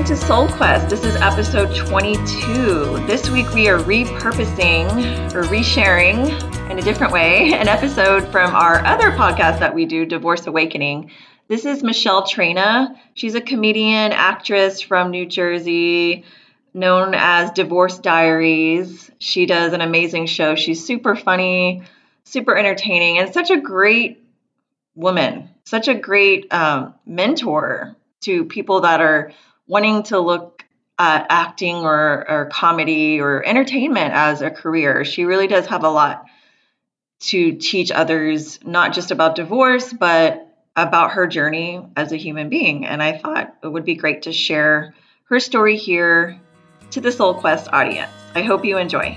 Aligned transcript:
welcome 0.00 0.16
to 0.16 0.26
Soul 0.26 0.48
Quest. 0.48 0.88
This 0.88 1.04
is 1.04 1.14
episode 1.16 1.76
22. 1.76 3.06
This 3.06 3.28
week 3.28 3.52
we 3.52 3.68
are 3.68 3.78
repurposing 3.80 4.88
or 5.34 5.42
resharing 5.42 6.70
in 6.70 6.78
a 6.78 6.80
different 6.80 7.12
way 7.12 7.52
an 7.52 7.68
episode 7.68 8.26
from 8.32 8.54
our 8.54 8.82
other 8.86 9.10
podcast 9.10 9.58
that 9.58 9.74
we 9.74 9.84
do, 9.84 10.06
Divorce 10.06 10.46
Awakening. 10.46 11.10
This 11.48 11.66
is 11.66 11.82
Michele 11.82 12.22
Traina. 12.22 12.96
She's 13.12 13.34
a 13.34 13.42
comedian, 13.42 14.12
actress 14.12 14.80
from 14.80 15.10
New 15.10 15.26
Jersey, 15.26 16.24
known 16.72 17.12
as 17.14 17.50
Divorce 17.50 17.98
Diaries. 17.98 19.10
She 19.18 19.44
does 19.44 19.74
an 19.74 19.82
amazing 19.82 20.24
show. 20.28 20.54
She's 20.54 20.82
super 20.82 21.14
funny, 21.14 21.82
super 22.24 22.56
entertaining, 22.56 23.18
and 23.18 23.34
such 23.34 23.50
a 23.50 23.60
great 23.60 24.24
woman, 24.94 25.50
such 25.64 25.88
a 25.88 25.94
great 25.94 26.50
um, 26.54 26.94
mentor 27.04 27.94
to 28.22 28.46
people 28.46 28.80
that 28.82 29.02
are 29.02 29.32
wanting 29.70 30.02
to 30.02 30.18
look 30.18 30.64
at 30.98 31.26
acting 31.30 31.76
or, 31.76 32.28
or 32.28 32.46
comedy 32.46 33.20
or 33.20 33.46
entertainment 33.46 34.12
as 34.12 34.42
a 34.42 34.50
career. 34.50 35.04
She 35.04 35.24
really 35.24 35.46
does 35.46 35.66
have 35.66 35.84
a 35.84 35.88
lot 35.88 36.26
to 37.20 37.52
teach 37.52 37.92
others, 37.92 38.58
not 38.64 38.92
just 38.92 39.12
about 39.12 39.36
divorce, 39.36 39.92
but 39.92 40.44
about 40.74 41.12
her 41.12 41.28
journey 41.28 41.86
as 41.96 42.10
a 42.10 42.16
human 42.16 42.48
being. 42.48 42.84
And 42.84 43.00
I 43.00 43.16
thought 43.16 43.54
it 43.62 43.68
would 43.68 43.84
be 43.84 43.94
great 43.94 44.22
to 44.22 44.32
share 44.32 44.92
her 45.28 45.38
story 45.38 45.76
here 45.76 46.40
to 46.90 47.00
the 47.00 47.12
Soul 47.12 47.34
Quest 47.34 47.68
audience. 47.72 48.10
I 48.34 48.42
hope 48.42 48.64
you 48.64 48.76
enjoy. 48.76 49.16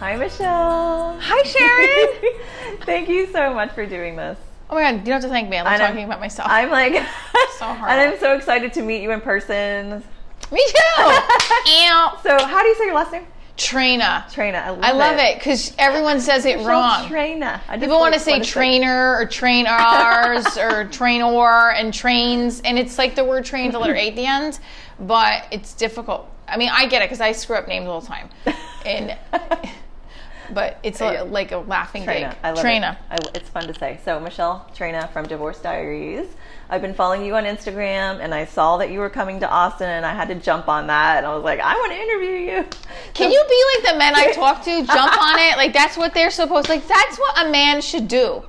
Hi, 0.00 0.16
Michele. 0.16 1.16
Hi, 1.20 1.42
Sharon. 1.44 2.80
Thank 2.82 3.08
you 3.08 3.28
so 3.28 3.54
much 3.54 3.70
for 3.70 3.86
doing 3.86 4.16
this. 4.16 4.38
Oh 4.70 4.76
my 4.76 4.82
god, 4.82 4.98
you 5.00 5.04
don't 5.06 5.14
have 5.14 5.22
to 5.22 5.28
thank 5.28 5.48
me. 5.48 5.58
I'm 5.58 5.78
talking 5.78 6.04
about 6.04 6.20
myself. 6.20 6.48
I'm 6.50 6.70
like 6.70 6.92
so 7.58 7.64
hard. 7.64 7.90
And 7.90 8.00
I'm 8.00 8.18
so 8.20 8.34
excited 8.36 8.72
to 8.74 8.82
meet 8.82 9.02
you 9.02 9.10
in 9.10 9.20
person. 9.20 10.02
Me 10.52 10.64
too. 10.68 10.78
Oh. 10.98 12.20
so 12.22 12.44
how 12.46 12.62
do 12.62 12.68
you 12.68 12.74
say 12.76 12.84
your 12.86 12.94
last 12.94 13.10
name? 13.12 13.26
Traina. 13.56 14.24
Traina. 14.32 14.62
I 14.62 14.70
love, 14.70 14.80
I 14.82 14.92
love 14.92 15.18
it 15.18 15.38
because 15.38 15.74
everyone 15.76 16.20
says 16.20 16.46
it 16.46 16.64
wrong. 16.64 17.08
Traina. 17.08 17.60
People 17.80 17.98
want 17.98 18.14
to 18.14 18.20
say 18.20 18.40
trainer 18.40 19.16
or 19.16 19.26
trainers 19.26 20.56
or 20.56 20.86
trainor 20.86 21.72
and 21.72 21.92
trains, 21.92 22.60
and 22.60 22.78
it's 22.78 22.96
like 22.96 23.16
the 23.16 23.24
word 23.24 23.44
train, 23.44 23.72
the 23.72 23.78
letter 23.78 23.94
A 23.96 24.08
at 24.08 24.16
the 24.16 24.24
end, 24.24 24.60
but 25.00 25.46
it's 25.50 25.74
difficult. 25.74 26.30
I 26.48 26.56
mean, 26.56 26.70
I 26.72 26.86
get 26.86 27.02
it 27.02 27.06
because 27.06 27.20
I 27.20 27.32
screw 27.32 27.56
up 27.56 27.68
names 27.68 27.86
all 27.86 28.00
the 28.00 28.06
time, 28.06 28.30
and 28.86 29.16
but 30.54 30.78
it's 30.82 31.00
a, 31.00 31.22
like 31.24 31.52
a 31.52 31.58
laughing 31.58 32.04
Traina. 32.04 32.30
gig. 32.30 32.38
I 32.42 32.50
love 32.52 32.64
Traina. 32.64 32.92
it. 32.92 32.98
I, 33.10 33.16
it's 33.34 33.48
fun 33.48 33.66
to 33.66 33.74
say. 33.74 34.00
So 34.04 34.20
Michele 34.20 34.68
Traina 34.74 35.10
from 35.12 35.26
Divorce 35.26 35.60
Diaries. 35.60 36.26
I've 36.68 36.82
been 36.82 36.94
following 36.94 37.24
you 37.24 37.34
on 37.34 37.44
Instagram, 37.44 38.20
and 38.20 38.32
I 38.32 38.44
saw 38.44 38.76
that 38.76 38.92
you 38.92 39.00
were 39.00 39.10
coming 39.10 39.40
to 39.40 39.50
Austin, 39.50 39.88
and 39.88 40.06
I 40.06 40.14
had 40.14 40.28
to 40.28 40.36
jump 40.36 40.68
on 40.68 40.86
that, 40.86 41.18
and 41.18 41.26
I 41.26 41.34
was 41.34 41.42
like, 41.42 41.58
I 41.58 41.74
want 41.74 41.92
to 41.92 41.98
interview 41.98 42.52
you. 42.52 42.64
Can 43.12 43.32
you 43.32 43.44
be 43.48 43.64
like 43.74 43.92
the 43.92 43.98
men 43.98 44.14
I 44.14 44.30
talk 44.32 44.62
to? 44.64 44.70
Jump 44.86 45.20
on 45.20 45.38
it, 45.40 45.56
like 45.56 45.72
that's 45.72 45.96
what 45.96 46.14
they're 46.14 46.30
supposed. 46.30 46.68
Like 46.68 46.86
that's 46.86 47.18
what 47.18 47.46
a 47.46 47.50
man 47.50 47.80
should 47.80 48.06
do. 48.06 48.44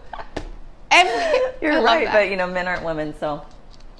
Every, 0.91 1.39
You're 1.61 1.81
right, 1.81 2.07
but 2.11 2.29
you 2.29 2.37
know, 2.37 2.45
men 2.45 2.67
aren't 2.67 2.83
women, 2.83 3.15
so 3.17 3.43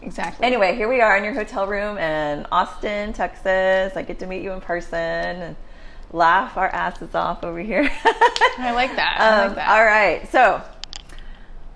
exactly. 0.04 0.46
Anyway, 0.46 0.76
here 0.76 0.88
we 0.88 1.02
are 1.02 1.18
in 1.18 1.24
your 1.24 1.34
hotel 1.34 1.66
room 1.66 1.98
in 1.98 2.46
Austin, 2.52 3.14
Texas. 3.14 3.96
I 3.96 4.04
get 4.04 4.20
to 4.20 4.28
meet 4.28 4.44
you 4.44 4.52
in 4.52 4.62
person 4.62 4.98
and 5.00 5.56
laugh 6.12 6.58
our 6.58 6.68
asses 6.70 7.16
off 7.16 7.44
over 7.44 7.60
here. 7.60 7.90
I 8.58 8.72
like 8.74 8.96
that. 8.96 9.18
I 9.20 9.42
Um, 9.42 9.48
like 9.48 9.56
that. 9.56 9.70
All 9.70 9.86
right, 9.86 10.30
so 10.32 10.62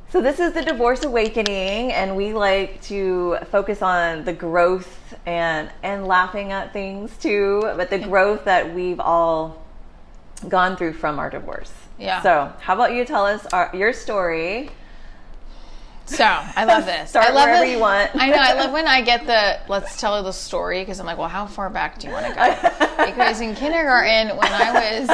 so 0.10 0.22
this 0.22 0.40
is 0.40 0.54
the 0.54 0.62
divorce 0.62 1.04
awakening, 1.04 1.92
and 1.92 2.16
we 2.16 2.34
like 2.34 2.82
to 2.84 3.38
focus 3.52 3.82
on 3.82 4.24
the 4.24 4.34
growth 4.34 5.14
and 5.26 5.70
and 5.84 6.06
laughing 6.08 6.52
at 6.52 6.72
things 6.74 7.18
too, 7.18 7.62
but 7.76 7.90
the 7.90 8.00
growth 8.00 8.46
that 8.46 8.74
we've 8.74 9.00
all 9.00 9.64
gone 10.48 10.78
through 10.78 10.94
from 10.94 11.18
our 11.20 11.30
divorce. 11.30 11.72
Yeah. 11.98 12.22
So 12.22 12.52
how 12.60 12.76
about 12.76 12.94
you 12.94 13.06
tell 13.06 13.26
us 13.26 13.46
our, 13.48 13.72
your 13.74 13.94
story? 13.94 14.70
So 16.06 16.24
I 16.24 16.66
love 16.66 16.86
this. 16.86 17.10
Start 17.10 17.28
I 17.28 17.32
love 17.32 17.46
wherever 17.46 17.66
it- 17.66 17.72
you 17.72 17.80
want. 17.80 18.12
I 18.16 18.30
know. 18.30 18.38
I 18.38 18.54
love 18.54 18.72
when 18.74 18.88
I 18.88 19.02
get 19.02 19.26
the 19.26 19.60
let's 19.68 20.00
tell 20.00 20.22
the 20.22 20.32
story 20.32 20.82
because 20.82 21.00
I'm 21.00 21.06
like, 21.06 21.18
well, 21.18 21.28
how 21.28 21.46
far 21.46 21.70
back 21.70 22.00
do 22.00 22.08
you 22.08 22.14
want 22.14 22.28
to 22.28 22.34
go? 22.34 23.06
because 23.06 23.42
in 23.42 23.56
kindergarten, 23.56 24.36
when 24.38 24.52
I 24.52 24.72
was 24.72 25.08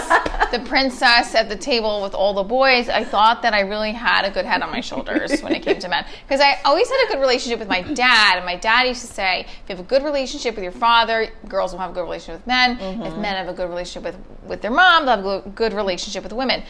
the 0.52 0.60
princess 0.68 1.34
at 1.36 1.50
the 1.50 1.56
table 1.56 2.02
with 2.02 2.14
all 2.14 2.34
the 2.34 2.44
boys, 2.44 2.90
I 2.90 3.04
thought 3.04 3.42
that 3.42 3.54
I 3.54 3.62
really 3.62 3.92
had 3.92 4.26
a 4.26 4.32
good 4.32 4.46
head 4.46 4.62
on 4.62 4.70
my 4.72 4.82
shoulders 4.82 5.42
when 5.42 5.54
it 5.54 5.64
came 5.64 5.80
to 5.80 5.90
men. 5.90 6.06
Because 6.28 6.42
I 6.42 6.60
always 6.66 6.90
had 6.90 7.06
a 7.06 7.14
good 7.14 7.20
relationship 7.20 7.60
with 7.60 7.70
my 7.70 7.82
dad, 7.82 8.38
and 8.38 8.46
my 8.46 8.58
dad 8.58 8.84
used 8.88 9.02
to 9.02 9.08
say, 9.08 9.42
if 9.42 9.70
you 9.70 9.76
have 9.76 9.80
a 9.80 9.88
good 9.88 10.04
relationship 10.04 10.56
with 10.56 10.64
your 10.64 10.72
father, 10.72 11.30
girls 11.48 11.72
will 11.72 11.80
have 11.80 11.92
a 11.92 11.94
good 11.94 12.04
relationship 12.04 12.42
with 12.42 12.48
men. 12.48 12.78
Mm-hmm. 12.78 13.04
If 13.04 13.18
men 13.18 13.36
have 13.36 13.48
a 13.48 13.54
good 13.54 13.70
relationship 13.70 14.04
with 14.04 14.20
with 14.46 14.62
their 14.62 14.72
mom, 14.72 15.06
they'll 15.06 15.18
have 15.18 15.46
a 15.46 15.50
good 15.50 15.74
relationship 15.74 16.24
with 16.24 16.34
women. 16.34 16.64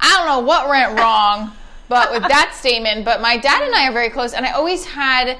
I 0.00 0.14
don't 0.16 0.26
know 0.26 0.46
what 0.46 0.68
went 0.68 0.98
wrong 0.98 1.52
but 1.88 2.10
with 2.12 2.22
that 2.22 2.52
statement 2.54 3.04
but 3.04 3.20
my 3.20 3.36
dad 3.36 3.62
and 3.62 3.74
i 3.74 3.88
are 3.88 3.92
very 3.92 4.10
close 4.10 4.32
and 4.32 4.44
i 4.46 4.50
always 4.52 4.84
had 4.84 5.38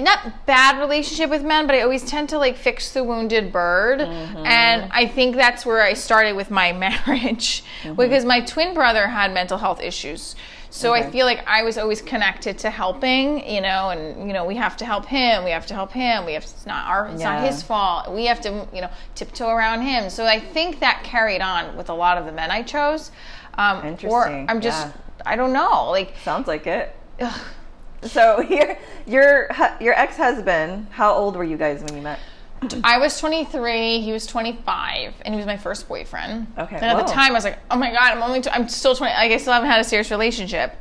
not 0.00 0.44
bad 0.44 0.80
relationship 0.80 1.30
with 1.30 1.44
men 1.44 1.66
but 1.66 1.76
i 1.76 1.80
always 1.80 2.02
tend 2.04 2.28
to 2.28 2.36
like 2.38 2.56
fix 2.56 2.90
the 2.92 3.04
wounded 3.04 3.52
bird. 3.52 4.00
And 4.00 4.90
i 4.92 5.06
think 5.06 5.36
that's 5.36 5.64
where 5.64 5.82
i 5.82 5.92
started 5.92 6.34
with 6.34 6.50
my 6.50 6.72
marriage 6.86 7.62
because 7.96 8.24
my 8.24 8.40
twin 8.40 8.74
brother 8.74 9.06
had 9.06 9.32
mental 9.32 9.56
health 9.58 9.80
issues. 9.80 10.34
So 10.70 10.92
i 10.92 11.08
feel 11.08 11.26
like 11.26 11.46
i 11.46 11.62
was 11.62 11.78
always 11.78 12.02
connected 12.02 12.58
to 12.58 12.70
helping 12.70 13.48
you 13.48 13.60
know 13.60 13.90
and 13.90 14.26
you 14.26 14.32
know 14.34 14.44
we 14.44 14.56
have 14.56 14.76
to 14.78 14.84
help 14.84 15.06
him 15.06 15.44
we 15.44 15.50
have 15.50 15.66
to 15.66 15.74
help 15.74 15.92
him 15.92 16.24
we 16.26 16.32
have 16.32 16.42
it's 16.42 16.66
not 16.66 16.88
our 16.88 17.06
it's 17.06 17.22
not 17.22 17.44
his 17.46 17.62
fault. 17.62 18.12
We 18.12 18.26
have 18.26 18.40
to 18.40 18.66
you 18.74 18.80
know 18.80 18.90
tiptoe 19.14 19.48
around 19.48 19.82
him. 19.82 20.10
So 20.10 20.26
i 20.26 20.40
think 20.40 20.80
that 20.80 21.04
carried 21.04 21.40
on 21.40 21.76
with 21.76 21.88
a 21.88 21.94
lot 21.94 22.18
of 22.18 22.26
the 22.26 22.32
men 22.32 22.50
i 22.50 22.62
chose. 22.64 23.12
Um, 23.56 23.78
or 23.78 23.86
Interesting, 23.86 24.46
i'm 24.50 24.60
just 24.60 24.88
yeah. 24.88 24.92
I 25.24 25.36
don't 25.36 25.52
know. 25.52 25.90
Like, 25.90 26.14
Sounds 26.22 26.46
like 26.46 26.66
it. 26.66 26.94
So 28.02 28.40
your 28.48 28.76
your 29.06 29.48
your 29.80 29.94
ex 29.98 30.16
husband. 30.16 30.88
How 30.90 31.14
old 31.14 31.36
were 31.36 31.44
you 31.44 31.56
guys 31.56 31.82
when 31.82 31.96
you 31.96 32.02
met? 32.02 32.18
I 32.82 32.96
was 32.98 33.18
23, 33.20 34.00
he 34.00 34.10
was 34.12 34.26
25, 34.26 35.14
and 35.22 35.34
he 35.34 35.36
was 35.38 35.44
my 35.46 35.58
first 35.58 35.86
boyfriend. 35.86 36.46
Okay, 36.56 36.76
And 36.76 36.84
at 36.84 37.06
the 37.06 37.12
time, 37.12 37.32
I 37.32 37.34
was 37.34 37.44
like, 37.44 37.58
oh 37.70 37.76
my 37.76 37.90
god, 37.90 38.12
I'm 38.16 38.22
only, 38.22 38.40
tw- 38.40 38.54
I'm 38.54 38.70
still 38.70 38.94
20. 38.96 39.12
Like, 39.12 39.30
I 39.32 39.36
still 39.36 39.52
haven't 39.52 39.68
had 39.68 39.80
a 39.80 39.84
serious 39.84 40.10
relationship. 40.10 40.74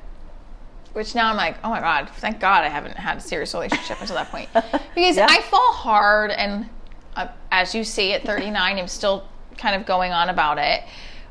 Which 0.94 1.14
now 1.14 1.30
I'm 1.30 1.36
like, 1.36 1.58
oh 1.62 1.70
my 1.70 1.82
god, 1.82 2.10
thank 2.18 2.40
God 2.40 2.64
I 2.64 2.70
haven't 2.70 2.96
had 2.96 3.18
a 3.18 3.20
serious 3.20 3.54
relationship 3.54 4.00
until 4.00 4.16
that 4.16 4.30
point. 4.30 4.48
Because 4.96 5.18
Yeah. 5.18 5.28
I 5.30 5.42
fall 5.42 5.74
hard, 5.74 6.32
and 6.32 6.70
uh, 7.18 7.28
as 7.52 7.76
you 7.76 7.84
see 7.84 8.14
at 8.14 8.24
39, 8.24 8.78
I'm 8.78 8.88
still 8.88 9.28
kind 9.58 9.76
of 9.76 9.86
going 9.86 10.14
on 10.14 10.30
about 10.30 10.60
it. 10.60 10.84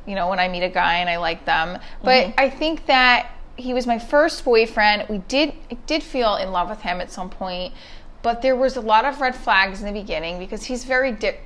You 0.05 0.15
know, 0.15 0.29
when 0.29 0.39
I 0.39 0.47
meet 0.47 0.63
a 0.63 0.69
guy 0.69 0.95
and 0.95 1.09
I 1.09 1.17
like 1.17 1.45
them, 1.45 1.79
but 2.03 2.25
Mm-hmm. 2.25 2.39
I 2.39 2.49
think 2.49 2.85
that 2.87 3.31
he 3.55 3.73
was 3.73 3.85
my 3.87 3.99
first 3.99 4.43
boyfriend. 4.43 5.07
We 5.09 5.19
did, 5.19 5.53
I 5.71 5.75
did 5.85 6.03
feel 6.03 6.35
in 6.35 6.51
love 6.51 6.69
with 6.69 6.81
him 6.81 6.99
at 6.99 7.11
some 7.11 7.29
point, 7.29 7.73
but 8.21 8.41
there 8.41 8.55
was 8.55 8.75
a 8.75 8.81
lot 8.81 9.05
of 9.05 9.21
red 9.21 9.35
flags 9.35 9.81
in 9.81 9.85
the 9.85 9.99
beginning 9.99 10.39
because 10.39 10.63
he's 10.65 10.83
very 10.85 11.11
di- 11.11 11.37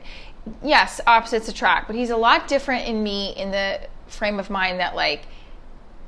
yes 0.63 1.01
opposites 1.05 1.49
attract 1.49 1.87
but 1.87 1.95
he's 1.97 2.09
a 2.09 2.15
lot 2.15 2.47
different 2.47 2.87
in 2.87 3.03
me 3.03 3.33
in 3.35 3.51
the 3.51 3.81
frame 4.07 4.39
of 4.39 4.49
mind 4.49 4.79
that 4.79 4.95
like 4.95 5.23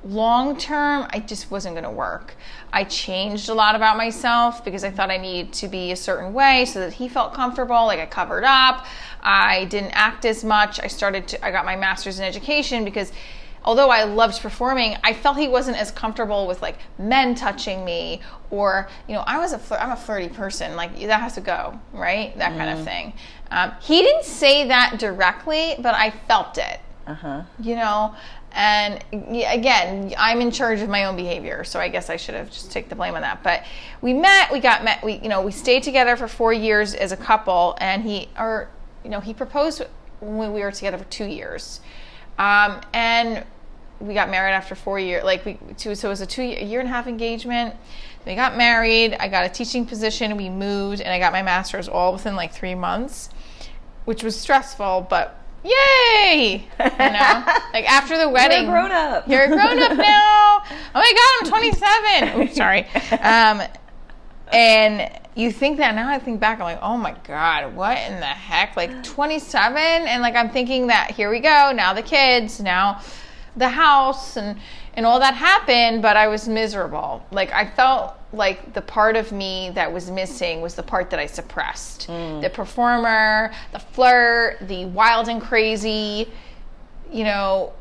long 0.04 0.58
term 0.58 1.06
i 1.12 1.20
just 1.20 1.52
wasn't 1.52 1.74
going 1.74 1.84
to 1.84 1.90
work 1.90 2.36
i 2.72 2.84
changed 2.84 3.50
a 3.50 3.53
lot 3.53 3.76
about 3.76 3.97
myself 3.97 4.64
because 4.64 4.84
i 4.84 4.90
thought 4.90 5.12
i 5.12 5.18
needed 5.18 5.52
to 5.52 5.68
be 5.68 5.91
a 5.91 5.96
certain 5.96 6.34
way 6.34 6.64
so 6.66 6.79
that 6.79 6.94
he 6.94 7.08
felt 7.08 7.34
comfortable 7.34 7.85
like 7.85 8.00
i 8.00 8.06
covered 8.06 8.46
up 8.46 8.85
i 9.22 9.66
didn't 9.66 9.91
act 9.91 10.23
as 10.23 10.44
much 10.44 10.79
i 10.79 10.88
started 10.88 11.28
to 11.28 11.46
i 11.46 11.52
got 11.52 11.66
my 11.66 11.76
master's 11.76 12.18
in 12.18 12.23
education 12.26 12.85
because 12.85 13.12
although 13.66 13.90
I 13.90 14.03
loved 14.03 14.41
performing, 14.41 14.96
I 15.03 15.14
felt 15.14 15.38
he 15.38 15.47
wasn't 15.47 15.78
as 15.78 15.91
comfortable 15.91 16.47
with 16.47 16.62
like 16.62 16.78
men 16.97 17.35
touching 17.35 17.84
me 17.84 18.22
or 18.50 18.90
you 19.08 19.16
know 19.16 19.23
I 19.28 19.38
was 19.38 19.53
a 19.53 19.58
flir- 19.59 19.82
I'm 19.82 19.91
a 19.91 19.96
flirty 19.97 20.29
person 20.29 20.76
like 20.76 20.97
that 21.02 21.22
has 21.22 21.35
to 21.35 21.41
go 21.41 21.79
right 21.94 22.35
that 22.38 22.58
kind 22.58 22.78
of 22.78 22.85
thing. 22.85 23.14
Um, 23.52 23.73
he 23.82 24.02
didn't 24.02 24.26
say 24.26 24.68
that 24.68 25.00
directly, 25.00 25.76
but 25.79 25.94
I 25.96 26.12
felt 26.12 26.58
it. 26.58 26.79
Uh 27.08 27.14
huh. 27.16 27.41
You 27.59 27.76
know, 27.76 28.16
and 28.51 29.03
again, 29.11 30.13
I'm 30.17 30.41
in 30.41 30.51
charge 30.51 30.81
of 30.81 30.90
my 30.90 31.05
own 31.05 31.16
behavior, 31.16 31.63
so 31.63 31.79
I 31.79 31.87
guess 31.87 32.09
I 32.09 32.16
should 32.16 32.35
have 32.35 32.49
just 32.49 32.72
take 32.72 32.90
the 32.90 32.96
blame 32.96 33.16
on 33.16 33.22
that. 33.22 33.43
But 33.43 33.63
we 34.01 34.13
met, 34.13 34.51
we 34.51 34.59
got 34.59 34.84
met, 34.84 35.03
we 35.03 35.13
you 35.19 35.29
know 35.29 35.41
we 35.41 35.51
stayed 35.51 35.84
together 35.84 36.16
for 36.16 36.28
four 36.28 36.51
years 36.51 36.93
as 36.93 37.11
a 37.11 37.17
couple, 37.17 37.78
and 37.79 38.03
he 38.03 38.28
or 38.37 38.69
you 39.03 39.09
know 39.09 39.19
he 39.19 39.34
proposed 39.34 39.84
when 40.19 40.53
we 40.53 40.61
were 40.61 40.72
together 40.72 40.97
for 40.97 41.05
two 41.05 41.25
years. 41.25 41.79
Um, 42.37 42.81
and 42.93 43.46
we 43.99 44.13
got 44.13 44.29
married 44.29 44.53
after 44.53 44.75
four 44.75 44.97
years, 44.97 45.23
like 45.23 45.46
we, 45.46 45.57
two, 45.78 45.93
so 45.93 46.07
it 46.07 46.11
was 46.11 46.22
a 46.22 46.25
two 46.25 46.43
year, 46.43 46.59
year 46.59 46.79
and 46.79 46.87
a 46.87 46.91
half 46.91 47.05
engagement. 47.05 47.75
We 48.25 48.35
got 48.35 48.57
married. 48.57 49.16
I 49.19 49.28
got 49.28 49.46
a 49.46 49.49
teaching 49.49 49.85
position. 49.85 50.37
We 50.37 50.49
moved, 50.49 51.01
and 51.01 51.11
I 51.11 51.19
got 51.19 51.34
my 51.34 51.41
master's 51.41 51.87
all 51.87 52.13
within 52.13 52.35
like 52.35 52.53
three 52.53 52.75
months, 52.75 53.29
which 54.05 54.23
was 54.23 54.40
stressful, 54.40 55.07
but 55.09 55.40
yay! 55.64 56.67
You 56.79 56.85
know, 56.85 57.44
like 57.73 57.90
after 57.90 58.17
the 58.17 58.29
wedding, 58.29 58.66
You're 58.66 58.76
a 58.76 58.79
grown 58.79 58.91
up. 58.91 59.28
You're 59.28 59.44
a 59.44 59.47
grown 59.47 59.79
up 59.79 59.97
now. 59.97 60.64
Oh 60.64 60.96
my 60.96 61.14
god, 61.14 61.53
I'm 61.53 61.72
27. 62.29 62.41
Oops, 62.41 62.56
sorry. 62.56 62.88
Um, 63.22 63.61
and 64.52 65.11
you 65.35 65.52
think 65.52 65.78
that 65.78 65.96
now 65.96 66.09
I 66.09 66.20
think 66.20 66.40
back, 66.40 66.59
I'm 66.59 66.66
like, 66.66 66.79
oh 66.82 66.97
my 66.97 67.16
God, 67.26 67.76
what 67.76 67.97
in 67.97 68.20
the 68.20 68.26
heck? 68.26 68.76
Like 68.76 69.03
27? 69.03 69.78
And 69.78 70.22
like 70.22 70.35
I'm 70.35 70.50
thinking 70.50 70.88
that 70.88 71.11
here 71.11 71.29
we 71.29 71.40
go, 71.40 71.72
now 71.73 71.94
the 71.94 72.03
kids, 72.03 72.59
now 72.59 73.02
the 73.56 73.70
house 73.70 74.38
and 74.38 74.59
and 74.96 75.06
all 75.06 75.20
that 75.20 75.35
happened, 75.35 76.02
but 76.02 76.17
I 76.17 76.28
was 76.28 76.47
miserable. 76.47 77.23
Like 77.32 77.52
I 77.52 77.66
felt 77.70 78.16
like 78.31 78.73
the 78.73 78.81
part 78.81 79.16
of 79.16 79.31
me 79.31 79.72
that 79.73 79.91
was 79.91 80.11
missing 80.11 80.61
was 80.61 80.76
the 80.76 80.84
part 80.84 81.09
that 81.09 81.20
I 81.20 81.26
suppressed. 81.26 82.08
Mm. 82.08 82.41
The 82.41 82.49
performer, 82.49 83.52
the 83.72 83.79
flirt, 83.79 84.67
the 84.67 84.85
wild 84.85 85.29
and 85.29 85.41
crazy, 85.41 86.29
you 87.11 87.23
know, 87.23 87.73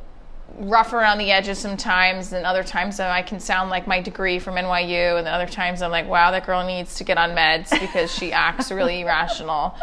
rough 0.57 0.93
around 0.93 1.19
the 1.19 1.31
edges 1.31 1.59
sometimes, 1.59 2.33
and 2.33 2.47
other 2.47 2.65
times 2.65 2.99
I 2.99 3.23
can 3.23 3.39
sound 3.39 3.71
like 3.71 3.87
my 3.87 4.01
degree 4.01 4.39
from 4.39 4.55
NYU, 4.55 5.19
and 5.19 5.27
then 5.27 5.35
other 5.35 5.47
times 5.47 5.83
I'm 5.83 5.91
like, 5.91 6.09
wow, 6.09 6.31
that 6.31 6.47
girl 6.47 6.67
needs 6.67 6.95
to 6.97 7.05
get 7.05 7.19
on 7.19 7.31
meds 7.31 7.71
because 7.79 8.13
she 8.13 8.33
acts 8.33 8.71
really 8.71 9.01
irrational. 9.03 9.77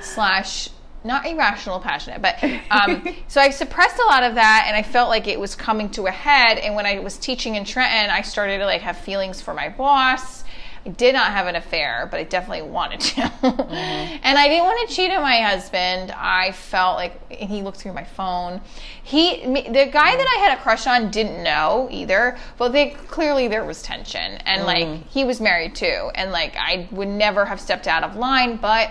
Slash, 0.00 0.68
not 1.08 1.26
irrational, 1.26 1.80
passionate, 1.80 2.22
but 2.22 2.36
um, 2.70 3.16
so 3.26 3.40
I 3.40 3.50
suppressed 3.50 3.98
a 3.98 4.04
lot 4.04 4.22
of 4.22 4.36
that, 4.36 4.66
and 4.68 4.76
I 4.76 4.82
felt 4.82 5.08
like 5.08 5.26
it 5.26 5.40
was 5.40 5.56
coming 5.56 5.90
to 5.90 6.06
a 6.06 6.12
head. 6.12 6.58
And 6.58 6.76
when 6.76 6.86
I 6.86 7.00
was 7.00 7.16
teaching 7.16 7.56
in 7.56 7.64
Trenton, 7.64 8.10
I 8.10 8.20
started 8.22 8.58
to 8.58 8.66
like 8.66 8.82
have 8.82 8.98
feelings 8.98 9.40
for 9.40 9.54
my 9.54 9.70
boss. 9.70 10.44
I 10.86 10.90
did 10.90 11.14
not 11.14 11.32
have 11.32 11.46
an 11.46 11.56
affair, 11.56 12.06
but 12.10 12.20
I 12.20 12.22
definitely 12.22 12.70
wanted 12.70 13.00
to. 13.00 13.22
and 13.42 14.38
I 14.38 14.48
didn't 14.48 14.64
want 14.64 14.88
to 14.88 14.94
cheat 14.94 15.10
on 15.10 15.22
my 15.22 15.40
husband. 15.40 16.12
I 16.12 16.52
felt 16.52 16.96
like 16.96 17.20
and 17.30 17.50
he 17.50 17.62
looked 17.62 17.78
through 17.78 17.94
my 17.94 18.04
phone. 18.04 18.60
He, 19.02 19.44
the 19.44 19.88
guy 19.90 20.16
that 20.16 20.36
I 20.36 20.40
had 20.40 20.56
a 20.56 20.62
crush 20.62 20.86
on, 20.86 21.10
didn't 21.10 21.42
know 21.42 21.88
either. 21.90 22.38
But 22.58 22.72
they 22.72 22.90
clearly 22.90 23.48
there 23.48 23.64
was 23.64 23.82
tension, 23.82 24.34
and 24.46 24.64
like 24.64 25.08
he 25.08 25.24
was 25.24 25.40
married 25.40 25.74
too, 25.74 26.10
and 26.14 26.32
like 26.32 26.54
I 26.56 26.86
would 26.92 27.08
never 27.08 27.46
have 27.46 27.60
stepped 27.60 27.86
out 27.88 28.04
of 28.04 28.14
line, 28.14 28.56
but 28.56 28.90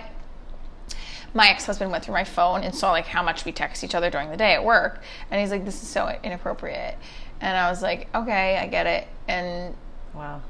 my 1.33 1.50
ex-husband 1.50 1.91
went 1.91 2.03
through 2.03 2.13
my 2.13 2.24
phone 2.24 2.63
and 2.63 2.74
saw 2.74 2.91
like 2.91 3.06
how 3.06 3.21
much 3.21 3.45
we 3.45 3.51
text 3.51 3.83
each 3.83 3.95
other 3.95 4.09
during 4.09 4.29
the 4.29 4.38
day 4.38 4.53
at 4.53 4.63
work. 4.63 5.01
And 5.29 5.39
he's 5.39 5.51
like 5.51 5.65
this 5.65 5.81
is 5.81 5.88
so 5.89 6.07
inappropriate. 6.24 6.95
And 7.41 7.56
i 7.57 7.69
was 7.69 7.81
like 7.81 8.07
okay 8.15 8.57
i 8.57 8.68
get 8.68 8.88
it. 8.88 9.07
And 9.27 9.75
Wow. 10.13 10.41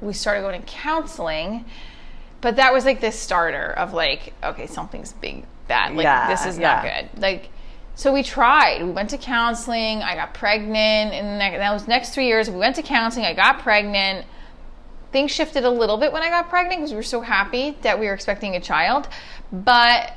we 0.00 0.12
started 0.12 0.42
going 0.42 0.60
to 0.60 0.66
counseling 0.66 1.64
but 2.40 2.56
that 2.56 2.72
was 2.72 2.84
like 2.84 3.00
this 3.00 3.18
starter 3.18 3.72
of 3.72 3.92
like 3.92 4.32
okay 4.44 4.66
something's 4.66 5.12
big 5.12 5.44
bad 5.66 5.94
like 5.94 6.04
Yeah, 6.04 6.28
this 6.28 6.46
is 6.46 6.58
not 6.58 6.82
good. 6.82 7.20
Like 7.20 7.50
so 7.94 8.12
we 8.12 8.22
tried. 8.22 8.84
We 8.84 8.92
went 8.92 9.10
to 9.10 9.18
counseling. 9.18 10.02
I 10.02 10.14
got 10.14 10.32
pregnant. 10.32 11.12
And 11.12 11.40
that 11.40 11.72
was 11.72 11.88
next 11.88 12.14
three 12.14 12.28
years. 12.28 12.48
We 12.48 12.56
went 12.56 12.76
to 12.76 12.82
counseling. 12.82 13.26
I 13.26 13.34
got 13.34 13.58
pregnant. 13.58 14.24
Things 15.10 15.32
shifted 15.32 15.64
a 15.64 15.70
little 15.70 15.96
bit 15.96 16.12
when 16.12 16.22
i 16.22 16.28
got 16.28 16.48
pregnant 16.48 16.80
because 16.80 16.90
we 16.92 16.96
were 16.96 17.02
so 17.02 17.20
happy 17.22 17.76
that 17.82 17.98
we 17.98 18.06
were 18.06 18.14
expecting 18.14 18.54
a 18.54 18.60
child. 18.60 19.08
But 19.50 20.12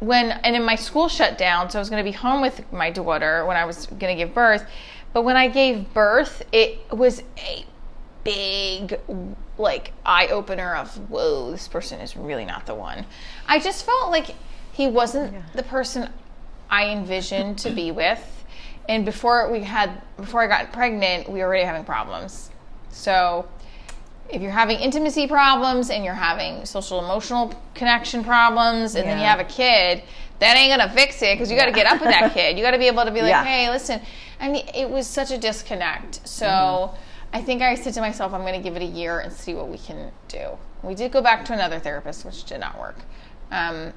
when 0.00 0.30
and 0.30 0.54
then 0.54 0.64
my 0.64 0.74
school 0.74 1.08
shut 1.08 1.38
down 1.38 1.70
so 1.70 1.78
i 1.78 1.80
was 1.80 1.88
going 1.88 2.04
to 2.04 2.08
be 2.08 2.16
home 2.16 2.42
with 2.42 2.70
my 2.72 2.90
daughter 2.90 3.44
when 3.46 3.56
i 3.56 3.64
was 3.64 3.86
going 3.86 4.16
to 4.16 4.24
give 4.24 4.34
birth. 4.34 4.66
But 5.12 5.22
when 5.22 5.36
i 5.36 5.48
gave 5.48 5.92
birth 5.94 6.42
it 6.52 6.80
was 6.92 7.22
a 7.38 7.64
big 8.24 9.00
like 9.56 9.92
eye 10.04 10.26
opener 10.28 10.74
of 10.74 10.94
whoa 11.08 11.50
this 11.50 11.68
person 11.68 12.00
is 12.00 12.16
really 12.16 12.44
not 12.44 12.66
the 12.66 12.74
one. 12.74 13.06
I 13.46 13.58
just 13.58 13.86
felt 13.86 14.10
like 14.10 14.34
he 14.72 14.88
wasn't 14.88 15.34
the 15.54 15.62
person 15.62 16.10
i 16.68 16.88
envisioned 16.88 17.58
to 17.58 17.70
be 17.70 17.90
with. 17.90 18.44
And 18.88 19.04
before 19.04 19.50
we 19.50 19.60
had 19.60 20.02
before 20.16 20.42
i 20.42 20.46
got 20.46 20.72
pregnant 20.72 21.28
we 21.28 21.38
were 21.38 21.46
already 21.46 21.64
having 21.64 21.84
problems. 21.84 22.50
So 22.90 23.48
if 24.30 24.42
you're 24.42 24.50
having 24.50 24.78
intimacy 24.80 25.26
problems 25.28 25.90
and 25.90 26.04
you're 26.04 26.14
having 26.14 26.64
social 26.64 26.98
emotional 27.04 27.54
connection 27.74 28.24
problems 28.24 28.94
and 28.94 29.06
then 29.08 29.18
you 29.18 29.24
have 29.24 29.40
a 29.40 29.44
kid 29.44 30.02
that 30.40 30.56
ain't 30.56 30.70
gonna 30.76 30.92
fix 30.92 31.22
it 31.22 31.34
because 31.34 31.50
you 31.50 31.56
got 31.56 31.66
to 31.66 31.72
get 31.72 31.86
up 31.86 32.00
with 32.00 32.10
that 32.10 32.32
kid. 32.34 32.56
You 32.58 32.64
got 32.64 32.72
to 32.72 32.78
be 32.78 32.86
able 32.88 33.04
to 33.04 33.10
be 33.10 33.22
like 33.22 33.30
Yeah. 33.30 33.44
hey 33.44 33.70
listen 33.70 34.00
i 34.40 34.48
mean 34.48 34.66
it 34.74 34.88
was 34.90 35.06
such 35.06 35.30
a 35.30 35.38
disconnect. 35.38 36.26
So 36.28 36.46
Mm-hmm. 36.46 37.36
i 37.36 37.42
think 37.42 37.62
i 37.62 37.74
said 37.74 37.94
to 37.94 38.00
myself 38.00 38.32
i'm 38.34 38.42
gonna 38.44 38.60
give 38.62 38.76
it 38.76 38.82
a 38.82 38.86
year 39.00 39.20
and 39.20 39.32
see 39.32 39.54
what 39.54 39.68
we 39.68 39.78
can 39.78 40.10
do. 40.28 40.58
We 40.82 40.94
did 40.94 41.10
go 41.12 41.22
back 41.22 41.44
to 41.46 41.52
another 41.52 41.78
therapist 41.78 42.24
which 42.24 42.44
did 42.44 42.60
not 42.60 42.78
work. 42.78 42.98
Um, 43.50 43.92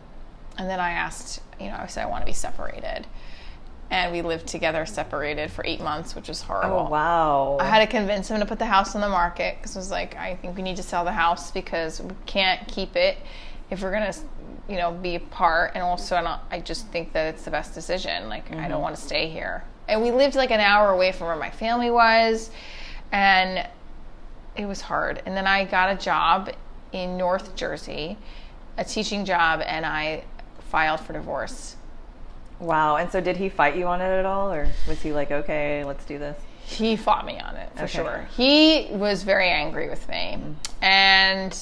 and 0.58 0.70
then 0.70 0.80
i 0.80 0.92
asked 0.92 1.42
you 1.60 1.68
know 1.68 1.78
i 1.80 1.88
said 1.88 2.04
i 2.04 2.10
want 2.10 2.22
to 2.22 2.26
be 2.26 2.34
separated 2.34 3.08
and 3.92 4.12
we 4.12 4.22
lived 4.22 4.48
together 4.48 4.86
separated 4.86 5.52
for 5.52 5.66
eight 5.66 5.82
months 5.82 6.16
which 6.16 6.28
was 6.28 6.42
horrible 6.42 6.80
Oh 6.80 6.90
wow. 6.90 7.58
I 7.60 7.66
had 7.66 7.80
to 7.80 7.88
convince 7.88 8.30
him 8.30 8.40
to 8.40 8.46
put 8.46 8.60
the 8.60 8.66
house 8.66 8.96
on 8.96 9.02
the 9.02 9.10
market 9.10 9.58
because 9.58 9.76
I 9.76 9.80
was 9.80 9.92
like, 9.92 10.16
I 10.16 10.36
think 10.36 10.56
we 10.56 10.62
need 10.62 10.78
to 10.78 10.84
sell 10.84 11.04
the 11.04 11.12
house 11.12 11.52
because 11.52 12.02
we 12.02 12.16
can't 12.26 12.68
keep 12.68 12.96
it 12.96 13.18
if 13.70 13.82
we're 13.82 13.92
gonna, 13.92 14.14
you 14.68 14.78
know, 14.78 14.92
be 14.92 15.16
apart. 15.16 15.72
And 15.76 15.84
also, 15.84 16.16
I 16.16 16.22
don't. 16.22 16.42
I 16.52 16.60
just 16.60 16.88
think 16.88 17.14
that 17.14 17.34
it's 17.34 17.44
the 17.44 17.52
best 17.52 17.74
decision. 17.74 18.30
Like, 18.30 18.52
I 18.52 18.56
don't 18.56 18.72
mm-hmm. 18.72 18.82
want 18.82 18.96
to 18.96 19.02
stay 19.02 19.30
here. 19.30 19.64
And 19.88 20.02
we 20.02 20.12
lived 20.12 20.36
like 20.36 20.52
an 20.52 20.60
hour 20.60 20.92
away 20.92 21.12
from 21.12 21.28
where 21.28 21.36
my 21.36 21.50
family 21.50 21.92
was, 21.92 22.52
and 23.12 23.68
it 24.56 24.66
was 24.66 24.82
hard. 24.82 25.22
And 25.26 25.36
then 25.36 25.48
I 25.48 25.66
got 25.66 25.92
a 25.92 25.96
job 25.96 26.52
in 26.92 27.18
North 27.18 27.56
Jersey, 27.56 28.18
a 28.78 28.84
teaching 28.84 29.26
job, 29.26 29.62
and 29.66 29.86
I 29.86 30.24
filed 30.60 31.00
for 31.00 31.14
divorce. 31.14 31.76
Wow. 32.60 32.98
And 32.98 33.12
so 33.12 33.22
did 33.22 33.38
he 33.38 33.50
fight 33.50 33.76
you 33.76 33.86
on 33.88 34.02
it 34.02 34.10
at 34.10 34.26
all, 34.26 34.52
or 34.52 34.68
was 34.88 35.02
he 35.02 35.12
like, 35.14 35.32
okay, 35.32 35.84
let's 35.84 36.06
do 36.06 36.18
this? 36.20 36.40
he 36.70 36.96
fought 36.96 37.26
me 37.26 37.40
on 37.40 37.56
it 37.56 37.70
for 37.76 37.84
Okay. 37.84 37.98
sure. 37.98 38.28
He 38.38 38.88
was 38.92 39.24
very 39.24 39.50
angry 39.50 39.90
with 39.90 40.08
me, 40.08 40.38
mm. 40.40 40.56
and 40.84 41.58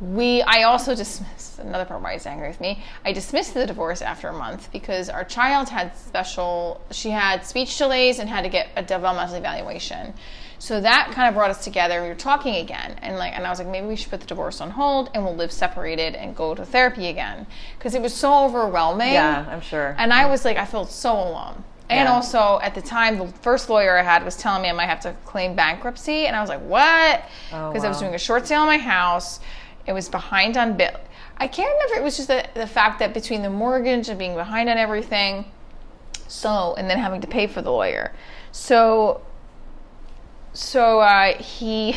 we. 0.00 0.40
I 0.42 0.62
also 0.62 0.94
dismissed 0.94 1.58
another 1.58 1.84
part 1.84 2.00
why 2.02 2.14
he's 2.14 2.24
angry 2.26 2.48
with 2.48 2.60
me. 2.60 2.82
I 3.04 3.12
dismissed 3.12 3.52
the 3.52 3.66
divorce 3.66 4.00
after 4.00 4.28
a 4.28 4.32
month 4.32 4.72
because 4.72 5.10
our 5.10 5.24
child 5.24 5.68
had 5.68 5.94
special. 5.96 6.80
She 6.90 7.10
had 7.10 7.44
speech 7.44 7.76
delays 7.76 8.18
and 8.18 8.30
had 8.30 8.42
to 8.42 8.48
get 8.48 8.68
a 8.76 8.82
developmental 8.82 9.34
evaluation. 9.36 10.14
So 10.60 10.78
that 10.78 11.10
kind 11.12 11.26
of 11.26 11.34
brought 11.34 11.50
us 11.50 11.64
together. 11.64 12.02
We 12.02 12.08
were 12.08 12.14
talking 12.14 12.56
again, 12.56 12.96
and 13.00 13.16
like, 13.16 13.32
and 13.34 13.46
I 13.46 13.50
was 13.50 13.58
like, 13.58 13.66
maybe 13.68 13.86
we 13.86 13.96
should 13.96 14.10
put 14.10 14.20
the 14.20 14.26
divorce 14.26 14.60
on 14.60 14.70
hold, 14.70 15.08
and 15.14 15.24
we'll 15.24 15.34
live 15.34 15.50
separated 15.50 16.14
and 16.14 16.36
go 16.36 16.54
to 16.54 16.64
therapy 16.66 17.08
again 17.08 17.46
because 17.78 17.94
it 17.94 18.02
was 18.02 18.14
so 18.14 18.44
overwhelming. 18.44 19.14
Yeah, 19.14 19.46
I'm 19.50 19.62
sure. 19.62 19.94
And 19.98 20.12
I 20.12 20.26
was 20.26 20.44
like, 20.44 20.58
I 20.58 20.66
felt 20.66 20.90
so 20.90 21.14
alone. 21.14 21.64
And 21.88 22.06
Yeah. 22.06 22.12
also 22.12 22.60
at 22.62 22.74
the 22.74 22.82
time, 22.82 23.16
the 23.18 23.26
first 23.40 23.70
lawyer 23.70 23.98
I 23.98 24.02
had 24.02 24.22
was 24.22 24.36
telling 24.36 24.60
me 24.62 24.68
I 24.68 24.72
might 24.72 24.86
have 24.86 25.00
to 25.00 25.14
claim 25.24 25.54
bankruptcy, 25.56 26.26
and 26.26 26.36
I 26.36 26.40
was 26.42 26.50
like, 26.50 26.60
what? 26.60 27.24
Oh, 27.54 27.70
Because 27.70 27.82
I 27.84 27.88
was 27.88 27.98
doing 27.98 28.14
a 28.14 28.18
short 28.18 28.46
sale 28.46 28.60
on 28.60 28.66
my 28.66 28.76
house. 28.78 29.40
It 29.86 29.94
was 29.94 30.10
behind 30.10 30.58
on 30.58 30.76
bill. 30.76 30.90
I 31.38 31.48
can't 31.48 31.72
remember. 31.72 32.00
It 32.02 32.04
was 32.04 32.16
just 32.18 32.28
the, 32.28 32.46
the 32.52 32.66
fact 32.66 32.98
that 32.98 33.14
between 33.14 33.40
the 33.40 33.48
mortgage 33.48 34.10
and 34.10 34.18
being 34.18 34.34
behind 34.34 34.68
on 34.68 34.76
everything, 34.76 35.46
so 36.28 36.74
and 36.76 36.88
then 36.88 36.98
having 36.98 37.22
to 37.22 37.26
pay 37.26 37.46
for 37.46 37.62
the 37.62 37.70
lawyer. 37.72 38.12
So, 38.52 39.22
so 40.52 41.00
uh, 41.00 41.36
he. 41.38 41.96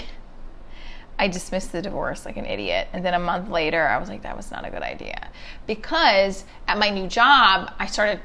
I 1.19 1.27
dismissed 1.27 1.71
the 1.71 1.81
divorce 1.81 2.25
like 2.25 2.37
an 2.37 2.45
idiot. 2.45 2.87
And 2.91 3.05
then 3.05 3.13
a 3.13 3.19
month 3.19 3.49
later, 3.49 3.87
I 3.87 3.97
was 3.97 4.09
like, 4.09 4.23
that 4.23 4.35
was 4.35 4.49
not 4.51 4.65
a 4.65 4.71
good 4.71 4.81
idea. 4.81 5.29
Because 5.67 6.43
at 6.67 6.79
my 6.79 6.89
new 6.89 7.07
job, 7.07 7.71
I 7.77 7.85
started, 7.85 8.19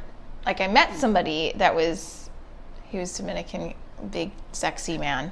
like, 0.46 0.62
I 0.62 0.68
met 0.68 0.96
somebody 0.96 1.52
that 1.56 1.74
was, 1.74 2.30
he 2.88 2.98
was 2.98 3.14
Dominican, 3.16 3.74
big, 4.10 4.32
sexy 4.52 4.96
man, 4.96 5.30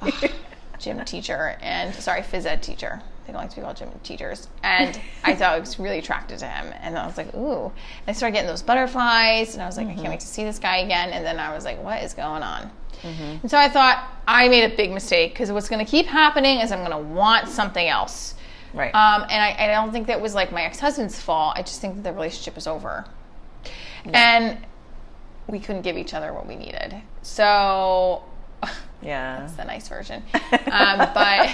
Ugh, 0.00 0.30
gym 0.78 1.04
teacher, 1.04 1.58
and 1.60 1.94
sorry, 1.94 2.22
phys 2.22 2.46
ed 2.46 2.62
teacher. 2.62 3.02
They 3.26 3.32
don't 3.34 3.42
like 3.42 3.50
to 3.50 3.56
be 3.56 3.62
called 3.62 3.76
gym 3.76 3.90
teachers. 4.02 4.48
And 4.62 4.98
I 5.22 5.34
thought 5.34 5.52
I 5.52 5.60
was 5.60 5.78
really 5.78 5.98
attracted 5.98 6.38
to 6.38 6.46
him. 6.46 6.72
And 6.80 6.96
I 6.96 7.06
was 7.06 7.18
like, 7.18 7.32
ooh. 7.34 7.66
And 7.66 8.08
I 8.08 8.12
started 8.12 8.32
getting 8.32 8.48
those 8.48 8.62
butterflies, 8.62 9.54
and 9.54 9.62
I 9.62 9.66
was 9.66 9.76
like, 9.76 9.86
I 9.86 9.94
can't 9.94 10.08
wait 10.08 10.20
to 10.20 10.26
see 10.26 10.44
this 10.44 10.58
guy 10.58 10.78
again. 10.78 11.10
And 11.10 11.24
then 11.24 11.38
I 11.38 11.54
was 11.54 11.64
like, 11.64 11.80
what 11.82 12.02
is 12.02 12.14
going 12.14 12.42
on? 12.42 12.70
And 13.04 13.50
so 13.50 13.58
I 13.58 13.68
thought 13.68 14.20
I 14.26 14.48
made 14.48 14.70
a 14.70 14.76
big 14.76 14.92
mistake 14.92 15.32
because 15.32 15.50
what's 15.50 15.68
going 15.68 15.84
to 15.84 15.90
keep 15.90 16.06
happening 16.06 16.60
is 16.60 16.72
I'm 16.72 16.80
going 16.80 16.90
to 16.90 17.12
want 17.12 17.48
something 17.48 17.86
else. 17.86 18.34
Right. 18.72 18.94
Um, 18.94 19.22
and 19.22 19.32
I, 19.32 19.56
I 19.58 19.66
don't 19.68 19.90
think 19.90 20.06
that 20.06 20.20
was 20.20 20.34
like 20.34 20.52
my 20.52 20.62
ex 20.62 20.78
husband's 20.78 21.20
fault. 21.20 21.54
I 21.56 21.62
just 21.62 21.80
think 21.80 21.96
that 21.96 22.04
the 22.04 22.12
relationship 22.12 22.54
was 22.54 22.66
over. 22.66 23.04
And 24.12 24.58
we 25.48 25.58
couldn't 25.58 25.82
give 25.82 25.96
each 25.96 26.14
other 26.14 26.32
what 26.32 26.46
we 26.46 26.56
needed. 26.56 26.94
So 27.22 28.22
yeah. 29.02 29.40
That's 29.40 29.54
the 29.54 29.64
nice 29.64 29.88
version. 29.88 30.22
Um, 30.70 31.08
but 31.14 31.50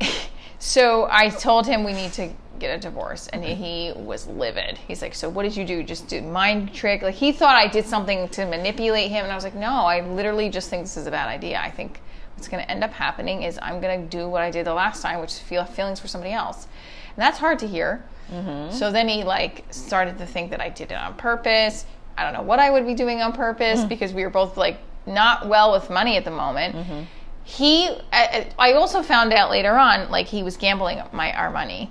so 0.64 1.06
I 1.10 1.28
told 1.28 1.66
him 1.66 1.84
we 1.84 1.92
need 1.92 2.14
to 2.14 2.30
get 2.58 2.74
a 2.74 2.80
divorce, 2.80 3.26
and 3.28 3.44
he, 3.44 3.92
was 3.94 4.26
livid. 4.26 4.78
He's 4.78 5.02
like, 5.02 5.14
"So 5.14 5.28
what 5.28 5.42
did 5.42 5.54
you 5.54 5.66
do? 5.66 5.82
Just 5.82 6.08
do 6.08 6.22
mind 6.22 6.72
trick?" 6.72 7.02
Like 7.02 7.16
he 7.16 7.32
thought 7.32 7.54
I 7.54 7.68
did 7.68 7.84
something 7.84 8.30
to 8.30 8.46
manipulate 8.46 9.10
him, 9.10 9.24
and 9.24 9.30
I 9.30 9.34
was 9.34 9.44
like, 9.44 9.54
"No, 9.54 9.68
I 9.68 10.00
literally 10.00 10.48
just 10.48 10.70
think 10.70 10.84
this 10.84 10.96
is 10.96 11.06
a 11.06 11.10
bad 11.10 11.28
idea. 11.28 11.60
I 11.60 11.70
think 11.70 12.00
what's 12.34 12.48
going 12.48 12.64
to 12.64 12.70
end 12.70 12.82
up 12.82 12.94
happening 12.94 13.42
is 13.42 13.58
I'm 13.60 13.78
going 13.78 14.08
to 14.08 14.16
do 14.16 14.26
what 14.26 14.40
I 14.40 14.50
did 14.50 14.64
the 14.64 14.72
last 14.72 15.02
time, 15.02 15.20
which 15.20 15.32
is 15.32 15.38
feel 15.38 15.66
feelings 15.66 16.00
for 16.00 16.08
somebody 16.08 16.32
else, 16.32 16.66
and 17.14 17.22
that's 17.22 17.36
hard 17.36 17.58
to 17.58 17.66
hear." 17.66 18.02
Mm-hmm. 18.32 18.74
So 18.74 18.90
then 18.90 19.06
he 19.06 19.22
like 19.22 19.66
started 19.68 20.16
to 20.16 20.24
think 20.24 20.50
that 20.50 20.62
I 20.62 20.70
did 20.70 20.92
it 20.92 20.96
on 20.96 21.14
purpose. 21.16 21.84
I 22.16 22.24
don't 22.24 22.32
know 22.32 22.42
what 22.42 22.58
I 22.58 22.70
would 22.70 22.86
be 22.86 22.94
doing 22.94 23.20
on 23.20 23.34
purpose 23.34 23.80
mm. 23.80 23.88
because 23.90 24.14
we 24.14 24.22
were 24.22 24.30
both 24.30 24.56
like 24.56 24.78
not 25.04 25.46
well 25.46 25.72
with 25.72 25.90
money 25.90 26.16
at 26.16 26.24
the 26.24 26.30
moment. 26.30 26.74
Mm-hmm. 26.74 27.02
He 27.44 27.88
I, 28.12 28.48
I 28.58 28.72
also 28.72 29.02
found 29.02 29.32
out 29.32 29.50
later 29.50 29.76
on 29.76 30.10
like 30.10 30.26
he 30.26 30.42
was 30.42 30.56
gambling 30.56 31.00
my 31.12 31.32
our 31.32 31.50
money. 31.50 31.90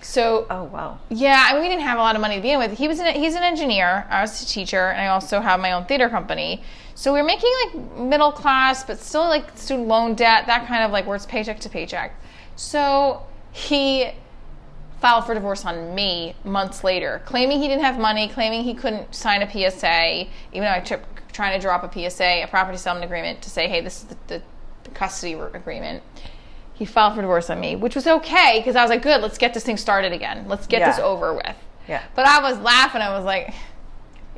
So 0.00 0.46
Oh 0.50 0.64
wow. 0.64 0.98
yeah 1.08 1.46
I 1.48 1.54
mean, 1.54 1.62
we 1.62 1.68
didn't 1.68 1.84
have 1.84 1.98
a 1.98 2.02
lot 2.02 2.16
of 2.16 2.20
money 2.20 2.36
to 2.36 2.42
begin 2.42 2.58
with. 2.58 2.76
He 2.76 2.88
was 2.88 2.98
an, 2.98 3.14
he's 3.14 3.36
an 3.36 3.44
engineer. 3.44 4.06
I 4.10 4.20
was 4.20 4.42
a 4.42 4.46
teacher 4.46 4.90
and 4.90 5.00
i 5.00 5.06
also 5.06 5.40
have 5.40 5.60
my 5.60 5.72
own 5.72 5.84
theater 5.84 6.08
company. 6.08 6.62
So 6.94 7.12
we 7.12 7.20
were 7.20 7.26
making 7.26 7.50
like 7.64 7.98
middle 7.98 8.32
class 8.32 8.84
but 8.84 8.98
still 8.98 9.28
like 9.28 9.56
student 9.56 9.88
loan 9.88 10.14
debt 10.14 10.46
that 10.46 10.66
kind 10.66 10.84
of 10.84 10.90
like 10.90 11.06
where 11.06 11.16
it's 11.16 11.26
paycheck 11.26 11.60
to 11.60 11.68
paycheck. 11.68 12.14
So 12.56 13.22
he 13.52 14.10
filed 15.00 15.26
for 15.26 15.34
divorce 15.34 15.64
on 15.64 15.94
me 15.94 16.34
months 16.44 16.84
later, 16.84 17.22
claiming 17.24 17.60
he 17.60 17.68
didn't 17.68 17.82
have 17.82 17.98
money, 17.98 18.28
claiming 18.28 18.62
he 18.62 18.72
couldn't 18.72 19.14
sign 19.14 19.42
a 19.42 19.50
PSA, 19.50 20.26
even 20.52 20.62
though 20.62 20.70
I 20.70 20.80
took 20.80 21.02
trying 21.32 21.58
to 21.58 21.62
drop 21.62 21.82
a 21.82 22.10
PSA, 22.10 22.44
a 22.44 22.46
property 22.46 22.78
settlement 22.78 23.06
agreement, 23.06 23.42
to 23.42 23.50
say, 23.50 23.68
hey, 23.68 23.80
this 23.80 24.02
is 24.02 24.04
the, 24.04 24.16
the 24.28 24.42
custody 24.90 25.34
agreement. 25.34 26.02
He 26.74 26.84
filed 26.84 27.14
for 27.14 27.20
divorce 27.20 27.50
on 27.50 27.60
me, 27.60 27.76
which 27.76 27.94
was 27.94 28.06
okay 28.06 28.58
because 28.58 28.76
I 28.76 28.82
was 28.82 28.90
like, 28.90 29.02
good, 29.02 29.20
let's 29.20 29.38
get 29.38 29.54
this 29.54 29.62
thing 29.62 29.76
started 29.76 30.12
again. 30.12 30.46
Let's 30.48 30.66
get 30.66 30.84
this 30.84 30.98
over 30.98 31.34
with. 31.34 31.56
Yeah. 31.88 32.02
But 32.14 32.26
I 32.26 32.42
was 32.42 32.58
laughing. 32.58 33.02
I 33.02 33.16
was 33.16 33.24
like, 33.24 33.54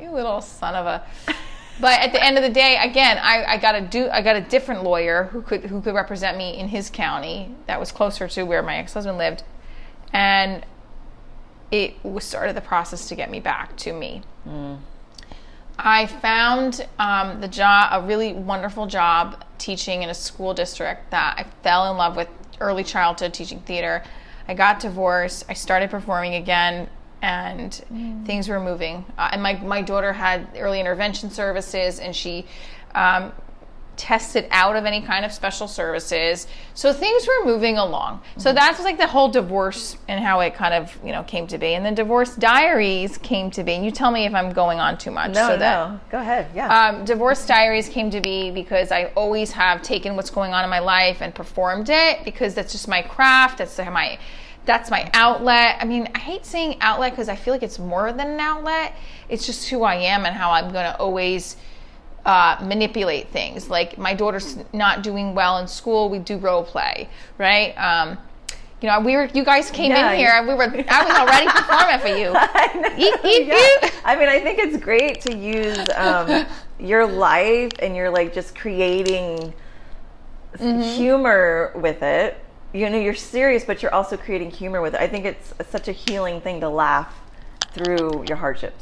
you 0.00 0.10
little 0.10 0.40
son 0.40 0.74
of 0.74 0.86
a. 0.86 1.06
But 1.80 2.00
at 2.02 2.12
the 2.12 2.22
end 2.22 2.36
of 2.36 2.44
the 2.44 2.50
day, 2.50 2.78
again, 2.80 3.18
I, 3.20 3.54
I 3.54 3.58
got 3.58 3.74
a 3.74 3.80
do 3.80 4.08
I 4.08 4.22
got 4.22 4.36
a 4.36 4.40
different 4.40 4.84
lawyer 4.84 5.24
who 5.24 5.42
could 5.42 5.64
who 5.64 5.80
could 5.80 5.94
represent 5.94 6.38
me 6.38 6.56
in 6.56 6.68
his 6.68 6.88
county 6.88 7.52
that 7.66 7.80
was 7.80 7.90
closer 7.90 8.28
to 8.28 8.44
where 8.44 8.62
my 8.62 8.76
ex 8.76 8.94
husband 8.94 9.18
lived, 9.18 9.42
and 10.12 10.64
it 11.72 11.96
was 12.04 12.22
started 12.22 12.54
the 12.54 12.60
process 12.60 13.08
to 13.08 13.16
get 13.16 13.28
me 13.28 13.40
back 13.40 13.76
to 13.78 13.92
me. 13.92 14.22
Mm. 14.46 14.78
I 15.78 16.06
found 16.06 16.86
um, 16.98 17.40
the 17.40 17.48
job 17.48 17.88
a 17.92 18.06
really 18.06 18.32
wonderful 18.32 18.86
job 18.86 19.44
teaching 19.58 20.02
in 20.02 20.08
a 20.08 20.14
school 20.14 20.54
district 20.54 21.10
that 21.10 21.34
I 21.38 21.44
fell 21.62 21.90
in 21.90 21.96
love 21.96 22.16
with 22.16 22.28
early 22.60 22.84
childhood 22.84 23.34
teaching 23.34 23.60
theater. 23.60 24.02
I 24.46 24.54
got 24.54 24.80
divorced. 24.80 25.44
I 25.48 25.54
started 25.54 25.90
performing 25.90 26.34
again, 26.34 26.88
and 27.22 27.72
things 28.26 28.48
were 28.48 28.60
moving. 28.60 29.04
Uh, 29.18 29.30
and 29.32 29.42
my 29.42 29.54
my 29.54 29.82
daughter 29.82 30.12
had 30.12 30.48
early 30.56 30.80
intervention 30.80 31.30
services, 31.30 31.98
and 31.98 32.14
she. 32.14 32.46
Um, 32.94 33.32
tested 33.96 34.46
out 34.50 34.76
of 34.76 34.84
any 34.84 35.00
kind 35.00 35.24
of 35.24 35.32
special 35.32 35.68
services. 35.68 36.46
So 36.74 36.92
things 36.92 37.26
were 37.26 37.46
moving 37.46 37.78
along. 37.78 38.22
So 38.36 38.52
that's 38.52 38.80
like 38.80 38.98
the 38.98 39.06
whole 39.06 39.28
divorce 39.28 39.96
and 40.08 40.24
how 40.24 40.40
it 40.40 40.54
kind 40.54 40.74
of, 40.74 40.96
you 41.04 41.12
know, 41.12 41.22
came 41.22 41.46
to 41.48 41.58
be. 41.58 41.74
And 41.74 41.84
then 41.84 41.94
divorce 41.94 42.34
diaries 42.34 43.18
came 43.18 43.50
to 43.52 43.64
be. 43.64 43.72
And 43.72 43.84
you 43.84 43.90
tell 43.90 44.10
me 44.10 44.26
if 44.26 44.34
I'm 44.34 44.52
going 44.52 44.80
on 44.80 44.98
too 44.98 45.10
much. 45.10 45.34
No, 45.34 45.48
so 45.48 45.56
that, 45.56 45.90
no. 45.90 46.00
Go 46.10 46.18
ahead. 46.18 46.48
Yeah. 46.54 46.88
um, 46.88 47.04
divorce 47.04 47.46
diaries 47.46 47.88
came 47.88 48.10
to 48.10 48.20
be 48.20 48.50
because 48.50 48.90
I 48.90 49.12
always 49.16 49.52
have 49.52 49.82
taken 49.82 50.16
what's 50.16 50.30
going 50.30 50.52
on 50.52 50.64
in 50.64 50.70
my 50.70 50.80
life 50.80 51.20
and 51.20 51.34
performed 51.34 51.88
it 51.90 52.24
because 52.24 52.54
that's 52.54 52.72
just 52.72 52.88
my 52.88 53.02
craft. 53.02 53.58
That's 53.58 53.78
my 53.78 54.18
that's 54.66 54.90
my 54.90 55.10
outlet. 55.12 55.76
I 55.80 55.84
mean, 55.84 56.08
I 56.14 56.18
hate 56.18 56.46
saying 56.46 56.78
outlet 56.80 57.12
because 57.12 57.28
I 57.28 57.36
feel 57.36 57.52
like 57.52 57.62
it's 57.62 57.78
more 57.78 58.12
than 58.12 58.28
an 58.28 58.40
outlet. 58.40 58.96
It's 59.28 59.44
just 59.46 59.68
who 59.68 59.82
I 59.82 59.96
am 59.96 60.24
and 60.24 60.34
how 60.34 60.50
I'm 60.52 60.72
going 60.72 60.86
to 60.86 60.96
always 60.98 61.56
uh, 62.24 62.56
manipulate 62.62 63.28
things. 63.28 63.68
Like 63.68 63.98
my 63.98 64.14
daughter's 64.14 64.56
not 64.72 65.02
doing 65.02 65.34
well 65.34 65.58
in 65.58 65.66
school, 65.68 66.08
we 66.08 66.18
do 66.18 66.38
role 66.38 66.64
play, 66.64 67.08
right? 67.38 67.74
Um, 67.74 68.18
you 68.80 68.88
know, 68.90 69.00
we 69.00 69.16
were. 69.16 69.26
You 69.32 69.44
guys 69.44 69.70
came 69.70 69.92
Yeah, 69.92 70.12
in 70.12 70.18
here. 70.18 70.42
We 70.46 70.54
were. 70.54 70.64
I 70.88 71.04
was 71.04 71.16
already 71.16 71.50
performing 71.58 72.00
for 72.00 72.08
you. 72.08 72.34
Eat, 73.06 73.14
eat, 73.24 73.46
Yeah. 73.46 73.54
eat. 73.86 73.92
I 74.04 74.14
mean, 74.16 74.28
I 74.28 74.40
think 74.40 74.58
it's 74.58 74.76
great 74.76 75.20
to 75.22 75.34
use 75.34 75.78
um, 75.96 76.44
your 76.78 77.06
life 77.06 77.72
and 77.78 77.96
you're 77.96 78.10
like 78.10 78.32
just 78.34 78.54
creating 78.54 79.54
Mm-hmm. 80.58 80.82
humor 80.82 81.72
with 81.74 82.00
it. 82.02 82.38
You 82.72 82.88
know, 82.88 82.96
you're 82.98 83.14
serious, 83.14 83.64
but 83.64 83.82
you're 83.82 83.92
also 83.92 84.16
creating 84.16 84.50
humor 84.52 84.80
with 84.80 84.94
it. 84.94 85.00
I 85.00 85.08
think 85.08 85.24
it's 85.24 85.52
such 85.68 85.88
a 85.88 85.92
healing 85.92 86.40
thing 86.40 86.60
to 86.60 86.68
laugh 86.68 87.12
through 87.72 88.24
your 88.28 88.36
hardships. 88.36 88.80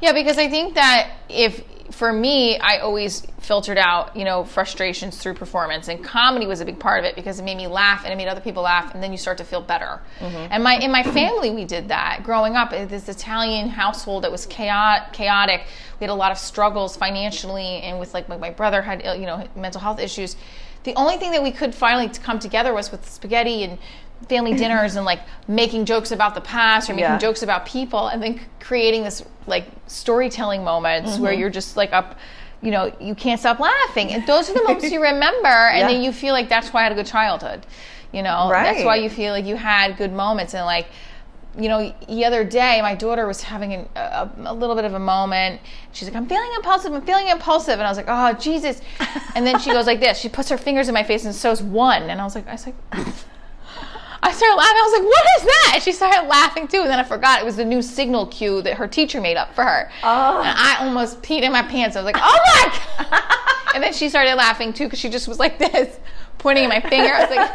Yeah, 0.00 0.12
because 0.12 0.38
I 0.38 0.48
think 0.48 0.74
that 0.74 1.10
if 1.28 1.62
for 1.90 2.12
me, 2.12 2.58
I 2.58 2.78
always 2.78 3.26
filtered 3.40 3.78
out, 3.78 4.14
you 4.14 4.24
know, 4.24 4.44
frustrations 4.44 5.18
through 5.18 5.34
performance, 5.34 5.88
and 5.88 6.02
comedy 6.04 6.46
was 6.46 6.60
a 6.60 6.64
big 6.64 6.78
part 6.78 6.98
of 7.00 7.04
it 7.04 7.16
because 7.16 7.38
it 7.38 7.44
made 7.44 7.56
me 7.56 7.66
laugh 7.66 8.04
and 8.04 8.12
it 8.12 8.16
made 8.16 8.28
other 8.28 8.40
people 8.40 8.62
laugh, 8.62 8.94
and 8.94 9.02
then 9.02 9.12
you 9.12 9.18
start 9.18 9.38
to 9.38 9.44
feel 9.44 9.60
better. 9.60 10.00
Mm-hmm. 10.18 10.52
And 10.52 10.62
my 10.62 10.76
in 10.78 10.90
my 10.90 11.02
family, 11.02 11.50
we 11.50 11.64
did 11.64 11.88
that 11.88 12.22
growing 12.22 12.56
up. 12.56 12.72
in 12.72 12.88
This 12.88 13.08
Italian 13.08 13.68
household 13.68 14.24
that 14.24 14.32
was 14.32 14.46
chaotic. 14.46 15.12
Chaotic. 15.12 15.66
We 15.98 16.04
had 16.04 16.10
a 16.10 16.14
lot 16.14 16.32
of 16.32 16.38
struggles 16.38 16.96
financially, 16.96 17.80
and 17.82 17.98
with 17.98 18.14
like 18.14 18.28
my, 18.28 18.36
my 18.36 18.50
brother 18.50 18.82
had, 18.82 19.02
you 19.18 19.26
know, 19.26 19.46
mental 19.56 19.80
health 19.80 20.00
issues. 20.00 20.36
The 20.84 20.94
only 20.94 21.16
thing 21.16 21.32
that 21.32 21.42
we 21.42 21.50
could 21.50 21.74
finally 21.74 22.08
come 22.08 22.38
together 22.38 22.72
was 22.72 22.90
with 22.92 23.08
spaghetti 23.08 23.64
and 23.64 23.78
family 24.28 24.54
dinners 24.54 24.96
and 24.96 25.04
like 25.06 25.20
making 25.46 25.84
jokes 25.84 26.10
about 26.10 26.34
the 26.34 26.40
past 26.40 26.90
or 26.90 26.92
making 26.94 27.10
Yeah. 27.10 27.18
jokes 27.18 27.42
about 27.42 27.64
people 27.66 28.08
and 28.08 28.22
then 28.22 28.40
creating 28.60 29.02
this 29.04 29.24
like 29.46 29.66
storytelling 29.86 30.64
moments 30.64 31.18
where 31.18 31.32
Mm-hmm. 31.32 31.40
you're 31.40 31.50
just 31.50 31.76
like 31.76 31.92
up 31.92 32.16
you 32.60 32.70
know 32.70 32.92
you 33.00 33.14
can't 33.14 33.38
stop 33.38 33.60
laughing 33.60 34.10
and 34.12 34.26
those 34.26 34.50
are 34.50 34.54
the 34.54 34.62
moments 34.64 34.90
you 34.90 35.00
remember 35.12 35.46
and 35.48 35.78
Yeah. 35.80 35.88
then 35.88 36.02
you 36.02 36.12
feel 36.12 36.32
like 36.34 36.48
that's 36.48 36.72
why 36.72 36.80
i 36.80 36.82
had 36.82 36.92
a 36.92 36.96
good 36.96 37.06
childhood 37.06 37.64
you 38.12 38.22
know 38.22 38.50
right. 38.50 38.64
that's 38.64 38.84
why 38.84 38.96
you 38.96 39.08
feel 39.08 39.32
like 39.32 39.44
you 39.46 39.54
had 39.56 39.96
good 39.96 40.12
moments 40.12 40.54
and 40.54 40.66
like 40.66 40.88
you 41.58 41.68
know 41.68 41.94
the 42.08 42.24
other 42.24 42.44
day 42.44 42.80
my 42.82 42.94
daughter 42.94 43.26
was 43.26 43.42
having 43.42 43.72
an, 43.72 43.88
a, 43.96 44.28
a 44.46 44.54
little 44.54 44.74
bit 44.76 44.84
of 44.84 44.94
a 44.94 44.98
moment 44.98 45.60
she's 45.92 46.06
like 46.08 46.16
i'm 46.16 46.26
feeling 46.26 46.50
impulsive 46.56 46.92
i'm 46.92 47.02
feeling 47.02 47.28
impulsive 47.28 47.74
and 47.74 47.82
i 47.82 47.88
was 47.88 47.96
like 47.96 48.06
oh 48.08 48.32
jesus 48.34 48.80
and 49.34 49.46
then 49.46 49.58
she 49.60 49.70
goes 49.70 49.86
like 49.86 50.00
this 50.00 50.18
she 50.18 50.28
puts 50.28 50.48
her 50.48 50.58
fingers 50.58 50.88
in 50.88 50.94
my 50.94 51.02
face 51.04 51.24
and 51.24 51.34
sews 51.34 51.62
one 51.62 52.02
and 52.10 52.20
i 52.20 52.24
was 52.24 52.34
like 52.34 52.46
i 52.48 52.52
was 52.52 52.66
like 52.66 52.74
I 54.28 54.32
started 54.32 54.56
laughing. 54.56 54.76
I 54.76 54.82
was 54.82 55.00
like, 55.00 55.08
"What 55.08 55.24
is 55.38 55.44
that?" 55.44 55.70
And 55.74 55.82
she 55.82 55.92
started 55.92 56.28
laughing 56.28 56.68
too. 56.68 56.82
And 56.82 56.90
then 56.90 56.98
I 56.98 57.04
forgot 57.04 57.40
it 57.40 57.44
was 57.44 57.56
the 57.56 57.64
new 57.64 57.82
signal 57.82 58.26
cue 58.26 58.62
that 58.62 58.74
her 58.74 58.86
teacher 58.86 59.20
made 59.20 59.36
up 59.36 59.54
for 59.54 59.64
her. 59.64 59.90
Oh. 60.02 60.40
And 60.42 60.56
I 60.56 60.76
almost 60.80 61.22
peed 61.22 61.42
in 61.42 61.52
my 61.52 61.62
pants. 61.62 61.96
I 61.96 62.02
was 62.02 62.12
like, 62.12 62.22
"Oh 62.22 62.38
my!" 62.54 63.06
God. 63.10 63.74
and 63.74 63.82
then 63.82 63.92
she 63.92 64.08
started 64.08 64.34
laughing 64.34 64.72
too 64.72 64.84
because 64.84 64.98
she 64.98 65.08
just 65.08 65.28
was 65.28 65.38
like 65.38 65.58
this, 65.58 65.98
pointing 66.38 66.64
at 66.64 66.68
my 66.68 66.80
finger. 66.88 67.12
I 67.12 67.20
was 67.26 67.36
like, 67.36 67.50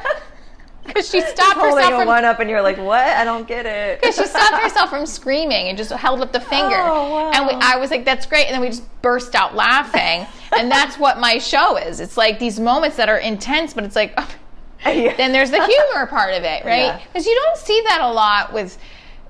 because 0.86 1.10
she 1.10 1.22
stopped 1.22 1.58
Holding 1.60 1.76
herself 1.76 1.94
a 1.94 1.98
from 2.00 2.08
one 2.08 2.26
up, 2.26 2.40
and 2.40 2.50
you're 2.50 2.62
like, 2.62 2.78
"What? 2.78 3.06
I 3.06 3.24
don't 3.24 3.48
get 3.48 3.66
it." 3.66 4.02
because 4.02 4.16
she 4.16 4.26
stopped 4.26 4.62
herself 4.62 4.90
from 4.90 5.06
screaming 5.06 5.70
and 5.70 5.78
just 5.78 5.92
held 5.92 6.22
up 6.22 6.32
the 6.32 6.40
finger. 6.40 6.76
Oh, 6.76 7.12
wow. 7.12 7.32
And 7.34 7.48
we, 7.48 7.54
I 7.54 7.78
was 7.78 7.92
like, 7.92 8.04
that's 8.06 8.26
great. 8.26 8.46
And 8.48 8.54
then 8.54 8.62
we 8.62 8.68
just 8.68 8.84
burst 9.02 9.36
out 9.36 9.56
laughing. 9.56 10.26
and 10.58 10.70
that's 10.70 10.98
what 10.98 11.20
my 11.20 11.38
show 11.38 11.78
is. 11.78 12.00
It's 12.00 12.18
like 12.18 12.40
these 12.40 12.60
moments 12.60 12.98
that 12.98 13.10
are 13.10 13.18
intense, 13.18 13.74
but 13.74 13.84
it's 13.84 13.96
like, 13.96 14.14
oh, 14.18 14.30
Yeah. 14.86 15.16
then 15.16 15.32
there's 15.32 15.52
the 15.52 15.66
humor 15.66 16.08
part 16.08 16.34
of 16.34 16.44
it, 16.44 16.66
right? 16.66 16.84
Yeah. 16.86 17.02
Because 17.08 17.26
you 17.26 17.36
don't 17.36 17.58
see 17.58 17.82
that 17.88 18.02
a 18.02 18.12
lot 18.12 18.54
with 18.54 18.78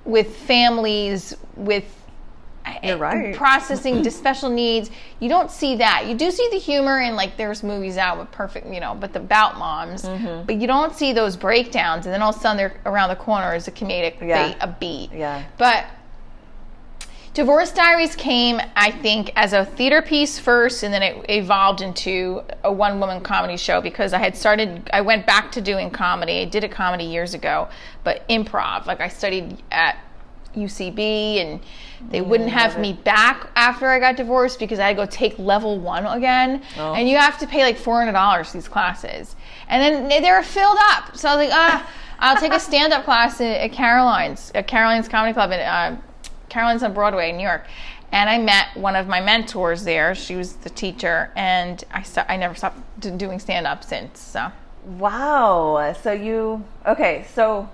with 0.06 0.36
families 0.36 1.34
with 1.56 1.86
You're 2.84 2.98
right. 2.98 3.36
processing 3.36 4.02
the 4.04 4.12
special 4.12 4.50
needs. 4.50 4.90
You 5.20 5.30
don't 5.30 5.50
see 5.52 5.78
that. 5.78 6.06
You 6.08 6.16
do 6.16 6.30
see 6.32 6.48
the 6.52 6.58
humor 6.60 7.00
in 7.00 7.16
like 7.16 7.38
there's 7.38 7.64
movies 7.64 7.98
out 7.98 8.18
with 8.20 8.32
perfect, 8.32 8.68
you 8.68 8.80
know, 8.80 8.96
but 8.96 9.14
the 9.14 9.20
bout 9.20 9.58
moms. 9.58 10.04
Mm-hmm. 10.04 10.46
But 10.46 10.56
you 10.56 10.68
don't 10.68 10.94
see 10.96 11.14
those 11.14 11.38
breakdowns, 11.38 12.06
and 12.06 12.14
then 12.14 12.22
all 12.22 12.32
of 12.32 12.36
a 12.36 12.40
sudden 12.40 12.58
they're 12.58 12.80
around 12.86 13.10
the 13.10 13.16
corner 13.16 13.54
is 13.56 13.68
a 13.68 13.72
comedic 13.72 14.20
Yeah. 14.22 14.48
bait, 14.50 14.58
a 14.62 14.68
beat. 14.68 15.12
Yeah. 15.14 15.44
But 15.58 15.86
Divorce 17.34 17.72
Diaries 17.72 18.16
came, 18.16 18.62
I 18.76 18.92
think, 18.92 19.32
as 19.36 19.54
a 19.54 19.66
theater 19.66 20.04
piece 20.04 20.38
first, 20.38 20.84
and 20.84 20.94
then 20.94 21.02
it 21.02 21.26
evolved 21.30 21.82
into 21.82 22.44
a 22.64 22.72
one 22.72 23.00
woman 23.00 23.22
comedy 23.22 23.58
show 23.58 23.82
because 23.82 24.14
I 24.14 24.20
had 24.20 24.38
started, 24.38 24.88
I 24.94 25.02
went 25.02 25.26
back 25.26 25.52
to 25.54 25.62
doing 25.62 25.90
comedy. 25.90 26.42
I 26.42 26.46
did 26.46 26.64
a 26.64 26.70
comedy 26.70 27.06
years 27.06 27.34
ago, 27.34 27.70
but 28.04 28.28
improv. 28.30 28.86
Like 28.86 29.02
I 29.02 29.08
studied 29.08 29.64
at 29.72 29.98
UCB, 30.56 31.42
and 31.42 31.60
they 32.12 32.22
wouldn't 32.22 32.52
have 32.52 32.78
me 32.80 32.94
back 32.94 33.50
after 33.56 33.88
I 33.88 33.98
got 33.98 34.16
divorced 34.16 34.60
because 34.60 34.78
I 34.78 34.90
had 34.90 34.98
to 34.98 35.04
go 35.04 35.10
take 35.10 35.40
level 35.40 35.80
one 35.80 36.06
again. 36.06 36.62
Oh. 36.78 36.94
And 36.94 37.10
you 37.10 37.18
have 37.18 37.40
to 37.40 37.48
pay 37.48 37.64
like 37.64 37.78
$400 37.80 38.46
for 38.46 38.54
these 38.58 38.68
classes. 38.68 39.36
And 39.68 39.82
then 39.82 40.08
they- 40.08 40.20
they 40.20 40.30
were 40.32 40.44
filled 40.44 40.78
up. 40.92 41.18
So 41.18 41.30
I 41.30 41.36
was 41.36 41.48
like, 41.50 41.58
ah, 41.58 41.90
I'll 42.20 42.38
take 42.38 42.54
a 42.54 42.60
stand 42.70 42.94
up 42.94 43.06
class 43.06 43.42
at, 43.42 43.58
at 43.58 43.72
Caroline's, 43.72 44.52
at 44.54 44.68
Caroline's 44.68 45.08
Comedy 45.08 45.34
Club 45.34 45.50
And, 45.52 45.98
uh, 45.98 46.02
Caroline's 46.54 46.84
on 46.84 46.94
Broadway 46.94 47.32
in 47.32 47.38
New 47.38 47.44
York. 47.44 47.66
And 48.12 48.30
I 48.30 48.38
met 48.38 48.78
one 48.78 48.96
of 48.96 49.08
my 49.08 49.20
mentors 49.20 49.84
there. 49.84 50.14
She 50.14 50.36
was 50.36 50.54
the 50.54 50.70
teacher, 50.70 51.32
and 51.36 51.84
I 51.90 52.04
st- 52.04 52.28
I 52.30 52.38
never 52.38 52.54
stopped 52.54 52.78
doing 53.18 53.40
stand 53.40 53.66
up 53.66 53.84
since. 53.84 54.20
So 54.20 54.52
Wow. 54.86 55.96
So 56.02 56.12
you 56.12 56.64
okay? 56.86 57.26
So 57.34 57.68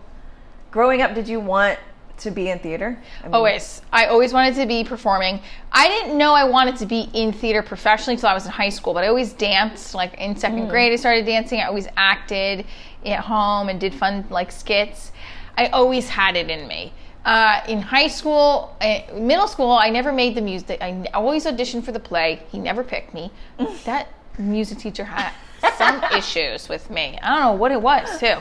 growing 0.72 1.02
up, 1.02 1.14
did 1.14 1.28
you 1.28 1.42
want 1.42 1.78
to 2.20 2.32
be 2.32 2.50
in 2.50 2.60
theater? 2.60 2.98
I 3.22 3.24
mean, 3.26 3.34
always, 3.34 3.82
I 3.92 4.06
always 4.06 4.32
wanted 4.32 4.56
to 4.56 4.66
be 4.66 4.86
performing. 4.86 5.42
I 5.72 5.88
didn't 5.90 6.18
know 6.18 6.34
I 6.34 6.44
wanted 6.46 6.78
to 6.78 6.86
be 6.86 7.10
in 7.14 7.34
theater 7.34 7.62
professionally 7.62 8.16
until 8.16 8.30
I 8.30 8.34
was 8.34 8.46
in 8.46 8.52
high 8.52 8.70
school, 8.70 8.94
but 8.94 9.04
I 9.04 9.08
always 9.08 9.34
danced. 9.34 9.94
Like 9.94 10.14
in 10.20 10.38
second 10.38 10.68
mm. 10.68 10.70
grade, 10.70 10.94
I 10.94 10.96
started 10.96 11.26
dancing. 11.26 11.60
I 11.60 11.66
always 11.66 11.88
acted 11.98 12.66
at 13.06 13.20
home 13.20 13.68
and 13.68 13.80
did 13.80 13.94
fun 13.94 14.26
like 14.30 14.52
skits. 14.52 15.12
I 15.58 15.68
always 15.68 16.08
had 16.08 16.38
it 16.38 16.50
in 16.50 16.68
me. 16.68 16.94
Uh, 17.30 17.62
in 17.68 17.80
high 17.80 18.08
school, 18.08 18.76
uh, 18.82 19.02
middle 19.14 19.48
school, 19.48 19.72
I 19.72 19.90
never 19.92 20.12
made 20.12 20.34
the 20.34 20.42
music. 20.42 20.82
I 20.82 21.06
always 21.14 21.46
auditioned 21.46 21.84
for 21.84 21.92
the 21.92 22.00
play. 22.00 22.42
He 22.52 22.58
never 22.58 22.84
picked 22.84 23.14
me. 23.14 23.30
that 23.86 24.08
music 24.40 24.80
teacher 24.80 25.04
had 25.04 25.32
some 25.78 26.04
issues 26.18 26.68
with 26.70 26.90
me. 26.90 27.20
I 27.22 27.28
don't 27.36 27.40
know 27.46 27.52
what 27.54 27.72
it 27.72 27.80
was 27.82 28.20
too. 28.20 28.38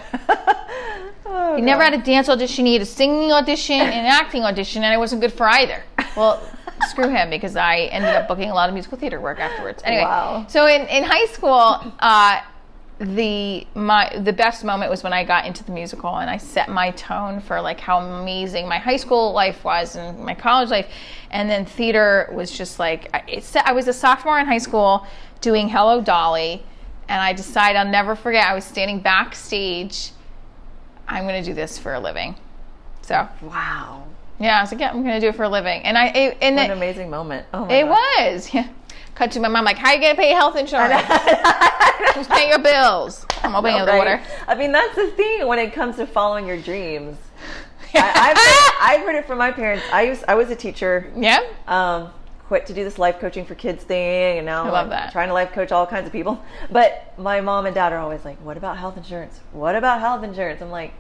Oh, 1.27 1.57
He 1.57 1.61
never 1.61 1.83
God. 1.83 1.93
had 1.93 2.01
a 2.01 2.03
dance 2.03 2.31
audition. 2.31 2.65
He 2.65 2.73
had 2.73 2.81
a 2.81 2.87
singing 2.87 3.31
audition 3.31 3.77
and 3.79 3.91
an 3.93 4.07
acting 4.07 4.43
audition, 4.45 4.83
and 4.85 4.91
I 4.93 4.97
wasn't 4.97 5.21
good 5.21 5.35
for 5.35 5.47
either. 5.47 5.83
Well, 6.17 6.41
screw 6.89 7.11
him 7.11 7.29
because 7.29 7.57
I 7.57 7.91
ended 7.93 8.15
up 8.15 8.27
booking 8.27 8.49
a 8.51 8.55
lot 8.55 8.71
of 8.71 8.75
musical 8.75 8.97
theater 8.97 9.21
work 9.21 9.39
afterwards. 9.39 9.83
Anyway, 9.85 10.05
Wow. 10.05 10.47
so 10.49 10.67
in, 10.67 10.87
in 10.89 11.03
high 11.05 11.27
school, 11.27 11.93
uh, 11.99 12.41
the 13.01 13.65
my 13.75 14.13
the 14.19 14.33
best 14.33 14.65
moment 14.65 14.91
was 14.91 15.05
when 15.05 15.13
I 15.13 15.23
got 15.23 15.47
into 15.47 15.63
the 15.63 15.71
musical 15.71 16.17
and 16.17 16.29
I 16.29 16.37
set 16.37 16.69
my 16.69 16.91
tone 16.93 17.41
for 17.41 17.61
like 17.61 17.79
how 17.79 17.99
amazing 18.01 18.69
my 18.69 18.79
high 18.79 18.97
school 18.97 19.33
life 19.33 19.63
was 19.63 19.95
and 19.95 20.19
my 20.19 20.35
college 20.35 20.71
life, 20.71 20.89
and 21.31 21.49
then 21.49 21.65
theater 21.65 22.29
was 22.33 22.51
just 22.51 22.79
like 22.81 23.09
I- 23.15 23.23
it's, 23.29 23.55
I 23.55 23.73
was 23.73 23.87
a 23.87 23.93
sophomore 23.93 24.39
in 24.41 24.47
high 24.47 24.59
school 24.59 25.07
doing 25.41 25.69
Hello 25.69 26.01
Dolly, 26.01 26.65
and 27.09 27.23
I 27.23 27.33
decided 27.33 27.79
I'll 27.79 27.87
never 27.87 28.17
forget. 28.17 28.45
I 28.47 28.55
was 28.55 28.65
standing 28.65 28.99
backstage. 28.99 30.11
I'm 31.07 31.25
going 31.27 31.43
to 31.43 31.49
do 31.49 31.55
this 31.55 31.79
for 31.79 31.95
a 31.95 32.01
living. 32.01 32.35
So 33.03 33.29
Wow. 33.43 34.05
yeah, 34.41 34.59
I 34.59 34.61
was 34.63 34.73
like, 34.73 34.81
yeah, 34.81 34.91
I'm 34.91 35.03
going 35.03 35.15
to 35.15 35.21
do 35.21 35.29
it 35.29 35.37
for 35.37 35.45
a 35.45 35.49
living, 35.49 35.83
and 35.85 35.97
I 35.97 36.07
it, 36.09 36.39
and 36.43 36.57
What 36.57 36.63
it, 36.65 36.71
an 36.73 36.77
amazing 36.77 37.11
moment. 37.11 37.47
Oh 37.55 37.65
my 37.65 37.75
it 37.75 37.83
God. 37.85 37.91
was. 38.35 38.53
Yeah. 38.53 38.69
Cut 39.19 39.33
to 39.33 39.41
my 39.41 39.49
mom 39.49 39.65
like, 39.65 39.79
how 39.79 39.93
you 39.93 40.01
going 40.01 40.15
to 40.15 40.21
pay 40.23 40.31
health 40.31 40.55
insurance? 40.55 41.03
Just 42.15 42.31
pay 42.31 42.49
your 42.51 42.61
bills? 42.61 43.27
I'm 43.43 43.57
opening 43.57 43.79
the 43.81 43.87
Right? 43.87 43.99
water. 43.99 44.23
I 44.47 44.55
mean, 44.55 44.71
that's 44.71 44.95
the 44.95 45.09
thing 45.09 45.45
when 45.49 45.59
it 45.59 45.73
comes 45.73 45.97
to 45.97 46.07
following 46.07 46.47
your 46.47 46.57
dreams. 46.61 47.17
I, 47.97 47.99
I've, 48.01 48.37
heard, 48.37 49.01
I've 49.01 49.01
heard 49.07 49.17
it 49.17 49.27
from 49.27 49.39
my 49.39 49.51
parents. 49.51 49.85
I 49.93 50.03
used, 50.03 50.23
I 50.29 50.37
was 50.37 50.51
a 50.51 50.55
teacher. 50.55 51.11
Yeah. 51.17 51.41
Um, 51.67 52.11
quit 52.47 52.67
to 52.67 52.73
do 52.73 52.85
this 52.85 52.97
life 52.97 53.19
coaching 53.19 53.45
for 53.45 53.57
kids 53.57 53.83
thing, 53.83 54.39
and 54.39 54.47
now 54.47 54.63
I 54.63 54.71
love 54.71 54.85
I'm 54.85 54.91
that. 54.91 55.11
trying 55.11 55.27
to 55.29 55.35
life 55.35 55.51
coach 55.51 55.73
all 55.73 55.85
kinds 55.85 56.07
of 56.07 56.13
people. 56.13 56.41
But 56.71 57.13
my 57.19 57.41
mom 57.41 57.67
and 57.67 57.75
dad 57.75 57.93
are 57.93 57.99
always 57.99 58.25
like, 58.25 58.39
"What 58.45 58.57
about 58.57 58.79
health 58.79 58.97
insurance? 58.97 59.41
What 59.53 59.75
about 59.75 59.99
health 60.01 60.23
insurance?" 60.23 60.63
I'm 60.63 60.71
like, 60.71 60.95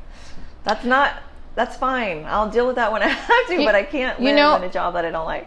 "That's 0.64 0.84
not. 0.84 1.22
That's 1.54 1.76
fine. 1.76 2.24
I'll 2.26 2.50
deal 2.50 2.66
with 2.66 2.76
that 2.76 2.90
when 2.92 3.02
I 3.02 3.08
have 3.28 3.46
to, 3.46 3.54
You- 3.60 3.64
but 3.64 3.74
I 3.76 3.82
can't 3.84 4.18
you 4.18 4.26
live 4.26 4.36
know- 4.36 4.56
in 4.56 4.64
a 4.64 4.68
job 4.70 4.94
that 4.94 5.04
I 5.04 5.10
don't 5.10 5.24
like." 5.24 5.46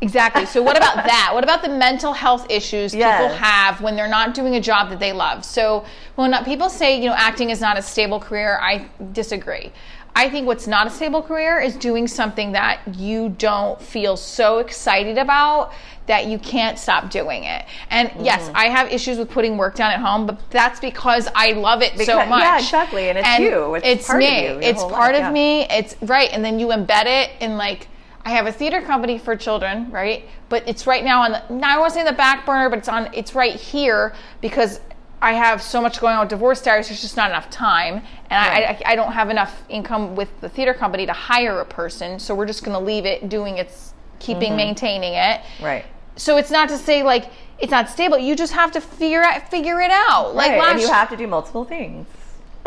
Exactly. 0.00 0.46
So 0.46 0.62
what 0.62 0.76
about 0.76 0.96
that? 1.06 1.30
What 1.32 1.44
about 1.44 1.62
the 1.62 1.68
mental 1.68 2.12
health 2.12 2.46
issues 2.50 2.92
people 2.92 3.28
have 3.28 3.80
when 3.80 3.96
they're 3.96 4.08
not 4.08 4.34
doing 4.34 4.56
a 4.56 4.60
job 4.60 4.90
that 4.90 5.00
they 5.00 5.12
love? 5.12 5.44
So 5.44 5.84
when 6.16 6.30
not, 6.30 6.44
people 6.44 6.68
say, 6.68 7.00
you 7.00 7.08
know, 7.08 7.14
acting 7.16 7.50
is 7.50 7.60
not 7.60 7.78
a 7.78 7.82
stable 7.82 8.20
career, 8.20 8.58
I 8.60 8.88
disagree. 9.12 9.72
I 10.16 10.28
think 10.30 10.46
what's 10.46 10.68
not 10.68 10.86
a 10.86 10.90
stable 10.90 11.22
career 11.22 11.58
is 11.60 11.74
doing 11.76 12.06
something 12.06 12.52
that 12.52 12.80
you 12.94 13.30
don't 13.30 13.80
feel 13.82 14.16
so 14.16 14.58
excited 14.58 15.18
about 15.18 15.72
that 16.06 16.26
you 16.26 16.38
can't 16.38 16.78
stop 16.78 17.10
doing 17.10 17.44
it. 17.44 17.64
And 17.90 18.12
yes, 18.20 18.42
Mm-hmm. 18.44 18.56
I 18.56 18.66
have 18.66 18.92
issues 18.92 19.18
with 19.18 19.28
putting 19.30 19.56
work 19.56 19.74
down 19.74 19.90
at 19.90 19.98
home, 20.00 20.26
but 20.26 20.38
that's 20.50 20.78
because 20.78 21.26
I 21.34 21.52
love 21.52 21.82
it 21.82 21.98
so 21.98 22.24
much. 22.26 22.42
yeah, 22.42 22.58
exactly. 22.58 23.08
And 23.08 23.18
it's 23.18 23.38
you. 23.40 23.74
It's 23.76 24.06
part 24.06 24.22
of 24.22 24.28
me. 24.28 24.42
you, 24.46 24.58
it's 24.60 24.82
part 24.84 25.14
life, 25.14 25.14
of 25.14 25.20
yeah. 25.20 25.30
me 25.32 25.62
it's 25.62 25.96
right 26.02 26.28
and 26.32 26.44
then 26.44 26.58
you 26.60 26.68
embed 26.68 27.06
it 27.06 27.30
in 27.40 27.56
like 27.56 27.88
i 28.24 28.30
have 28.30 28.46
a 28.46 28.52
theater 28.52 28.80
company 28.80 29.18
for 29.18 29.36
children 29.36 29.90
right 29.90 30.26
but 30.48 30.66
it's 30.68 30.86
right 30.86 31.04
now 31.04 31.22
on 31.22 31.32
the 31.32 31.66
i 31.66 31.78
won't 31.78 31.92
say 31.92 32.04
the 32.04 32.12
back 32.12 32.44
burner 32.46 32.68
but 32.70 32.78
it's 32.78 32.88
on 32.88 33.08
it's 33.12 33.34
right 33.34 33.54
here 33.56 34.14
because 34.40 34.80
i 35.22 35.32
have 35.32 35.60
so 35.62 35.80
much 35.80 36.00
going 36.00 36.14
on 36.14 36.20
with 36.20 36.28
divorce 36.30 36.60
diaries 36.62 36.88
there's 36.88 37.00
just 37.00 37.16
not 37.16 37.30
enough 37.30 37.48
time 37.50 37.94
and 38.30 38.40
I, 38.40 38.48
Right. 38.48 38.82
I, 38.86 38.92
I 38.92 38.96
don't 38.96 39.12
have 39.12 39.30
enough 39.30 39.62
income 39.68 40.16
with 40.16 40.28
the 40.40 40.48
theater 40.48 40.74
company 40.74 41.06
to 41.06 41.12
hire 41.12 41.60
a 41.60 41.64
person 41.66 42.18
so 42.18 42.34
we're 42.34 42.46
just 42.46 42.64
going 42.64 42.76
to 42.78 42.84
leave 42.84 43.04
it 43.06 43.28
doing 43.28 43.58
its 43.58 43.92
keeping 44.20 44.48
Mm-hmm. 44.50 44.56
maintaining 44.56 45.14
it 45.14 45.40
Right. 45.62 45.84
so 46.16 46.36
it's 46.36 46.50
not 46.50 46.68
to 46.70 46.78
say 46.78 47.02
like 47.02 47.30
it's 47.58 47.70
not 47.70 47.88
stable 47.88 48.18
you 48.18 48.34
just 48.34 48.52
have 48.52 48.72
to 48.72 48.80
figure 48.80 49.22
out 49.22 49.48
figure 49.50 49.80
it 49.80 49.90
out 49.92 50.34
like 50.34 50.50
right. 50.52 50.58
last 50.58 50.72
And 50.72 50.80
you 50.82 50.88
have 50.92 51.08
to 51.10 51.16
do 51.16 51.26
multiple 51.26 51.64
things. 51.64 52.06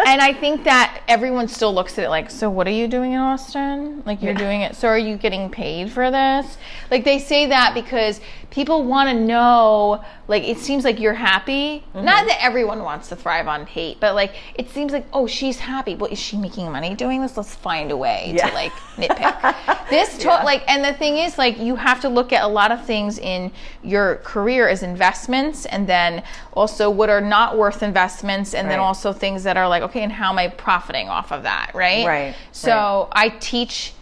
And 0.06 0.22
I 0.22 0.34
think 0.34 0.64
that 0.66 1.02
everyone 1.08 1.48
still 1.48 1.74
looks 1.74 1.98
at 1.98 2.06
it 2.06 2.10
like, 2.10 2.30
so 2.30 2.50
what 2.50 2.68
are 2.68 2.72
you 2.72 2.88
doing 2.88 3.14
in 3.14 3.20
Austin? 3.20 4.04
Like 4.06 4.22
you're 4.22 4.34
Yeah. 4.34 4.38
doing 4.40 4.62
it. 4.62 4.76
So 4.76 4.88
are 4.88 4.98
you 4.98 5.18
getting 5.18 5.50
paid 5.50 5.92
for 5.92 6.12
this? 6.12 6.58
Like 6.92 7.04
they 7.04 7.20
say 7.20 7.48
that 7.48 7.74
because 7.74 8.22
people 8.50 8.84
want 8.84 9.10
to 9.10 9.16
know. 9.16 10.04
Like 10.30 10.44
it 10.44 10.58
seems 10.58 10.84
like 10.84 11.00
you're 11.00 11.14
happy. 11.14 11.84
Mm-hmm. 11.96 12.06
Not 12.06 12.28
that 12.28 12.44
everyone 12.44 12.84
wants 12.84 13.08
to 13.10 13.16
thrive 13.16 13.48
on 13.48 13.66
hate, 13.66 14.00
but 14.00 14.14
like 14.14 14.36
it 14.56 14.70
seems 14.70 14.92
like, 14.92 15.06
oh, 15.14 15.26
she's 15.26 15.58
happy. 15.60 15.96
Well, 15.96 16.12
is 16.12 16.20
she 16.20 16.38
making 16.38 16.70
money 16.72 16.94
doing 16.96 17.22
this? 17.22 17.38
Let's 17.38 17.56
find 17.56 17.92
a 17.92 17.98
way 17.98 18.34
Yeah. 18.36 18.50
to 18.50 18.54
like 18.54 18.72
nitpick. 18.98 19.90
this 19.90 20.18
to- 20.20 20.28
Yeah. 20.28 20.44
like, 20.44 20.64
and 20.70 20.84
the 20.84 20.94
thing 20.94 21.18
is, 21.18 21.38
like 21.38 21.58
you 21.60 21.76
have 21.78 22.02
to 22.02 22.10
look 22.10 22.32
at 22.34 22.44
a 22.44 22.48
lot 22.48 22.72
of 22.72 22.86
things 22.86 23.18
in 23.20 23.52
your 23.84 24.16
career 24.18 24.68
as 24.68 24.84
investments, 24.84 25.66
and 25.66 25.88
then 25.88 26.24
also 26.54 26.90
what 26.90 27.10
are 27.10 27.22
not 27.22 27.58
worth 27.58 27.82
investments, 27.84 28.54
and 28.54 28.70
then 28.70 28.80
also 28.80 29.14
things 29.14 29.44
that 29.44 29.56
are 29.58 29.68
like, 29.68 29.82
okay, 29.88 30.04
and 30.04 30.12
how 30.12 30.30
am 30.32 30.38
I 30.38 30.48
profiting 30.48 31.10
off 31.10 31.32
of 31.32 31.44
that, 31.44 31.72
right? 31.74 32.06
Right, 32.06 32.36
So 32.52 33.10
I 33.12 33.30
teach 33.30 33.94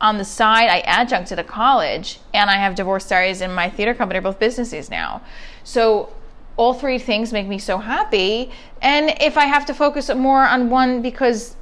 on 0.00 0.18
the 0.18 0.24
side. 0.24 0.68
I 0.68 0.80
adjunct 0.80 1.32
at 1.32 1.38
a 1.38 1.44
college, 1.44 2.20
and 2.34 2.50
I 2.50 2.54
have 2.56 2.74
divorce 2.74 3.08
diaries 3.08 3.40
in 3.40 3.52
my 3.52 3.70
theater 3.70 3.94
company. 3.94 4.20
both 4.20 4.38
businesses 4.38 4.90
now, 4.90 5.22
so 5.64 6.12
all 6.58 6.74
three 6.74 6.98
things 6.98 7.32
make 7.32 7.46
me 7.46 7.58
so 7.58 7.78
happy. 7.78 8.50
And 8.82 9.14
if 9.20 9.38
I 9.38 9.44
have 9.44 9.64
to 9.66 9.74
focus 9.74 10.12
more 10.14 10.46
on 10.46 10.70
one, 10.70 11.02
because 11.02 11.54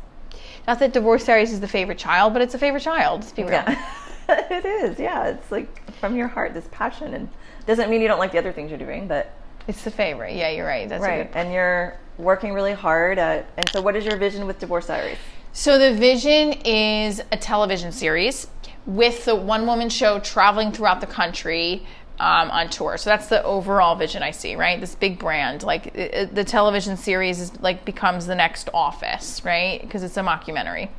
not 0.67 0.79
that 0.81 0.93
divorce 0.93 1.25
diaries 1.27 1.53
is 1.53 1.61
the 1.61 1.69
favorite 1.69 1.99
child, 1.99 2.33
but 2.33 2.43
it's 2.43 2.55
a 2.55 2.59
favorite 2.59 2.83
child. 2.83 3.21
Let's 3.21 3.33
be 3.33 3.43
real. 3.43 3.53
Yeah. 3.53 3.85
it 4.29 4.65
is. 4.65 4.99
Yeah. 4.99 5.29
It's 5.29 5.53
like 5.53 5.93
from 5.95 6.17
your 6.17 6.29
heart, 6.29 6.55
this 6.55 6.67
passion, 6.73 7.15
and 7.15 7.29
doesn't 7.67 7.91
mean 7.91 8.01
you 8.01 8.09
don't 8.09 8.19
like 8.19 8.33
the 8.33 8.39
other 8.39 8.53
things 8.53 8.71
you're 8.71 8.79
doing, 8.79 9.07
but 9.07 9.31
It's 9.69 9.85
the 9.85 9.91
favorite. 9.91 10.35
Yeah, 10.35 10.51
you're 10.51 10.67
right. 10.67 10.89
That's 10.89 11.05
a 11.05 11.07
right. 11.07 11.31
And 11.35 11.53
you're 11.53 11.99
working 12.19 12.53
really 12.53 12.73
hard. 12.73 13.19
And 13.19 13.45
so, 13.71 13.81
what 13.81 13.97
is 13.97 14.05
your 14.05 14.17
vision 14.17 14.47
with 14.47 14.59
Divorce 14.59 14.87
Diaries? 14.87 15.19
So 15.53 15.79
the 15.79 15.95
vision 15.95 16.53
is 16.67 17.23
a 17.33 17.37
television 17.39 17.91
series 17.91 18.47
with 18.85 19.25
the 19.25 19.35
one 19.35 19.67
woman 19.67 19.89
show 19.89 20.21
traveling 20.21 20.71
throughout 20.71 21.01
the 21.01 21.07
country 21.07 21.87
um, 22.21 22.51
on 22.51 22.69
tour. 22.69 22.99
So 22.99 23.09
that's 23.09 23.29
the 23.29 23.43
overall 23.43 23.95
vision 23.97 24.23
I 24.23 24.33
see, 24.33 24.55
right? 24.55 24.79
This 24.79 24.95
big 24.95 25.19
brand, 25.19 25.63
like 25.63 25.87
it- 25.95 26.35
the 26.35 26.45
television 26.45 26.97
series 26.99 27.41
is 27.41 27.59
like 27.61 27.87
becomes 27.87 28.27
the 28.27 28.35
next 28.35 28.69
Office, 28.75 29.43
right? 29.45 29.81
Because 29.81 30.03
it's 30.03 30.17
a 30.19 30.23
mockumentary. 30.23 30.91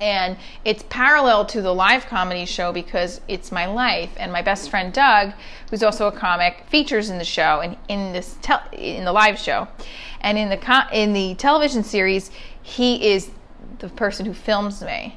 And 0.00 0.36
it's 0.64 0.84
parallel 0.88 1.44
to 1.46 1.62
the 1.62 1.72
live 1.74 2.06
comedy 2.06 2.44
show 2.44 2.72
because 2.72 3.20
it's 3.28 3.52
my 3.52 3.66
life. 3.66 4.10
And 4.16 4.32
my 4.32 4.42
best 4.42 4.70
friend 4.70 4.92
Doug, 4.92 5.32
who's 5.70 5.82
also 5.82 6.06
a 6.06 6.12
comic, 6.12 6.64
features 6.68 7.10
in 7.10 7.18
the 7.18 7.24
show 7.24 7.60
and 7.60 7.76
in 7.88 8.12
this 8.12 8.36
tel- 8.42 8.62
in 8.72 9.04
the 9.04 9.12
live 9.12 9.38
show, 9.38 9.68
and 10.20 10.36
in 10.36 10.48
the 10.48 10.56
co- 10.56 10.88
in 10.92 11.12
the 11.12 11.34
television 11.36 11.84
series, 11.84 12.30
he 12.62 13.08
is 13.12 13.30
the 13.78 13.88
person 13.88 14.26
who 14.26 14.34
films 14.34 14.82
me. 14.82 15.16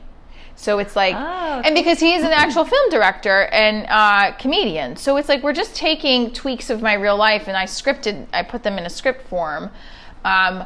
So 0.55 0.79
it's 0.79 0.95
like, 0.95 1.15
Oh, 1.15 1.61
and 1.63 1.75
because 1.75 1.99
he 1.99 2.15
is 2.15 2.23
an 2.23 2.31
actual 2.31 2.65
film 2.65 2.89
director 2.89 3.43
and 3.45 3.85
uh, 3.89 4.35
comedian, 4.37 4.95
so 4.95 5.15
it's 5.17 5.29
like 5.29 5.43
we're 5.43 5.53
just 5.53 5.75
taking 5.75 6.33
tweaks 6.33 6.71
of 6.71 6.81
my 6.81 6.93
real 6.93 7.15
life 7.15 7.47
and 7.47 7.55
I 7.55 7.65
scripted, 7.65 8.25
I 8.33 8.41
put 8.41 8.63
them 8.63 8.77
in 8.79 8.85
a 8.85 8.89
script 8.89 9.27
form. 9.27 9.69
Um, 10.25 10.65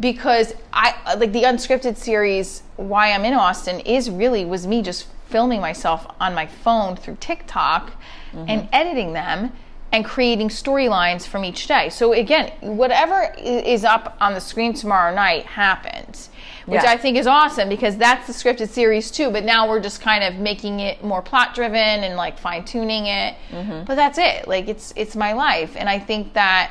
because 0.00 0.54
I 0.72 0.94
like 1.16 1.32
the 1.32 1.42
unscripted 1.42 1.96
series 1.96 2.62
why 2.76 3.12
I'm 3.12 3.24
in 3.24 3.34
Austin 3.34 3.80
is 3.80 4.10
really 4.10 4.44
was 4.44 4.66
me 4.66 4.82
just 4.82 5.06
filming 5.28 5.60
myself 5.60 6.06
on 6.20 6.34
my 6.34 6.46
phone 6.46 6.96
through 6.96 7.16
TikTok 7.20 7.92
and 8.32 8.62
mm-hmm. 8.62 8.68
editing 8.74 9.12
them 9.12 9.52
and 9.92 10.04
creating 10.04 10.48
storylines 10.48 11.26
from 11.26 11.44
each 11.44 11.66
day. 11.66 11.90
So 11.90 12.14
again, 12.14 12.50
whatever 12.60 13.34
is 13.38 13.84
up 13.84 14.16
on 14.20 14.32
the 14.32 14.40
screen 14.40 14.72
tomorrow 14.72 15.14
night 15.14 15.44
happens. 15.44 16.30
Which 16.64 16.82
Yeah. 16.82 16.92
I 16.92 16.96
think 16.96 17.16
is 17.18 17.26
awesome 17.26 17.68
because 17.68 17.96
that's 17.96 18.26
the 18.26 18.32
scripted 18.32 18.68
series 18.68 19.10
too, 19.10 19.30
but 19.30 19.44
now 19.44 19.68
we're 19.68 19.80
just 19.80 20.00
kind 20.00 20.22
of 20.22 20.36
making 20.36 20.80
it 20.80 21.02
more 21.02 21.20
plot 21.20 21.54
driven 21.54 21.76
and 21.76 22.16
like 22.16 22.38
fine 22.38 22.64
tuning 22.64 23.06
it. 23.06 23.34
Mm-hmm. 23.50 23.84
But 23.84 23.96
that's 23.96 24.18
it. 24.18 24.48
Like 24.48 24.68
it's 24.68 24.92
it's 24.96 25.16
my 25.16 25.32
life 25.32 25.74
and 25.76 25.88
I 25.88 25.98
think 25.98 26.34
that 26.34 26.70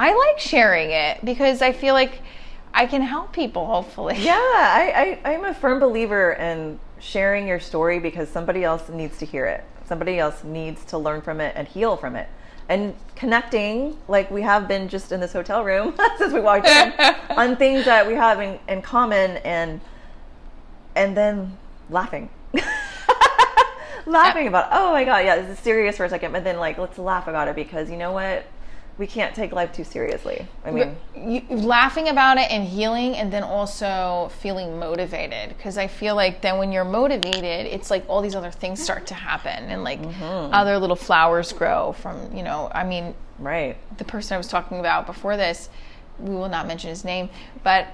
I 0.00 0.14
like 0.14 0.38
sharing 0.38 0.92
it 0.92 1.22
because 1.22 1.60
I 1.60 1.72
feel 1.72 1.92
like 1.92 2.22
I 2.72 2.86
can 2.86 3.02
help 3.02 3.34
people 3.34 3.66
hopefully. 3.66 4.16
Yeah, 4.18 4.32
I, 4.34 5.18
I, 5.22 5.32
I'm 5.34 5.44
a 5.44 5.52
firm 5.52 5.78
believer 5.78 6.32
in 6.32 6.80
sharing 7.00 7.46
your 7.46 7.60
story 7.60 7.98
because 7.98 8.30
somebody 8.30 8.64
else 8.64 8.88
needs 8.88 9.18
to 9.18 9.26
hear 9.26 9.44
it. 9.44 9.62
Somebody 9.84 10.18
else 10.18 10.42
needs 10.42 10.86
to 10.86 10.96
learn 10.96 11.20
from 11.20 11.38
it 11.38 11.52
and 11.54 11.68
heal 11.68 11.98
from 11.98 12.16
it. 12.16 12.30
And 12.70 12.94
connecting, 13.14 13.98
like 14.08 14.30
we 14.30 14.40
have 14.40 14.66
been 14.66 14.88
just 14.88 15.12
in 15.12 15.20
this 15.20 15.34
hotel 15.34 15.64
room 15.64 15.94
since 16.16 16.32
we 16.32 16.40
walked 16.40 16.66
in, 16.66 16.94
on 17.36 17.56
things 17.56 17.84
that 17.84 18.06
we 18.06 18.14
have 18.14 18.40
in, 18.40 18.58
in 18.68 18.80
common 18.80 19.36
and 19.38 19.82
and 20.96 21.14
then 21.14 21.58
laughing. 21.90 22.30
laughing 24.06 24.46
about, 24.46 24.68
oh 24.72 24.92
my 24.92 25.04
god, 25.04 25.26
yeah, 25.26 25.36
this 25.36 25.58
is 25.58 25.58
serious 25.58 25.98
for 25.98 26.06
a 26.06 26.08
second, 26.08 26.32
but 26.32 26.42
then 26.42 26.56
like 26.56 26.78
let's 26.78 26.96
laugh 26.96 27.28
about 27.28 27.48
it 27.48 27.54
because 27.54 27.90
you 27.90 27.98
know 27.98 28.12
what? 28.12 28.46
We 29.00 29.06
can't 29.06 29.34
take 29.34 29.50
life 29.50 29.72
too 29.72 29.82
seriously. 29.82 30.46
I 30.62 30.70
mean, 30.70 30.94
you, 31.16 31.42
laughing 31.48 32.08
about 32.08 32.36
it 32.36 32.50
and 32.50 32.68
healing 32.68 33.16
and 33.16 33.32
then 33.32 33.42
also 33.42 34.30
feeling 34.40 34.78
motivated 34.78 35.56
because 35.56 35.78
i 35.78 35.86
feel 35.86 36.14
like 36.14 36.42
then 36.42 36.58
when 36.58 36.70
you're 36.70 36.84
motivated 36.84 37.66
it's 37.66 37.90
like 37.90 38.04
all 38.08 38.20
these 38.20 38.34
other 38.34 38.50
things 38.50 38.82
start 38.82 39.06
to 39.06 39.14
happen 39.14 39.64
and 39.70 39.82
like 39.84 40.00
Mm-hmm. 40.00 40.54
other 40.54 40.78
little 40.78 40.96
flowers 40.96 41.52
grow 41.52 41.92
from 41.92 42.34
you 42.36 42.42
know 42.42 42.70
i 42.74 42.84
mean 42.84 43.14
right. 43.38 43.76
the 43.98 44.04
person 44.04 44.34
i 44.34 44.38
was 44.38 44.48
talking 44.48 44.80
about 44.80 45.06
before 45.06 45.36
this 45.36 45.68
we 46.18 46.34
will 46.34 46.48
not 46.48 46.66
mention 46.66 46.90
his 46.90 47.04
name 47.04 47.28
but 47.62 47.86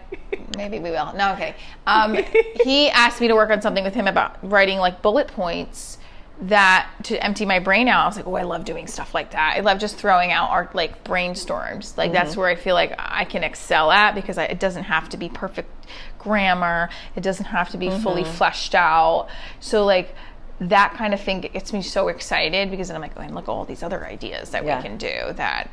maybe 0.57 0.79
we 0.79 0.91
will 0.91 1.13
no 1.15 1.33
okay 1.33 1.55
um, 1.87 2.17
he 2.65 2.89
asked 2.91 3.21
me 3.21 3.29
to 3.29 3.35
work 3.35 3.51
on 3.51 3.61
something 3.61 3.85
with 3.85 3.95
him 3.95 4.07
about 4.07 4.37
writing 4.43 4.79
like 4.79 5.03
bullet 5.03 5.29
points 5.29 5.99
that 6.43 6.91
to 7.05 7.23
empty 7.25 7.47
my 7.47 7.59
brain 7.59 7.89
out. 7.89 8.05
I 8.05 8.07
was 8.07 8.17
like, 8.17 8.27
oh, 8.27 8.35
I 8.35 8.43
love 8.43 8.65
doing 8.65 8.87
stuff 8.87 9.15
like 9.15 9.31
that. 9.33 9.55
I 9.57 9.61
love 9.61 9.79
just 9.79 9.97
throwing 9.97 10.33
out 10.33 10.51
our 10.51 10.71
like 10.75 11.03
brainstorms. 11.03 11.97
Like 11.97 12.13
that's 12.13 12.33
mm-hmm. 12.33 12.41
where 12.41 12.49
I 12.51 12.57
feel 12.57 12.75
like 12.75 12.95
I 12.99 13.25
can 13.25 13.43
excel 13.43 13.91
at 13.91 14.15
because 14.15 14.37
I, 14.37 14.45
it 14.45 14.61
doesn't 14.61 14.85
have 14.85 15.09
to 15.11 15.17
be 15.17 15.29
perfect 15.29 15.71
grammar. 16.19 16.91
It 17.15 17.23
doesn't 17.23 17.47
have 17.47 17.71
to 17.71 17.79
be 17.79 17.89
fully 17.89 18.23
mm-hmm. 18.23 18.33
fleshed 18.33 18.75
out. 18.75 19.29
So 19.61 19.85
like 19.85 20.15
that 20.61 20.95
kind 20.95 21.15
of 21.15 21.21
thing 21.21 21.41
gets 21.41 21.73
me 21.73 21.83
so 21.83 22.09
excited 22.09 22.71
because 22.71 22.89
then 22.89 22.97
I'm 22.97 23.03
like, 23.03 23.13
oh, 23.17 23.21
and 23.21 23.35
look 23.35 23.45
at 23.45 23.51
all 23.51 23.65
these 23.65 23.83
other 23.83 24.07
ideas 24.07 24.51
that 24.51 24.65
Yeah. 24.65 24.77
we 24.77 24.83
can 24.83 24.99
do 24.99 25.33
that, 25.35 25.71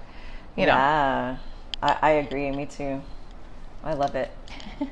you 0.55 0.65
know. 0.65 0.73
Yeah, 0.73 1.37
I, 1.81 1.97
I 2.01 2.09
agree. 2.11 2.51
Me 2.51 2.65
too. 2.65 3.01
I 3.83 3.95
love 3.95 4.15
it. 4.15 4.31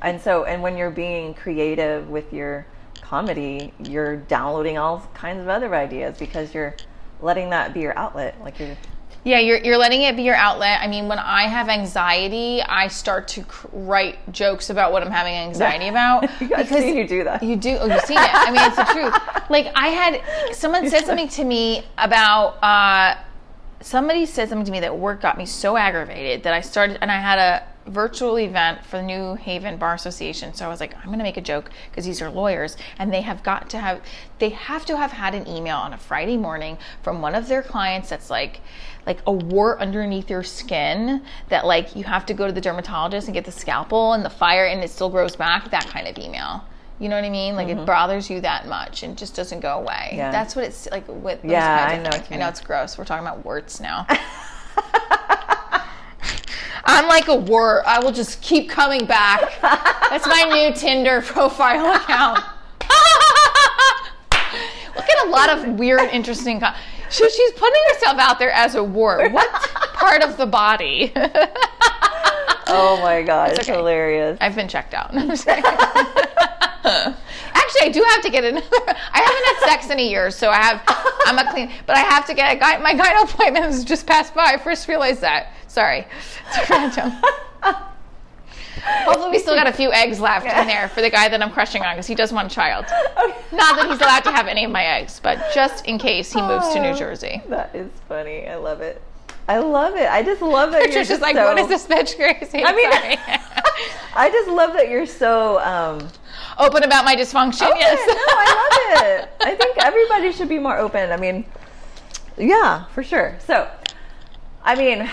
and 0.02 0.20
so, 0.20 0.44
and 0.44 0.62
when 0.62 0.76
you're 0.76 0.90
being 0.90 1.32
creative 1.32 2.08
with 2.10 2.32
your 2.32 2.66
comedy, 3.12 3.74
you're 3.78 4.16
downloading 4.16 4.78
all 4.78 5.06
kinds 5.12 5.42
of 5.42 5.46
other 5.46 5.74
ideas 5.74 6.16
because 6.16 6.54
you're 6.54 6.74
letting 7.20 7.50
that 7.50 7.74
be 7.74 7.80
your 7.80 7.94
outlet. 7.98 8.34
Like 8.40 8.58
you're, 8.58 8.74
Yeah, 9.22 9.38
you're, 9.38 9.58
you're 9.58 9.76
letting 9.76 10.00
it 10.00 10.16
be 10.16 10.22
your 10.22 10.34
outlet. 10.34 10.80
I 10.80 10.86
mean, 10.86 11.08
when 11.08 11.18
I 11.18 11.42
have 11.42 11.68
anxiety, 11.68 12.62
I 12.62 12.88
start 12.88 13.28
to 13.28 13.42
cr- 13.42 13.66
write 13.70 14.32
jokes 14.32 14.70
about 14.70 14.92
what 14.92 15.02
I'm 15.02 15.10
having 15.10 15.34
anxiety 15.34 15.88
about. 15.88 16.24
I've 16.56 16.68
seen 16.68 16.96
you 16.96 17.06
do 17.06 17.22
that. 17.24 17.42
You 17.42 17.56
do. 17.56 17.76
Oh, 17.78 17.84
you've 17.84 18.00
seen 18.00 18.16
it. 18.16 18.30
I 18.32 18.50
mean, 18.50 18.62
it's 18.62 18.76
the 18.76 18.84
truth. 18.84 19.50
Like, 19.50 19.70
I 19.74 19.88
had 19.88 20.54
someone 20.56 20.88
said 20.88 21.04
something 21.04 21.28
to 21.28 21.44
me 21.44 21.84
about, 21.98 22.64
uh, 22.64 23.18
somebody 23.82 24.24
said 24.24 24.48
something 24.48 24.64
to 24.64 24.72
me 24.72 24.80
that 24.80 24.96
work 24.96 25.20
got 25.20 25.36
me 25.36 25.44
so 25.44 25.76
aggravated 25.76 26.44
that 26.44 26.54
I 26.54 26.62
started, 26.62 26.96
and 27.02 27.10
I 27.10 27.20
had 27.20 27.38
a 27.38 27.71
virtual 27.86 28.38
event 28.38 28.84
for 28.84 28.98
the 28.98 29.02
New 29.02 29.34
Haven 29.34 29.76
Bar 29.76 29.94
Association. 29.94 30.54
So 30.54 30.64
I 30.64 30.68
was 30.68 30.80
like, 30.80 30.94
I'm 30.96 31.06
going 31.06 31.18
to 31.18 31.24
make 31.24 31.36
a 31.36 31.40
joke 31.42 31.70
because 31.90 32.04
these 32.04 32.22
are 32.22 32.30
lawyers, 32.30 32.76
and 32.98 33.12
they 33.12 33.22
have 33.22 33.42
got 33.42 33.68
to 33.70 33.78
have, 33.78 34.00
they 34.38 34.50
have 34.50 34.84
to 34.86 34.96
have 34.96 35.12
had 35.12 35.34
an 35.34 35.46
email 35.48 35.76
on 35.76 35.92
a 35.92 35.98
Friday 35.98 36.36
morning 36.36 36.78
from 37.02 37.20
one 37.20 37.34
of 37.34 37.48
their 37.48 37.62
clients 37.62 38.08
that's 38.10 38.30
like, 38.30 38.60
like 39.06 39.18
a 39.26 39.32
wart 39.32 39.80
underneath 39.80 40.30
your 40.30 40.42
skin 40.44 41.22
that 41.48 41.66
like 41.66 41.96
you 41.96 42.04
have 42.04 42.24
to 42.26 42.34
go 42.34 42.46
to 42.46 42.52
the 42.52 42.60
dermatologist 42.60 43.26
and 43.26 43.34
get 43.34 43.44
the 43.44 43.52
scalpel 43.52 44.12
and 44.12 44.24
the 44.24 44.30
fire 44.30 44.66
and 44.66 44.82
it 44.82 44.90
still 44.90 45.10
grows 45.10 45.34
back. 45.34 45.70
That 45.72 45.86
kind 45.88 46.06
of 46.06 46.16
email. 46.18 46.64
You 47.00 47.08
know 47.08 47.16
what 47.16 47.24
I 47.24 47.30
mean? 47.30 47.56
Like 47.56 47.66
it 47.66 47.84
bothers 47.84 48.30
you 48.30 48.40
that 48.42 48.68
much 48.68 49.02
and 49.02 49.18
just 49.18 49.34
doesn't 49.34 49.58
go 49.58 49.78
away. 49.80 50.10
Mm-hmm. 50.10 50.16
Yeah. 50.18 50.30
That's 50.30 50.54
what 50.54 50.64
it's 50.64 50.88
like 50.92 51.08
with 51.08 51.42
those 51.42 51.50
Yeah, 51.50 51.84
I 51.90 51.96
know 51.96 52.10
things. 52.10 52.14
what 52.22 52.30
you 52.30 52.36
I 52.36 52.38
know 52.38 52.48
it's 52.48 52.60
gross. 52.60 52.96
We're 52.96 53.04
talking 53.04 53.26
about 53.26 53.44
warts 53.44 53.80
now. 53.80 54.06
I'm 56.92 57.08
like 57.08 57.28
a 57.28 57.34
wart. 57.34 57.84
I 57.86 58.04
will 58.04 58.12
just 58.12 58.42
keep 58.42 58.68
coming 58.68 59.06
back. 59.06 59.40
That's 60.10 60.26
my 60.26 60.42
new 60.42 60.74
Tinder 60.74 61.22
profile 61.22 61.94
account. 61.94 62.38
Look 64.94 65.08
at 65.08 65.26
a 65.26 65.30
lot 65.30 65.48
of 65.48 65.78
weird, 65.78 66.10
interesting. 66.10 66.60
So 67.08 67.28
she's 67.28 67.52
putting 67.52 67.82
herself 67.94 68.18
out 68.18 68.38
there 68.38 68.52
as 68.52 68.74
a 68.74 68.84
wart. 68.84 69.32
What 69.32 69.50
part 69.94 70.22
of 70.22 70.36
the 70.36 70.44
body? 70.44 71.10
oh 71.16 73.00
my 73.02 73.22
god, 73.22 73.52
it's, 73.52 73.60
okay. 73.60 73.74
hilarious. 73.74 74.36
I've 74.42 74.54
been 74.54 74.68
checked 74.68 74.92
out. 74.92 75.14
I'm 77.80 77.84
just 77.84 77.84
kidding. 77.84 77.84
Actually, 77.84 77.88
I 77.88 77.92
do 77.92 78.02
have 78.14 78.22
to 78.22 78.30
get 78.30 78.44
another. 78.44 78.66
I 79.12 79.20
haven't 79.20 79.44
had 79.44 79.80
sex 79.80 79.90
in 79.90 79.98
a 79.98 80.02
year, 80.08 80.30
so 80.30 80.50
I 80.50 80.56
have. 80.56 80.82
I'm 81.26 81.38
a 81.38 81.50
clean, 81.50 81.70
but 81.86 81.96
I 81.96 82.00
have 82.00 82.26
to 82.26 82.34
get 82.34 82.54
a 82.56 82.58
guy. 82.58 82.78
My 82.78 82.94
gyno 82.94 83.24
appointment 83.24 83.64
has 83.64 83.84
just 83.84 84.06
passed 84.06 84.34
by. 84.34 84.52
I 84.54 84.56
first 84.58 84.88
realized 84.88 85.20
that. 85.20 85.52
Sorry, 85.68 86.06
it's 86.54 86.70
random. 86.70 87.12
Hopefully, 88.84 89.30
we 89.30 89.38
still 89.38 89.54
got 89.54 89.68
a 89.68 89.72
few 89.72 89.92
eggs 89.92 90.18
left 90.18 90.44
in 90.44 90.66
there 90.66 90.88
for 90.88 91.02
the 91.02 91.10
guy 91.10 91.28
that 91.28 91.40
I'm 91.40 91.50
crushing 91.52 91.82
on 91.82 91.94
because 91.94 92.06
he 92.06 92.14
does 92.16 92.32
want 92.32 92.50
a 92.50 92.54
child. 92.54 92.84
Not 93.52 93.76
that 93.76 93.86
he's 93.88 94.00
allowed 94.00 94.24
to 94.24 94.32
have 94.32 94.48
any 94.48 94.64
of 94.64 94.70
my 94.72 94.84
eggs, 94.84 95.20
but 95.22 95.38
just 95.54 95.86
in 95.86 95.98
case 95.98 96.32
he 96.32 96.42
moves 96.42 96.68
to 96.72 96.80
New 96.80 96.88
Oh, 96.88 96.94
Jersey. 96.94 97.40
That 97.48 97.74
is 97.74 97.90
funny. 98.08 98.46
I 98.48 98.56
love 98.56 98.80
it. 98.80 99.00
I 99.48 99.58
love 99.58 99.94
it. 99.96 100.08
I 100.10 100.22
just 100.22 100.42
love 100.42 100.72
that 100.72 100.78
you're 100.80 100.88
Patricia's 100.88 101.08
just 101.08 101.22
like, 101.22 101.36
so, 101.36 101.44
what 101.44 101.58
is 101.58 101.68
this 101.68 101.86
bitch 101.86 102.16
crazy? 102.16 102.64
I 102.64 102.74
mean- 102.74 102.90
I 104.14 104.30
just 104.30 104.48
love 104.48 104.72
that 104.74 104.88
you're 104.88 105.06
so 105.06 105.58
um, 105.60 106.08
Open 106.58 106.82
about 106.84 107.04
my 107.04 107.16
dysfunction. 107.16 107.66
open. 107.66 107.78
Yes. 107.78 107.98
No, 108.06 108.14
I 108.16 108.46
love 108.60 109.02
it. 109.24 109.30
I 109.40 109.54
think 109.54 109.78
everybody 109.78 110.32
should 110.32 110.48
be 110.48 110.58
more 110.58 110.76
open. 110.78 111.10
I 111.10 111.16
mean, 111.16 111.44
yeah, 112.36 112.84
for 112.86 113.02
sure. 113.02 113.36
So, 113.46 113.68
I 114.62 114.74
mean, 114.74 115.08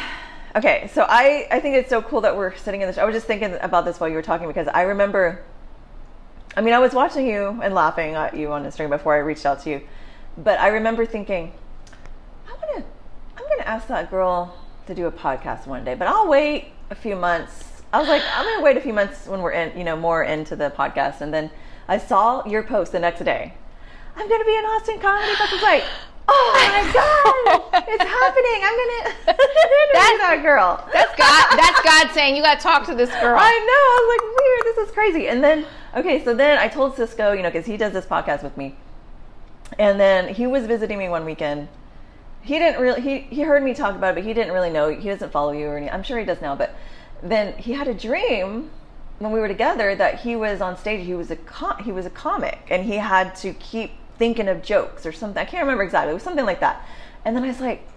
okay. 0.55 0.89
So 0.93 1.05
I 1.07 1.47
I 1.51 1.59
think 1.59 1.75
it's 1.75 1.89
so 1.89 2.01
cool 2.01 2.21
that 2.21 2.35
we're 2.35 2.55
sitting 2.55 2.81
in 2.81 2.87
this. 2.87 2.97
I 2.97 3.03
was 3.05 3.13
just 3.15 3.27
thinking 3.27 3.57
about 3.61 3.85
this 3.85 3.99
while 3.99 4.09
you 4.09 4.15
were 4.15 4.21
talking 4.21 4.47
because 4.47 4.67
I 4.67 4.83
remember. 4.83 5.41
I 6.57 6.61
mean, 6.61 6.73
I 6.73 6.79
was 6.79 6.93
watching 6.93 7.27
you 7.27 7.59
and 7.63 7.73
laughing 7.75 8.15
at 8.15 8.35
you 8.35 8.51
on 8.51 8.65
Instagram 8.65 8.89
before 8.89 9.13
I 9.13 9.19
reached 9.19 9.45
out 9.45 9.61
to 9.63 9.69
you, 9.69 9.81
but 10.37 10.59
I 10.59 10.69
remember 10.69 11.05
thinking, 11.05 11.53
I'm 12.47 12.59
gonna 12.59 12.85
I'm 13.37 13.47
gonna 13.47 13.63
ask 13.69 13.87
that 13.87 14.09
girl 14.09 14.57
to 14.87 14.95
do 14.95 15.05
a 15.05 15.11
podcast 15.11 15.67
one 15.67 15.85
day, 15.85 15.93
but 15.93 16.07
I'll 16.07 16.27
wait 16.27 16.69
a 16.89 16.95
few 16.95 17.15
months. 17.15 17.68
I 17.91 17.99
was 17.99 18.07
like, 18.07 18.21
I'm 18.35 18.45
gonna 18.45 18.63
wait 18.63 18.77
a 18.77 18.81
few 18.81 18.93
months 18.93 19.25
when 19.25 19.41
we're 19.41 19.51
in, 19.51 19.77
you 19.77 19.83
know, 19.83 19.95
more 19.95 20.23
into 20.23 20.55
the 20.55 20.69
podcast, 20.69 21.21
and 21.21 21.33
then 21.33 21.49
I 21.87 21.97
saw 21.97 22.45
your 22.45 22.61
post 22.61 22.91
the 22.91 22.99
next 22.99 23.23
day. 23.23 23.53
I'm 24.15 24.29
gonna 24.29 24.45
be 24.45 24.55
in 24.55 24.63
Austin 24.65 24.99
Comedy 24.99 25.33
Fest. 25.35 25.51
I 25.51 25.55
was 25.55 25.63
like, 25.63 25.83
oh 26.27 26.51
my 26.53 26.83
god, 26.93 27.83
it's 27.87 28.03
happening! 28.03 28.59
I'm 28.61 28.77
gonna 28.77 29.15
interview 29.39 30.17
that 30.19 30.39
girl. 30.43 30.87
That's 30.93 31.15
God. 31.15 31.57
That's 31.57 31.81
God 31.81 32.13
saying 32.13 32.35
you 32.35 32.43
got 32.43 32.59
to 32.59 32.63
talk 32.63 32.85
to 32.85 32.95
this 32.95 33.09
girl. 33.09 33.37
I 33.39 33.49
know. 33.49 33.81
I 33.81 33.97
was 34.01 34.09
like, 34.13 34.39
weird. 34.39 34.75
This 34.75 34.87
is 34.87 34.93
crazy. 34.93 35.27
And 35.27 35.43
then, 35.43 35.65
okay, 35.95 36.23
so 36.23 36.35
then 36.35 36.59
I 36.59 36.67
told 36.67 36.95
Cisco, 36.95 37.31
you 37.31 37.41
know, 37.41 37.49
because 37.49 37.65
he 37.65 37.77
does 37.77 37.93
this 37.93 38.05
podcast 38.05 38.43
with 38.43 38.55
me, 38.55 38.75
and 39.79 39.99
then 39.99 40.33
he 40.33 40.45
was 40.45 40.67
visiting 40.67 40.99
me 40.99 41.09
one 41.09 41.25
weekend. 41.25 41.69
He 42.41 42.59
didn't 42.59 42.81
really. 42.81 43.01
He 43.01 43.19
he 43.19 43.41
heard 43.41 43.63
me 43.63 43.73
talk 43.73 43.95
about 43.95 44.11
it, 44.11 44.15
but 44.15 44.23
he 44.23 44.33
didn't 44.33 44.53
really 44.53 44.69
know. 44.69 44.89
He 44.89 45.09
doesn't 45.09 45.31
follow 45.31 45.51
you 45.51 45.65
or 45.67 45.77
anything. 45.77 45.93
I'm 45.93 46.03
sure 46.03 46.19
he 46.19 46.25
does 46.25 46.41
now, 46.41 46.55
but 46.55 46.75
then 47.21 47.53
he 47.57 47.73
had 47.73 47.87
a 47.87 47.93
dream 47.93 48.69
when 49.19 49.31
we 49.31 49.39
were 49.39 49.47
together 49.47 49.95
that 49.95 50.21
he 50.21 50.35
was 50.35 50.61
on 50.61 50.77
stage. 50.77 51.05
He 51.05 51.13
was 51.13 51.29
a 51.31 51.35
com- 51.35 51.83
he 51.83 51.91
was 51.91 52.05
a 52.05 52.09
comic, 52.09 52.59
and 52.69 52.83
he 52.85 52.95
had 52.95 53.35
to 53.37 53.53
keep 53.53 53.91
thinking 54.17 54.47
of 54.47 54.61
jokes 54.61 55.05
or 55.05 55.11
something. 55.11 55.41
I 55.41 55.45
can't 55.45 55.61
remember 55.63 55.83
exactly. 55.83 56.11
It 56.11 56.13
was 56.13 56.23
something 56.23 56.45
like 56.45 56.59
that. 56.59 56.85
And 57.25 57.35
then 57.35 57.43
I 57.43 57.47
was 57.47 57.59
like, 57.59 57.87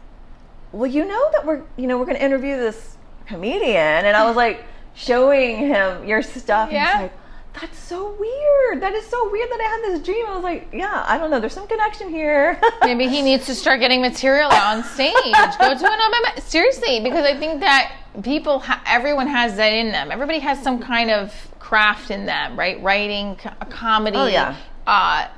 well, 0.72 0.90
you 0.90 1.04
know 1.04 1.30
that 1.32 1.44
we're, 1.46 1.62
you 1.76 1.86
know, 1.86 1.98
we're 1.98 2.04
going 2.06 2.16
to 2.16 2.24
interview 2.24 2.56
this 2.56 2.96
comedian. 3.26 3.76
And 4.04 4.16
I 4.16 4.24
was 4.26 4.36
like 4.36 4.64
showing 4.94 5.56
him 5.58 6.06
your 6.06 6.22
stuff. 6.22 6.68
And 6.68 6.72
Yeah. 6.76 6.92
he's 6.92 7.02
like, 7.02 7.12
that's 7.60 7.78
so 7.78 8.12
weird. 8.18 8.80
That 8.82 8.94
is 8.94 9.04
so 9.06 9.30
weird 9.30 9.50
that 9.50 9.60
I 9.60 9.64
had 9.64 9.94
this 9.94 10.04
dream. 10.06 10.24
I 10.26 10.34
was 10.34 10.42
like, 10.44 10.68
yeah, 10.72 11.04
I 11.06 11.18
don't 11.18 11.30
know. 11.30 11.38
There's 11.38 11.52
some 11.52 11.66
connection 11.66 12.08
here. 12.08 12.58
Maybe 12.82 13.08
he 13.08 13.20
needs 13.20 13.44
to 13.46 13.54
start 13.54 13.80
getting 13.80 14.00
material 14.00 14.50
on 14.50 14.82
stage. 14.84 15.12
Go 15.14 15.74
to 15.74 15.86
an 15.86 16.00
open 16.00 16.20
mic. 16.34 16.42
Seriously, 16.44 17.00
because 17.00 17.24
I 17.26 17.36
think 17.38 17.60
that 17.60 17.92
people, 18.22 18.58
ha- 18.58 18.82
everyone 18.86 19.26
has 19.28 19.56
that 19.56 19.72
in 19.72 19.92
them. 19.92 20.10
Everybody 20.10 20.38
has 20.40 20.62
some 20.62 20.78
kind 20.78 21.10
of 21.10 21.32
craft 21.58 22.10
in 22.10 22.26
them, 22.26 22.58
right? 22.58 22.82
Writing, 22.82 23.36
co- 23.36 23.50
comedy. 23.70 24.16
Oh, 24.16 24.26
yeah. 24.26 24.56
Uh, 24.86 25.28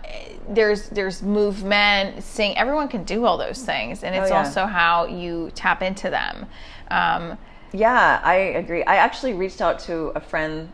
there's 0.49 0.89
there's 0.89 1.23
movement, 1.23 2.23
sing. 2.23 2.57
Everyone 2.57 2.89
can 2.89 3.05
do 3.05 3.25
all 3.27 3.37
those 3.39 3.63
things, 3.63 4.03
and 4.03 4.15
it's 4.15 4.31
Oh, 4.31 4.35
yeah. 4.35 4.39
also 4.39 4.67
how 4.67 5.07
you 5.07 5.51
tap 5.55 5.83
into 5.83 6.09
them. 6.11 6.47
Um, 6.91 7.39
Yeah, 7.73 8.21
I 8.25 8.35
agree. 8.35 8.83
I 8.85 8.97
actually 8.97 9.35
reached 9.35 9.61
out 9.61 9.79
to 9.81 10.07
a 10.15 10.21
friend. 10.21 10.71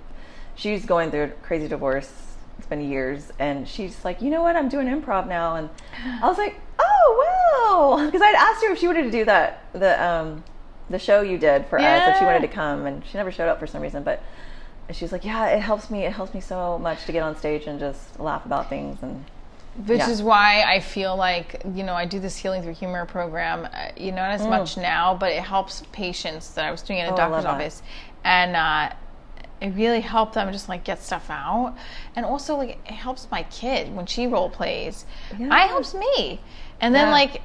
She's 0.54 0.84
going 0.86 1.10
through 1.10 1.24
a 1.24 1.28
crazy 1.28 1.66
divorce. 1.66 2.12
It's 2.58 2.66
been 2.66 2.88
years, 2.90 3.32
and 3.38 3.66
she's 3.66 4.04
like, 4.04 4.20
you 4.22 4.28
know 4.30 4.42
what? 4.42 4.54
I'm 4.54 4.68
doing 4.68 4.86
improv 4.86 5.26
now, 5.26 5.56
and 5.56 5.68
I 6.22 6.28
was 6.28 6.36
like, 6.38 6.54
oh 6.78 7.96
wow, 7.98 8.04
because 8.06 8.20
I'd 8.22 8.34
asked 8.36 8.62
her 8.64 8.70
if 8.72 8.78
she 8.78 8.86
wanted 8.86 9.04
to 9.04 9.10
do 9.10 9.24
that 9.24 9.64
the 9.72 10.02
um 10.04 10.44
the 10.90 10.98
show 10.98 11.22
you 11.22 11.38
did 11.38 11.64
for 11.66 11.78
us 11.78 12.06
if 12.08 12.18
she 12.18 12.24
wanted 12.24 12.42
to 12.42 12.48
come, 12.48 12.84
and 12.86 13.02
she 13.06 13.16
never 13.16 13.30
showed 13.32 13.48
up 13.48 13.58
for 13.60 13.66
some 13.66 13.80
reason, 13.82 14.02
but. 14.02 14.20
she's 14.92 15.12
like, 15.12 15.24
"Yeah, 15.24 15.46
it 15.46 15.60
helps 15.60 15.88
me. 15.88 16.04
It 16.04 16.12
helps 16.12 16.34
me 16.34 16.40
so 16.40 16.76
much 16.76 17.04
to 17.06 17.12
get 17.12 17.22
on 17.22 17.36
stage 17.36 17.68
and 17.68 17.78
just 17.78 18.18
laugh 18.18 18.44
about 18.44 18.68
things." 18.68 18.98
And 19.02 19.24
which 19.86 19.98
Yeah. 20.00 20.10
is 20.10 20.20
why 20.20 20.64
I 20.66 20.80
feel 20.80 21.14
like 21.14 21.62
you 21.76 21.84
know 21.84 21.94
I 21.94 22.06
do 22.06 22.18
this 22.18 22.36
healing 22.36 22.60
through 22.64 22.74
humor 22.74 23.06
program. 23.06 23.68
Uh, 23.72 23.92
you 23.96 24.10
know, 24.10 24.16
not 24.22 24.32
as 24.32 24.44
much 24.48 24.76
now, 24.76 25.14
but 25.14 25.30
it 25.30 25.42
helps 25.44 25.84
patients 25.92 26.50
that 26.54 26.64
I 26.64 26.72
was 26.72 26.82
doing 26.82 26.98
in 26.98 27.06
a 27.06 27.10
Mm. 27.10 27.12
Oh, 27.12 27.16
doctor's 27.18 27.44
office, 27.44 27.82
and 28.24 28.56
uh, 28.56 28.92
it 29.60 29.68
really 29.76 30.00
helped 30.00 30.34
them 30.34 30.50
just 30.50 30.68
like 30.68 30.82
get 30.82 31.00
stuff 31.00 31.30
out, 31.30 31.74
and 32.16 32.26
also 32.26 32.56
like 32.56 32.70
it 32.84 32.92
helps 33.06 33.28
my 33.30 33.44
kid 33.44 33.94
when 33.94 34.06
she 34.06 34.26
role 34.26 34.50
plays. 34.50 35.06
Yeah. 35.38 35.54
I 35.54 35.66
helps 35.68 35.94
me, 35.94 36.40
and 36.80 36.92
then 36.92 37.06
Yeah. 37.06 37.12
like 37.12 37.42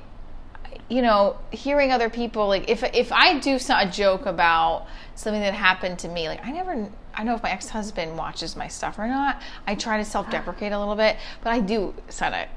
you 0.90 1.02
know, 1.02 1.38
hearing 1.52 1.92
other 1.92 2.10
people 2.10 2.48
like 2.48 2.70
if 2.70 2.84
if 2.84 3.12
I 3.12 3.40
do 3.40 3.58
a 3.70 3.90
joke 3.90 4.26
about 4.26 4.88
something 5.16 5.42
that 5.42 5.54
happened 5.54 6.00
to 6.00 6.08
me, 6.08 6.28
like 6.28 6.46
I 6.46 6.52
never 6.52 6.90
I 7.14 7.24
know 7.24 7.36
if 7.36 7.44
my 7.44 7.52
ex-husband 7.52 8.18
watches 8.18 8.56
my 8.56 8.68
stuff 8.68 9.00
or 9.00 9.08
not. 9.08 9.42
I 9.66 9.76
try 9.76 9.98
to 9.98 10.06
self-deprecate 10.06 10.72
a 10.72 10.80
little 10.80 10.96
bit, 10.96 11.18
but 11.42 11.54
I 11.54 11.60
do 11.62 11.94
sort 12.10 12.34
of 12.34 12.48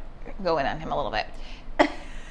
go 0.42 0.58
in 0.58 0.66
on 0.66 0.80
him 0.80 0.90
a 0.90 0.96
little 0.96 1.12
bit. 1.12 1.26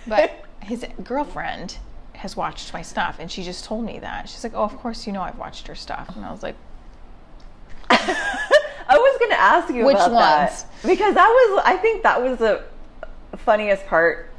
But 0.05 0.45
his 0.61 0.85
girlfriend 1.03 1.77
has 2.13 2.35
watched 2.35 2.73
my 2.73 2.81
stuff 2.81 3.17
and 3.19 3.31
she 3.31 3.43
just 3.43 3.63
told 3.65 3.85
me 3.85 3.99
that. 3.99 4.29
She's 4.29 4.43
like, 4.43 4.53
"Oh, 4.55 4.63
of 4.63 4.77
course 4.77 5.07
you 5.07 5.13
know 5.13 5.21
I've 5.21 5.37
watched 5.37 5.67
her 5.67 5.75
stuff." 5.75 6.15
And 6.15 6.25
I 6.25 6.31
was 6.31 6.43
like, 6.43 6.55
I 7.89 8.97
was 8.97 9.19
going 9.19 9.31
to 9.31 9.39
ask 9.39 9.73
you 9.73 9.85
Which 9.85 9.95
about 9.95 10.11
ones? 10.11 10.63
that 10.63 10.65
because 10.85 11.13
that 11.15 11.27
was 11.27 11.63
I 11.65 11.77
think 11.77 12.03
that 12.03 12.21
was 12.21 12.37
the 12.37 12.63
funniest 13.37 13.85
part 13.87 14.31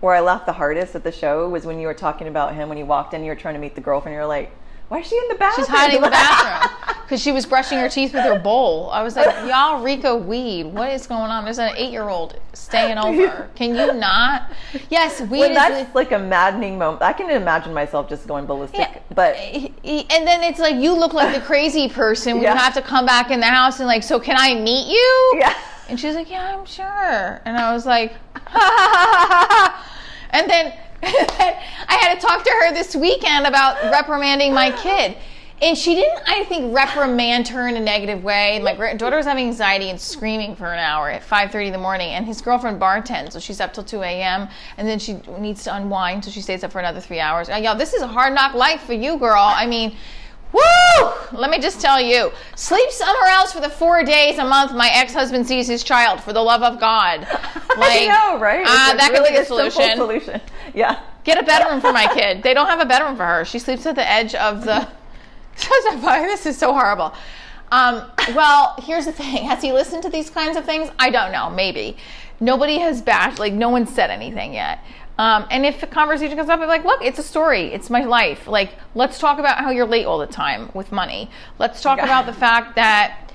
where 0.00 0.14
I 0.14 0.20
laughed 0.20 0.46
the 0.46 0.52
hardest 0.52 0.94
at 0.94 1.04
the 1.04 1.12
show 1.12 1.48
was 1.48 1.64
when 1.66 1.78
you 1.78 1.86
were 1.86 1.94
talking 1.94 2.26
about 2.28 2.54
him 2.54 2.68
when 2.68 2.78
he 2.78 2.84
walked 2.84 3.14
in 3.14 3.22
you 3.22 3.30
were 3.30 3.36
trying 3.36 3.54
to 3.54 3.60
meet 3.60 3.74
the 3.74 3.80
girlfriend 3.80 4.14
you're 4.14 4.26
like 4.26 4.52
why 4.90 4.98
is 4.98 5.06
she 5.06 5.16
in 5.16 5.28
the 5.28 5.36
bathroom? 5.36 5.66
She's 5.66 5.72
hiding 5.72 5.96
in 5.98 6.02
the 6.02 6.10
bathroom 6.10 6.96
because 7.04 7.22
she 7.22 7.30
was 7.30 7.46
brushing 7.46 7.78
her 7.78 7.88
teeth 7.88 8.12
with 8.12 8.24
her 8.24 8.40
bowl. 8.40 8.90
I 8.90 9.04
was 9.04 9.14
like, 9.14 9.28
y'all, 9.48 9.84
Rico 9.84 10.16
weed. 10.16 10.64
What 10.66 10.90
is 10.90 11.06
going 11.06 11.30
on? 11.30 11.44
There's 11.44 11.60
an 11.60 11.70
eight 11.76 11.92
year 11.92 12.08
old 12.08 12.40
staying 12.54 12.98
over. 12.98 13.48
Can 13.54 13.76
you 13.76 13.92
not? 13.92 14.50
Yes, 14.90 15.20
weed 15.20 15.38
when 15.38 15.50
is. 15.52 15.56
that's 15.56 15.94
like 15.94 16.10
a 16.10 16.18
maddening 16.18 16.76
moment. 16.76 17.02
I 17.04 17.12
can 17.12 17.30
imagine 17.30 17.72
myself 17.72 18.08
just 18.08 18.26
going 18.26 18.46
ballistic. 18.46 18.80
Yeah. 18.80 18.98
But 19.14 19.36
and 19.36 20.26
then 20.26 20.42
it's 20.42 20.58
like 20.58 20.74
you 20.74 20.92
look 20.92 21.14
like 21.14 21.36
the 21.36 21.40
crazy 21.40 21.88
person 21.88 22.34
when 22.34 22.42
Yeah. 22.42 22.54
you 22.54 22.58
have 22.58 22.74
to 22.74 22.82
come 22.82 23.06
back 23.06 23.30
in 23.30 23.38
the 23.38 23.46
house 23.46 23.78
and 23.78 23.86
like, 23.86 24.02
so 24.02 24.18
can 24.18 24.34
I 24.36 24.54
meet 24.56 24.90
you? 24.92 25.32
yeah. 25.38 25.54
And 25.90 25.98
she's 25.98 26.14
like, 26.14 26.30
yeah, 26.30 26.56
I'm 26.56 26.64
sure. 26.64 27.42
And 27.44 27.56
I 27.56 27.72
was 27.72 27.84
like, 27.84 28.12
ha 28.36 28.40
ha 28.46 29.46
ha. 29.50 29.96
And 30.30 30.48
then, 30.48 30.72
I 31.02 31.98
had 32.00 32.14
to 32.14 32.24
talk 32.24 32.44
to 32.44 32.50
her 32.50 32.72
this 32.72 32.94
weekend 32.94 33.46
about 33.46 33.82
reprimanding 33.90 34.54
my 34.54 34.70
kid. 34.70 35.16
And 35.62 35.76
she 35.76 35.94
didn't, 35.94 36.22
I 36.26 36.44
think, 36.44 36.74
reprimand 36.74 37.48
her 37.48 37.68
in 37.68 37.76
a 37.76 37.80
negative 37.80 38.24
way. 38.24 38.60
My 38.62 38.94
daughter 38.94 39.16
was 39.16 39.26
having 39.26 39.46
anxiety 39.48 39.90
and 39.90 40.00
screaming 40.00 40.56
for 40.56 40.72
an 40.72 40.78
hour 40.78 41.10
at 41.10 41.22
5.30 41.22 41.66
in 41.66 41.72
the 41.72 41.78
morning. 41.78 42.10
And 42.10 42.24
his 42.24 42.40
girlfriend 42.40 42.80
bartends, 42.80 43.32
so 43.32 43.40
she's 43.40 43.60
up 43.60 43.74
till 43.74 43.84
2 43.84 44.02
a.m. 44.02 44.48
And 44.78 44.88
then 44.88 44.98
she 44.98 45.14
needs 45.38 45.64
to 45.64 45.74
unwind, 45.74 46.24
so 46.24 46.30
she 46.30 46.40
stays 46.40 46.64
up 46.64 46.72
for 46.72 46.78
another 46.78 47.00
three 47.00 47.20
hours. 47.20 47.50
Uh, 47.50 47.56
Y'all, 47.56 47.76
this 47.76 47.92
is 47.92 48.00
a 48.00 48.06
hard 48.06 48.32
knock 48.32 48.54
life 48.54 48.82
for 48.82 48.94
you, 48.94 49.18
girl. 49.18 49.42
I 49.42 49.66
mean, 49.66 49.96
Woo! 50.52 51.12
Let 51.32 51.50
me 51.50 51.58
just 51.60 51.80
tell 51.80 52.00
you, 52.00 52.32
sleep 52.56 52.90
somewhere 52.90 53.28
else 53.28 53.52
for 53.52 53.60
the 53.60 53.70
four 53.70 54.02
days 54.02 54.38
a 54.38 54.44
month 54.44 54.72
my 54.72 54.90
ex-husband 54.92 55.46
sees 55.46 55.68
his 55.68 55.84
child. 55.84 56.20
For 56.20 56.32
the 56.32 56.42
love 56.42 56.62
of 56.62 56.80
God, 56.80 57.26
I 57.30 58.06
know, 58.06 58.40
right? 58.40 58.64
Uh, 58.66 58.96
that 58.96 59.10
really 59.12 59.28
could 59.28 59.36
be 59.36 59.42
a 59.42 59.44
solution. 59.44 59.96
solution. 59.96 60.40
Yeah. 60.74 61.00
Get 61.24 61.38
a 61.38 61.42
bedroom 61.42 61.80
for 61.80 61.92
my 61.92 62.12
kid. 62.14 62.42
They 62.42 62.54
don't 62.54 62.66
have 62.66 62.80
a 62.80 62.86
bedroom 62.86 63.16
for 63.16 63.26
her. 63.26 63.44
She 63.44 63.58
sleeps 63.58 63.86
at 63.86 63.94
the 63.94 64.08
edge 64.08 64.34
of 64.34 64.64
the. 64.64 64.88
this 65.56 66.46
is 66.46 66.56
so 66.56 66.72
horrible. 66.72 67.14
Um, 67.70 68.10
well, 68.34 68.74
here's 68.82 69.04
the 69.04 69.12
thing. 69.12 69.44
Has 69.44 69.62
he 69.62 69.72
listened 69.72 70.02
to 70.02 70.10
these 70.10 70.30
kinds 70.30 70.56
of 70.56 70.64
things? 70.64 70.90
I 70.98 71.10
don't 71.10 71.30
know. 71.30 71.50
Maybe. 71.50 71.96
Nobody 72.40 72.78
has 72.78 73.02
bashed. 73.02 73.38
Like 73.38 73.52
no 73.52 73.68
one 73.68 73.86
said 73.86 74.10
anything 74.10 74.54
yet. 74.54 74.82
Um, 75.20 75.46
and 75.50 75.66
if 75.66 75.82
a 75.82 75.86
conversation 75.86 76.34
comes 76.34 76.48
up, 76.48 76.60
I'm 76.60 76.66
like, 76.66 76.86
look, 76.86 77.02
it's 77.02 77.18
a 77.18 77.22
story. 77.22 77.74
It's 77.74 77.90
my 77.90 78.04
life. 78.04 78.46
Like, 78.46 78.72
let's 78.94 79.18
talk 79.18 79.38
about 79.38 79.58
how 79.58 79.70
you're 79.70 79.84
late 79.84 80.06
all 80.06 80.18
the 80.18 80.26
time 80.26 80.70
with 80.72 80.92
money. 80.92 81.28
Let's 81.58 81.82
talk 81.82 81.98
about 81.98 82.24
the 82.24 82.32
fact 82.32 82.74
that 82.76 83.30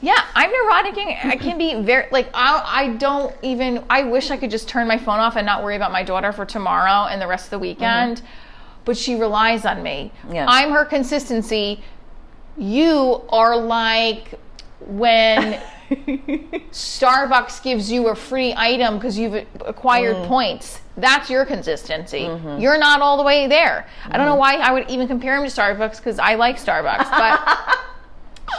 yeah, 0.00 0.24
I'm 0.34 0.50
neurotic. 0.50 0.96
and 0.96 1.30
I 1.30 1.36
can 1.36 1.58
be 1.58 1.82
very 1.82 2.06
like 2.12 2.30
I, 2.32 2.62
I 2.64 2.88
don't 2.94 3.36
even. 3.42 3.84
I 3.90 4.04
wish 4.04 4.30
I 4.30 4.38
could 4.38 4.50
just 4.50 4.68
turn 4.68 4.88
my 4.88 4.96
phone 4.96 5.20
off 5.20 5.36
and 5.36 5.44
not 5.44 5.62
worry 5.62 5.76
about 5.76 5.92
my 5.92 6.02
daughter 6.02 6.32
for 6.32 6.46
tomorrow 6.46 7.08
and 7.08 7.20
the 7.20 7.26
rest 7.26 7.44
of 7.44 7.50
the 7.50 7.58
weekend. 7.58 8.22
But 8.86 8.96
she 8.96 9.16
relies 9.16 9.66
on 9.66 9.82
me. 9.82 10.10
Yeah. 10.30 10.46
I'm 10.48 10.70
her 10.70 10.86
consistency. 10.86 11.82
You 12.56 13.20
are 13.28 13.54
like 13.54 14.32
when 14.80 15.60
Starbucks 16.70 17.62
gives 17.62 17.90
you 17.90 18.08
a 18.08 18.14
free 18.14 18.52
item 18.56 18.96
because 18.96 19.18
you've 19.18 19.46
acquired 19.60 20.16
mm. 20.16 20.26
points. 20.26 20.80
That's 20.96 21.30
your 21.30 21.44
consistency. 21.44 22.22
Mm-hmm. 22.22 22.60
You're 22.60 22.78
not 22.78 23.00
all 23.00 23.16
the 23.16 23.22
way 23.22 23.46
there. 23.46 23.86
I 24.04 24.16
don't 24.16 24.26
know 24.26 24.32
mm-hmm. 24.32 24.40
why 24.40 24.54
I 24.56 24.72
would 24.72 24.90
even 24.90 25.08
compare 25.08 25.36
him 25.36 25.48
to 25.48 25.54
Starbucks 25.54 25.96
because 25.96 26.18
I 26.18 26.34
like 26.34 26.58
Starbucks, 26.58 27.10
but 27.10 27.78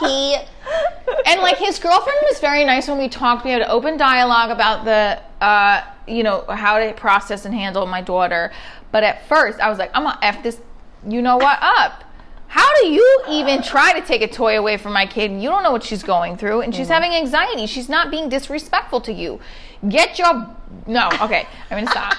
he 0.00 0.36
and 1.26 1.40
like 1.40 1.58
his 1.58 1.78
girlfriend 1.78 2.18
was 2.28 2.40
very 2.40 2.64
nice 2.64 2.88
when 2.88 2.98
we 2.98 3.08
talked. 3.08 3.44
We 3.44 3.50
had 3.50 3.62
an 3.62 3.70
open 3.70 3.96
dialogue 3.96 4.50
about 4.50 4.84
the, 4.84 5.20
uh, 5.44 5.82
you 6.08 6.22
know, 6.22 6.44
how 6.48 6.78
to 6.78 6.92
process 6.94 7.44
and 7.44 7.54
handle 7.54 7.86
my 7.86 8.00
daughter. 8.00 8.52
But 8.90 9.04
at 9.04 9.26
first, 9.28 9.60
I 9.60 9.68
was 9.68 9.78
like, 9.78 9.90
I'm 9.94 10.04
gonna 10.04 10.18
f 10.22 10.42
this, 10.42 10.60
you 11.06 11.22
know 11.22 11.36
what, 11.36 11.58
up. 11.60 12.04
How 12.50 12.66
do 12.80 12.88
you 12.88 13.22
even 13.30 13.62
try 13.62 13.92
to 13.92 14.04
take 14.04 14.22
a 14.22 14.26
toy 14.26 14.58
away 14.58 14.76
from 14.76 14.92
my 14.92 15.06
kid? 15.06 15.30
You 15.30 15.48
don't 15.50 15.62
know 15.62 15.70
what 15.70 15.84
she's 15.84 16.02
going 16.02 16.36
through, 16.36 16.62
and 16.62 16.74
she's 16.74 16.88
having 16.88 17.12
anxiety. 17.12 17.64
She's 17.66 17.88
not 17.88 18.10
being 18.10 18.28
disrespectful 18.28 19.00
to 19.02 19.12
you. 19.12 19.38
Get 19.88 20.18
your 20.18 20.48
no. 20.88 21.08
Okay, 21.22 21.46
I'm 21.70 21.78
gonna 21.78 21.90
stop. 21.92 22.16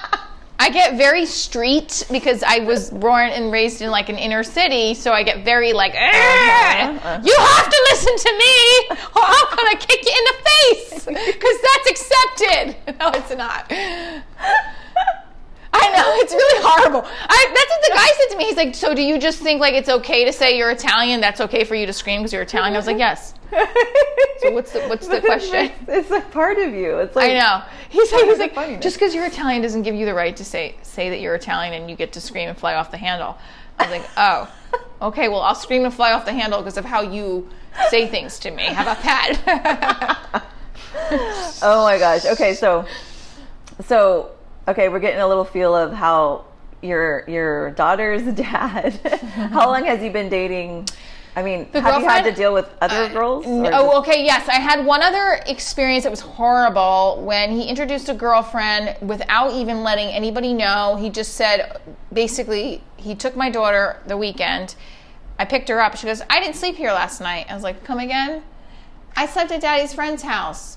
I 0.58 0.70
get 0.70 0.96
very 0.96 1.26
street 1.26 2.06
because 2.10 2.42
I 2.42 2.60
was 2.60 2.90
born 2.90 3.28
and 3.28 3.52
raised 3.52 3.82
in 3.82 3.90
like 3.90 4.08
an 4.08 4.16
inner 4.16 4.42
city, 4.42 4.94
so 4.94 5.12
I 5.12 5.22
get 5.22 5.44
very 5.44 5.74
like, 5.74 5.92
"Eh, 5.94 5.98
uh-huh. 5.98 7.20
you 7.22 7.36
have 7.38 7.68
to 7.68 7.88
listen 7.90 8.16
to 8.16 8.32
me, 8.38 8.96
or 9.14 9.22
I'm 9.22 9.56
gonna 9.56 9.76
kick 9.76 10.02
you 10.02 10.14
in 10.16 10.24
the 10.24 10.38
face, 10.48 11.04
because 11.04 11.58
that's 11.60 11.90
accepted. 11.90 12.76
No, 13.00 13.10
it's 13.10 13.36
not. 13.36 13.70
I 15.72 15.88
know 15.90 16.04
it's 16.16 16.32
really 16.32 16.62
horrible. 16.64 17.02
I, 17.06 17.46
that's 17.54 17.70
what 17.70 17.82
the 17.82 17.92
guy 17.94 18.06
said 18.18 18.32
to 18.32 18.36
me. 18.38 18.44
He's 18.44 18.56
like, 18.56 18.74
"So 18.74 18.94
do 18.94 19.02
you 19.02 19.18
just 19.18 19.38
think 19.40 19.60
like 19.60 19.74
it's 19.74 19.88
okay 19.88 20.24
to 20.24 20.32
say 20.32 20.56
you're 20.56 20.70
Italian? 20.70 21.20
That's 21.20 21.40
okay 21.40 21.64
for 21.64 21.74
you 21.74 21.86
to 21.86 21.92
scream 21.92 22.20
because 22.20 22.32
you're 22.32 22.42
Italian?" 22.42 22.74
I 22.74 22.76
was 22.76 22.86
like, 22.86 22.98
"Yes." 22.98 23.34
So 24.40 24.50
what's 24.50 24.72
the 24.72 24.80
what's 24.88 25.06
the 25.06 25.20
But 25.20 25.24
it's 25.34 25.48
question? 25.48 25.72
It's 25.88 26.10
like 26.10 26.30
part 26.30 26.58
of 26.58 26.74
you. 26.74 26.98
It's 26.98 27.14
like 27.14 27.30
I 27.30 27.34
know. 27.34 27.62
He's 27.90 28.10
like, 28.12 28.24
he's 28.24 28.38
like 28.38 28.54
funny. 28.54 28.78
just 28.78 28.96
because 28.96 29.14
you're 29.14 29.26
Italian 29.26 29.62
doesn't 29.62 29.82
give 29.82 29.94
you 29.94 30.04
the 30.06 30.14
right 30.14 30.36
to 30.36 30.44
say 30.44 30.74
say 30.82 31.10
that 31.10 31.20
you're 31.20 31.34
Italian 31.34 31.74
and 31.74 31.88
you 31.90 31.96
get 31.96 32.12
to 32.14 32.20
scream 32.20 32.48
and 32.48 32.58
fly 32.58 32.74
off 32.74 32.90
the 32.90 32.96
handle. 32.96 33.38
I 33.78 33.84
was 33.84 33.92
like, 34.00 34.10
oh, 34.16 34.52
okay. 35.02 35.28
Well, 35.28 35.40
I'll 35.40 35.54
scream 35.54 35.84
and 35.84 35.94
fly 35.94 36.12
off 36.12 36.24
the 36.24 36.32
handle 36.32 36.58
because 36.60 36.76
of 36.76 36.84
how 36.84 37.02
you 37.02 37.48
say 37.88 38.08
things 38.08 38.38
to 38.40 38.50
me. 38.50 38.64
How 38.64 38.82
about 38.82 39.02
that? 39.02 40.42
Oh 41.62 41.84
my 41.84 41.98
gosh. 41.98 42.24
Okay, 42.26 42.54
so 42.54 42.84
so 43.86 44.32
okay, 44.68 44.88
we're 44.88 45.00
getting 45.00 45.20
a 45.20 45.28
little 45.28 45.44
feel 45.44 45.74
of 45.74 45.92
how 45.92 46.44
your 46.82 47.24
your 47.28 47.70
daughter's 47.72 48.22
dad. 48.34 48.94
how 49.52 49.68
long 49.70 49.84
has 49.84 50.00
he 50.00 50.08
been 50.08 50.28
dating? 50.28 50.88
I 51.34 51.42
mean, 51.42 51.68
The 51.72 51.80
have 51.80 52.02
you 52.02 52.06
had 52.06 52.24
to 52.24 52.32
deal 52.32 52.52
with 52.52 52.68
other 52.82 53.04
uh, 53.04 53.08
girls? 53.08 53.46
or 53.46 53.70
oh, 53.72 53.98
okay. 54.00 54.22
Yes, 54.22 54.48
I 54.48 54.56
had 54.56 54.84
one 54.84 55.00
other 55.02 55.40
experience 55.46 56.04
that 56.04 56.10
was 56.10 56.20
horrible 56.20 57.22
when 57.24 57.52
he 57.52 57.66
introduced 57.68 58.10
a 58.10 58.14
girlfriend 58.14 58.96
without 59.00 59.52
even 59.54 59.82
letting 59.82 60.08
anybody 60.08 60.52
know. 60.52 60.96
He 60.96 61.08
just 61.08 61.34
said, 61.34 61.80
basically, 62.12 62.82
he 62.98 63.14
took 63.14 63.34
my 63.34 63.48
daughter 63.48 63.98
the 64.06 64.18
weekend. 64.18 64.74
I 65.38 65.46
picked 65.46 65.70
her 65.70 65.80
up. 65.80 65.96
She 65.96 66.06
goes, 66.06 66.20
I 66.28 66.38
didn't 66.38 66.56
sleep 66.56 66.76
here 66.76 66.92
last 66.92 67.18
night. 67.20 67.46
I 67.48 67.54
was 67.54 67.62
like, 67.62 67.82
come 67.82 67.98
again? 67.98 68.42
I 69.16 69.24
slept 69.24 69.52
at 69.52 69.62
daddy's 69.62 69.94
friend's 69.94 70.22
house. 70.22 70.76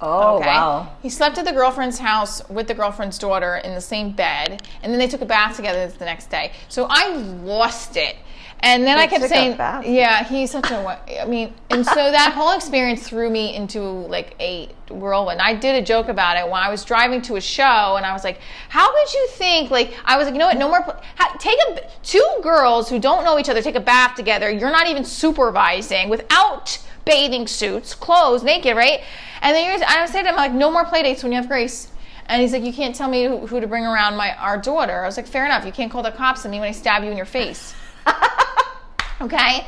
Oh 0.00 0.36
Okay. 0.36 0.46
wow. 0.46 0.92
He 1.02 1.08
slept 1.10 1.38
at 1.38 1.44
the 1.44 1.52
girlfriend's 1.52 1.98
house 1.98 2.46
with 2.48 2.68
the 2.68 2.74
girlfriend's 2.74 3.18
daughter 3.18 3.56
in 3.56 3.74
the 3.74 3.80
same 3.80 4.12
bed, 4.12 4.62
and 4.82 4.92
then 4.92 4.98
they 4.98 5.08
took 5.08 5.20
a 5.22 5.26
bath 5.26 5.56
together 5.56 5.86
the 5.88 6.04
next 6.04 6.30
day. 6.30 6.52
So 6.68 6.86
I 6.88 7.08
lost 7.16 7.96
it. 7.96 8.16
And 8.60 8.84
then 8.84 8.96
They 8.96 9.04
I 9.04 9.06
kept 9.06 9.28
saying, 9.28 9.56
"Yeah, 9.84 10.24
he's 10.24 10.50
such 10.50 10.68
a." 10.72 11.20
I 11.22 11.24
mean, 11.26 11.54
and 11.70 11.86
so 11.86 11.94
that 12.10 12.32
whole 12.32 12.52
experience 12.56 13.06
threw 13.08 13.30
me 13.30 13.54
into 13.54 13.80
like 13.80 14.34
a 14.40 14.68
whirlwind. 14.90 15.40
I 15.40 15.54
did 15.54 15.80
a 15.80 15.86
joke 15.86 16.08
about 16.08 16.36
it 16.36 16.44
when 16.44 16.60
I 16.60 16.68
was 16.68 16.84
driving 16.84 17.22
to 17.22 17.36
a 17.36 17.40
show, 17.40 17.94
and 17.96 18.04
I 18.04 18.12
was 18.12 18.24
like, 18.24 18.40
"How 18.68 18.90
could 18.92 19.14
you 19.14 19.28
think?" 19.28 19.70
Like, 19.70 19.94
I 20.04 20.16
was 20.16 20.24
like, 20.24 20.34
"You 20.34 20.40
know 20.40 20.48
what? 20.48 20.56
No 20.58 20.68
more. 20.68 20.82
pl- 20.82 20.96
Take 21.38 21.56
a 21.68 21.82
two 22.02 22.28
girls 22.42 22.90
who 22.90 22.98
don't 22.98 23.22
know 23.22 23.38
each 23.38 23.48
other 23.48 23.62
take 23.62 23.76
a 23.76 23.80
bath 23.80 24.16
together. 24.16 24.50
You're 24.50 24.72
not 24.72 24.88
even 24.88 25.04
supervising 25.04 26.08
without 26.08 26.78
bathing 27.08 27.48
suits, 27.48 27.94
clothes, 27.94 28.44
naked, 28.44 28.76
right?" 28.76 29.00
And 29.42 29.56
then 29.56 29.66
you're, 29.66 29.88
I 29.88 30.06
said 30.06 30.22
to 30.22 30.28
him, 30.28 30.36
"Like, 30.36 30.52
no 30.52 30.70
more 30.70 30.84
play 30.84 31.02
dates 31.02 31.24
when 31.24 31.32
you 31.32 31.38
have 31.38 31.48
Grace." 31.48 31.90
And 32.26 32.40
he's 32.40 32.52
like, 32.52 32.62
"You 32.62 32.72
can't 32.72 32.94
tell 32.94 33.08
me 33.08 33.24
who, 33.24 33.46
who 33.46 33.60
to 33.60 33.66
bring 33.66 33.84
around 33.84 34.16
my 34.16 34.36
our 34.36 34.58
daughter." 34.58 35.02
I 35.02 35.06
was 35.06 35.16
like, 35.16 35.26
"Fair 35.26 35.44
enough. 35.44 35.66
You 35.66 35.72
can't 35.72 35.90
call 35.90 36.04
the 36.04 36.12
cops 36.12 36.44
on 36.44 36.52
me 36.52 36.60
when 36.60 36.68
I 36.68 36.72
stab 36.72 37.02
you 37.02 37.10
in 37.10 37.16
your 37.16 37.26
face." 37.26 37.74
okay? 39.20 39.66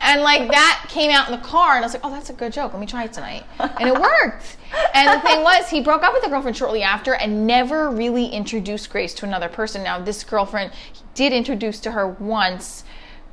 And 0.00 0.22
like 0.22 0.50
that 0.50 0.86
came 0.88 1.10
out 1.10 1.28
in 1.28 1.38
the 1.38 1.46
car, 1.46 1.76
and 1.76 1.84
I 1.84 1.86
was 1.86 1.92
like, 1.92 2.04
oh, 2.04 2.10
that's 2.10 2.30
a 2.30 2.32
good 2.32 2.52
joke. 2.52 2.72
Let 2.72 2.80
me 2.80 2.86
try 2.86 3.04
it 3.04 3.12
tonight. 3.12 3.44
And 3.58 3.88
it 3.88 3.94
worked. 3.94 4.56
And 4.94 5.08
the 5.08 5.20
thing 5.20 5.42
was, 5.42 5.68
he 5.68 5.82
broke 5.82 6.02
up 6.02 6.14
with 6.14 6.22
the 6.22 6.28
girlfriend 6.28 6.56
shortly 6.56 6.82
after 6.82 7.14
and 7.14 7.46
never 7.46 7.90
really 7.90 8.26
introduced 8.26 8.88
Grace 8.88 9.12
to 9.14 9.26
another 9.26 9.48
person. 9.48 9.82
Now, 9.82 10.00
this 10.00 10.24
girlfriend 10.24 10.72
he 10.92 11.02
did 11.14 11.32
introduce 11.32 11.80
to 11.80 11.92
her 11.92 12.08
once 12.08 12.84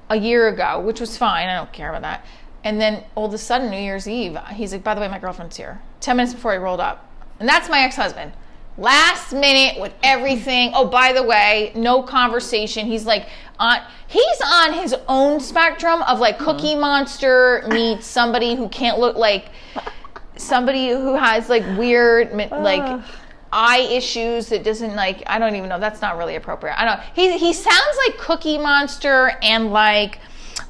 a 0.10 0.18
year 0.18 0.50
ago, 0.50 0.82
which 0.82 1.00
was 1.00 1.18
fine. 1.18 1.48
I 1.48 1.56
don't 1.56 1.72
care 1.72 1.90
about 1.90 2.02
that. 2.02 2.26
And 2.64 2.82
then 2.82 3.04
all 3.16 3.26
of 3.26 3.34
a 3.34 3.38
sudden, 3.38 3.70
New 3.70 3.80
Year's 3.80 4.08
Eve, 4.08 4.38
he's 4.54 4.74
like, 4.74 4.84
by 4.84 4.94
the 4.94 5.02
way, 5.02 5.08
my 5.08 5.20
girlfriend's 5.20 5.56
here. 5.56 5.80
10 6.02 6.18
minutes 6.18 6.34
before 6.34 6.54
he 6.54 6.58
rolled 6.58 6.80
up. 6.80 7.10
And 7.40 7.48
that's 7.48 7.70
my 7.70 7.80
ex 7.80 7.96
husband. 7.96 8.34
last 8.78 9.34
minute 9.34 9.80
with 9.80 9.94
everything. 10.04 10.72
Oh, 10.74 10.88
by 10.88 11.14
the 11.14 11.24
way, 11.24 11.72
no 11.76 12.04
conversation. 12.04 12.86
He's 12.86 13.06
like 13.06 13.28
on 13.60 13.80
he's 14.08 14.42
on 14.46 14.74
his 14.74 14.96
own 15.08 15.40
spectrum 15.40 16.02
of 16.04 16.20
like 16.20 16.36
mm-hmm. 16.36 16.46
Cookie 16.46 16.76
Monster 16.76 17.64
meets 17.70 18.06
somebody 18.06 18.56
who 18.56 18.70
can't 18.70 19.00
look 19.00 19.16
like 19.16 19.50
somebody 20.36 20.90
who 20.90 21.16
has 21.16 21.50
like 21.50 21.64
weird 21.78 22.32
like 22.52 23.02
eye 23.52 23.88
issues 23.90 24.50
that 24.50 24.64
doesn't 24.64 24.96
like 24.96 25.24
I 25.26 25.40
don't 25.40 25.56
even 25.56 25.70
know 25.70 25.80
that's 25.80 26.02
not 26.02 26.18
really 26.18 26.36
appropriate. 26.36 26.80
I 26.80 26.86
don't 26.86 27.00
he 27.16 27.38
he 27.38 27.54
sounds 27.54 27.98
like 28.06 28.18
Cookie 28.18 28.58
Monster 28.58 29.38
and 29.42 29.72
like 29.72 30.20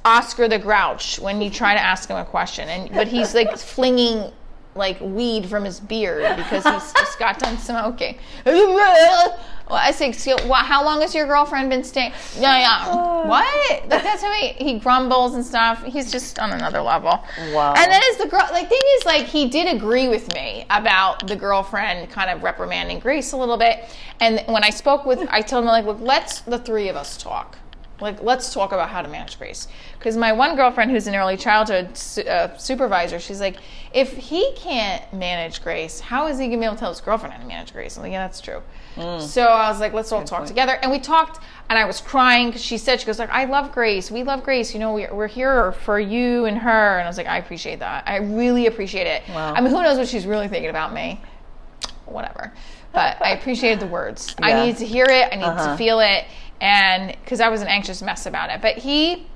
Oscar 0.05 0.47
the 0.47 0.59
Grouch 0.59 1.19
when 1.19 1.41
you 1.41 1.49
try 1.49 1.73
to 1.73 1.79
ask 1.81 2.09
him 2.09 2.17
a 2.17 2.25
question 2.25 2.69
and 2.69 2.91
but 2.93 3.07
he's 3.07 3.33
like 3.35 3.57
flinging 3.57 4.31
like 4.75 4.99
weed 5.01 5.47
from 5.49 5.65
his 5.65 5.79
beard 5.79 6.37
because 6.37 6.63
he's 6.63 6.93
just 6.93 7.17
got 7.17 7.39
done 7.39 7.57
smoking. 7.57 8.15
Well, 8.45 9.39
I 9.69 9.91
say, 9.91 10.09
"Excuse- 10.09 10.43
wha- 10.45 10.63
how 10.63 10.85
long 10.85 11.01
has 11.01 11.13
your 11.13 11.25
girlfriend 11.25 11.69
been 11.69 11.83
staying? 11.83 12.13
Yeah, 12.39 12.57
yeah. 12.59 13.25
What? 13.27 13.89
Like, 13.89 13.89
that's 14.03 14.21
how 14.21 14.31
he, 14.31 14.49
he 14.49 14.79
grumbles 14.79 15.33
and 15.35 15.45
stuff. 15.45 15.83
He's 15.83 16.09
just 16.11 16.39
on 16.39 16.51
another 16.51 16.79
level. 16.81 17.21
Wow. 17.51 17.73
And 17.75 17.91
then 17.91 18.01
as 18.11 18.17
the 18.17 18.27
girl, 18.27 18.47
like, 18.51 18.69
thing 18.69 18.79
is, 18.97 19.05
like, 19.05 19.25
he 19.25 19.49
did 19.49 19.75
agree 19.75 20.07
with 20.07 20.33
me 20.35 20.65
about 20.69 21.27
the 21.27 21.35
girlfriend 21.35 22.09
kind 22.11 22.29
of 22.29 22.43
reprimanding 22.43 22.99
Grace 22.99 23.33
a 23.33 23.37
little 23.37 23.57
bit. 23.57 23.83
And 24.21 24.41
when 24.47 24.63
I 24.63 24.69
spoke 24.69 25.05
with, 25.05 25.27
I 25.29 25.41
told 25.41 25.63
him, 25.63 25.67
like, 25.69 25.85
look, 25.85 25.99
let's 25.99 26.41
the 26.41 26.59
three 26.59 26.87
of 26.87 26.95
us 26.95 27.17
talk. 27.17 27.57
Like, 27.99 28.21
let's 28.21 28.53
talk 28.53 28.73
about 28.73 28.89
how 28.89 29.01
to 29.01 29.07
manage 29.07 29.39
Grace. 29.39 29.67
Because 29.97 30.15
my 30.17 30.31
one 30.31 30.55
girlfriend, 30.55 30.91
who's 30.91 31.07
an 31.07 31.15
early 31.15 31.35
childhood 31.35 31.97
su- 31.97 32.21
uh, 32.21 32.55
supervisor, 32.57 33.19
she's 33.19 33.41
like, 33.41 33.57
if 33.91 34.15
he 34.15 34.51
can't 34.55 35.11
manage 35.13 35.63
Grace, 35.63 35.99
how 35.99 36.27
is 36.27 36.37
he 36.37 36.45
gonna 36.45 36.59
be 36.59 36.65
able 36.65 36.75
to 36.75 36.79
tell 36.79 36.89
his 36.91 37.01
girlfriend 37.01 37.33
how 37.33 37.41
to 37.41 37.47
manage 37.47 37.73
Grace? 37.73 37.97
I'm 37.97 38.03
like, 38.03 38.11
yeah, 38.11 38.23
that's 38.23 38.39
true. 38.39 38.61
So 39.19 39.43
I 39.43 39.69
was 39.69 39.79
like, 39.79 39.93
let's 39.93 40.11
all 40.11 40.23
talk 40.23 40.45
together. 40.47 40.73
And 40.81 40.91
we 40.91 40.99
talked, 40.99 41.43
and 41.69 41.77
I 41.77 41.85
was 41.85 42.01
crying 42.01 42.47
because 42.47 42.63
she 42.63 42.77
said, 42.79 42.99
she 42.99 43.05
goes 43.05 43.19
like, 43.19 43.29
I 43.29 43.45
love 43.45 43.71
Grace. 43.71 44.09
We 44.11 44.23
love 44.23 44.43
Grace. 44.43 44.73
You 44.73 44.79
know, 44.79 44.93
we're, 44.93 45.13
we're 45.13 45.27
here 45.27 45.71
for 45.71 45.99
you 45.99 46.45
and 46.45 46.57
her. 46.57 46.97
And 46.97 47.03
I 47.03 47.07
was 47.07 47.17
like, 47.17 47.27
I 47.27 47.37
appreciate 47.37 47.79
that. 47.79 48.07
I 48.07 48.17
really 48.17 48.65
appreciate 48.67 49.05
it. 49.07 49.23
Wow. 49.29 49.53
I 49.53 49.61
mean, 49.61 49.71
who 49.71 49.81
knows 49.83 49.97
what 49.99 50.07
she's 50.07 50.25
really 50.25 50.47
thinking 50.47 50.69
about 50.71 50.93
me? 50.93 51.21
Whatever. 52.05 52.53
But 52.93 53.21
I 53.21 53.31
appreciated 53.31 53.79
the 53.79 53.87
words. 53.87 54.35
Yeah. 54.39 54.45
I 54.47 54.65
needed 54.65 54.79
to 54.79 54.85
hear 54.85 55.05
it. 55.05 55.27
I 55.31 55.35
needed 55.35 55.43
Uh-huh. 55.43 55.71
to 55.73 55.77
feel 55.77 55.99
it. 55.99 56.25
And 56.59 57.15
because 57.23 57.39
I 57.39 57.49
was 57.49 57.61
an 57.61 57.67
anxious 57.67 58.01
mess 58.01 58.25
about 58.25 58.49
it. 58.49 58.61
But 58.61 58.77
he 58.77 59.27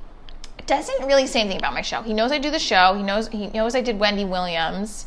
doesn't 0.67 1.05
really 1.07 1.27
say 1.27 1.41
anything 1.41 1.59
about 1.59 1.73
my 1.73 1.81
show. 1.81 2.01
He 2.01 2.13
knows 2.13 2.31
I 2.31 2.39
do 2.39 2.49
the 2.51 2.59
show. 2.59 2.93
He 2.95 3.03
knows 3.03 3.27
he 3.29 3.47
knows 3.47 3.75
I 3.75 3.81
did 3.81 3.99
Wendy 3.99 4.25
Williams, 4.25 5.05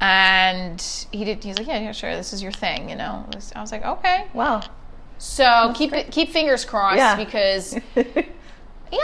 and 0.00 0.80
he 1.12 1.24
did. 1.24 1.42
He's 1.42 1.58
like, 1.58 1.66
yeah, 1.66 1.78
yeah, 1.78 1.92
sure. 1.92 2.14
This 2.16 2.32
is 2.32 2.42
your 2.42 2.52
thing, 2.52 2.88
you 2.90 2.96
know. 2.96 3.26
I 3.54 3.60
was 3.60 3.72
like, 3.72 3.84
okay. 3.84 4.26
Wow. 4.34 4.62
So 5.18 5.72
keep 5.74 5.92
it, 5.92 6.12
keep 6.12 6.30
fingers 6.30 6.64
crossed 6.64 6.98
Yeah. 6.98 7.16
because 7.16 7.74
yeah, 7.96 8.02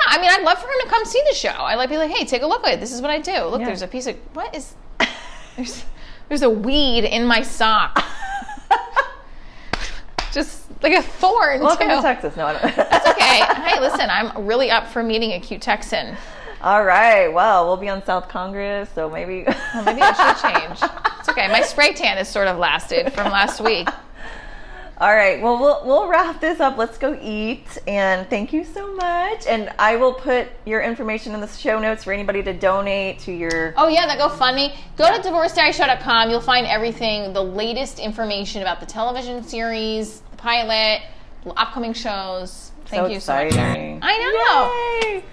I 0.06 0.20
mean, 0.20 0.30
I'd 0.30 0.42
love 0.44 0.58
for 0.58 0.66
him 0.68 0.74
to 0.82 0.88
come 0.88 1.04
see 1.04 1.20
the 1.28 1.34
show. 1.34 1.48
I'd 1.50 1.74
like 1.74 1.88
be 1.90 1.96
like, 1.96 2.10
hey, 2.10 2.24
take 2.24 2.42
a 2.42 2.46
look 2.46 2.64
at 2.66 2.74
it. 2.74 2.80
This 2.80 2.92
is 2.92 3.00
what 3.02 3.10
I 3.10 3.18
do. 3.20 3.44
Look, 3.46 3.60
Yeah. 3.60 3.66
there's 3.66 3.82
a 3.82 3.88
piece 3.88 4.06
of 4.06 4.16
what 4.32 4.54
is 4.54 4.74
there's 5.56 5.84
there's 6.28 6.42
a 6.42 6.50
weed 6.50 7.04
in 7.04 7.26
my 7.26 7.42
sock. 7.42 8.04
Just 10.34 10.64
like 10.82 10.92
a 10.92 11.00
thorn 11.02 11.60
Welcome 11.60 11.88
too. 11.88 11.96
to 11.96 12.02
Texas. 12.02 12.36
No, 12.36 12.46
I 12.46 12.52
don't. 12.54 12.76
That's 12.76 13.06
okay. 13.08 13.42
Hey, 13.64 13.80
listen, 13.80 14.10
I'm 14.10 14.46
really 14.46 14.70
up 14.70 14.88
for 14.88 15.02
meeting 15.02 15.32
a 15.32 15.40
cute 15.40 15.62
Texan. 15.62 16.16
All 16.60 16.84
right. 16.84 17.28
Well, 17.28 17.66
we'll 17.66 17.76
be 17.76 17.88
on 17.88 18.04
South 18.04 18.28
Congress, 18.28 18.88
so 18.94 19.08
maybe. 19.08 19.44
Well, 19.46 19.84
maybe 19.84 20.02
I 20.02 20.12
should 20.12 20.42
change. 20.42 20.92
It's 21.20 21.28
okay. 21.28 21.48
My 21.48 21.62
spray 21.62 21.92
tan 21.92 22.16
has 22.16 22.28
sort 22.28 22.48
of 22.48 22.58
lasted 22.58 23.12
from 23.12 23.30
last 23.30 23.60
week. 23.60 23.88
All 25.04 25.14
right. 25.14 25.42
Well, 25.42 25.58
we'll 25.58 25.82
we'll 25.84 26.08
wrap 26.08 26.40
this 26.40 26.60
up. 26.60 26.78
Let's 26.78 26.96
go 26.96 27.18
eat. 27.20 27.76
And 27.86 28.26
thank 28.30 28.54
you 28.54 28.64
so 28.64 28.94
much. 28.94 29.46
And 29.46 29.68
I 29.78 29.96
will 29.96 30.14
put 30.14 30.48
your 30.64 30.80
information 30.80 31.34
in 31.34 31.42
the 31.42 31.46
show 31.46 31.78
notes 31.78 32.04
for 32.04 32.12
anybody 32.14 32.42
to 32.42 32.54
donate 32.54 33.18
to 33.20 33.32
your. 33.32 33.74
Oh 33.76 33.88
yeah, 33.88 34.06
that 34.06 34.18
GoFundMe. 34.18 34.74
Go 34.96 35.14
to 35.14 35.20
divorcediaryshow.com. 35.28 36.30
You'll 36.30 36.40
find 36.40 36.66
everything, 36.66 37.34
the 37.34 37.44
latest 37.44 37.98
information 37.98 38.62
about 38.62 38.80
the 38.80 38.86
television 38.86 39.44
series, 39.44 40.20
the 40.30 40.38
pilot, 40.38 41.02
upcoming 41.54 41.92
shows. 41.92 42.72
Thank 42.86 43.06
So 43.08 43.12
you 43.12 43.20
so 43.20 43.34
much. 43.34 43.46
exciting. 43.48 43.98
I 44.02 45.02
know. 45.02 45.10
Yay! 45.18 45.24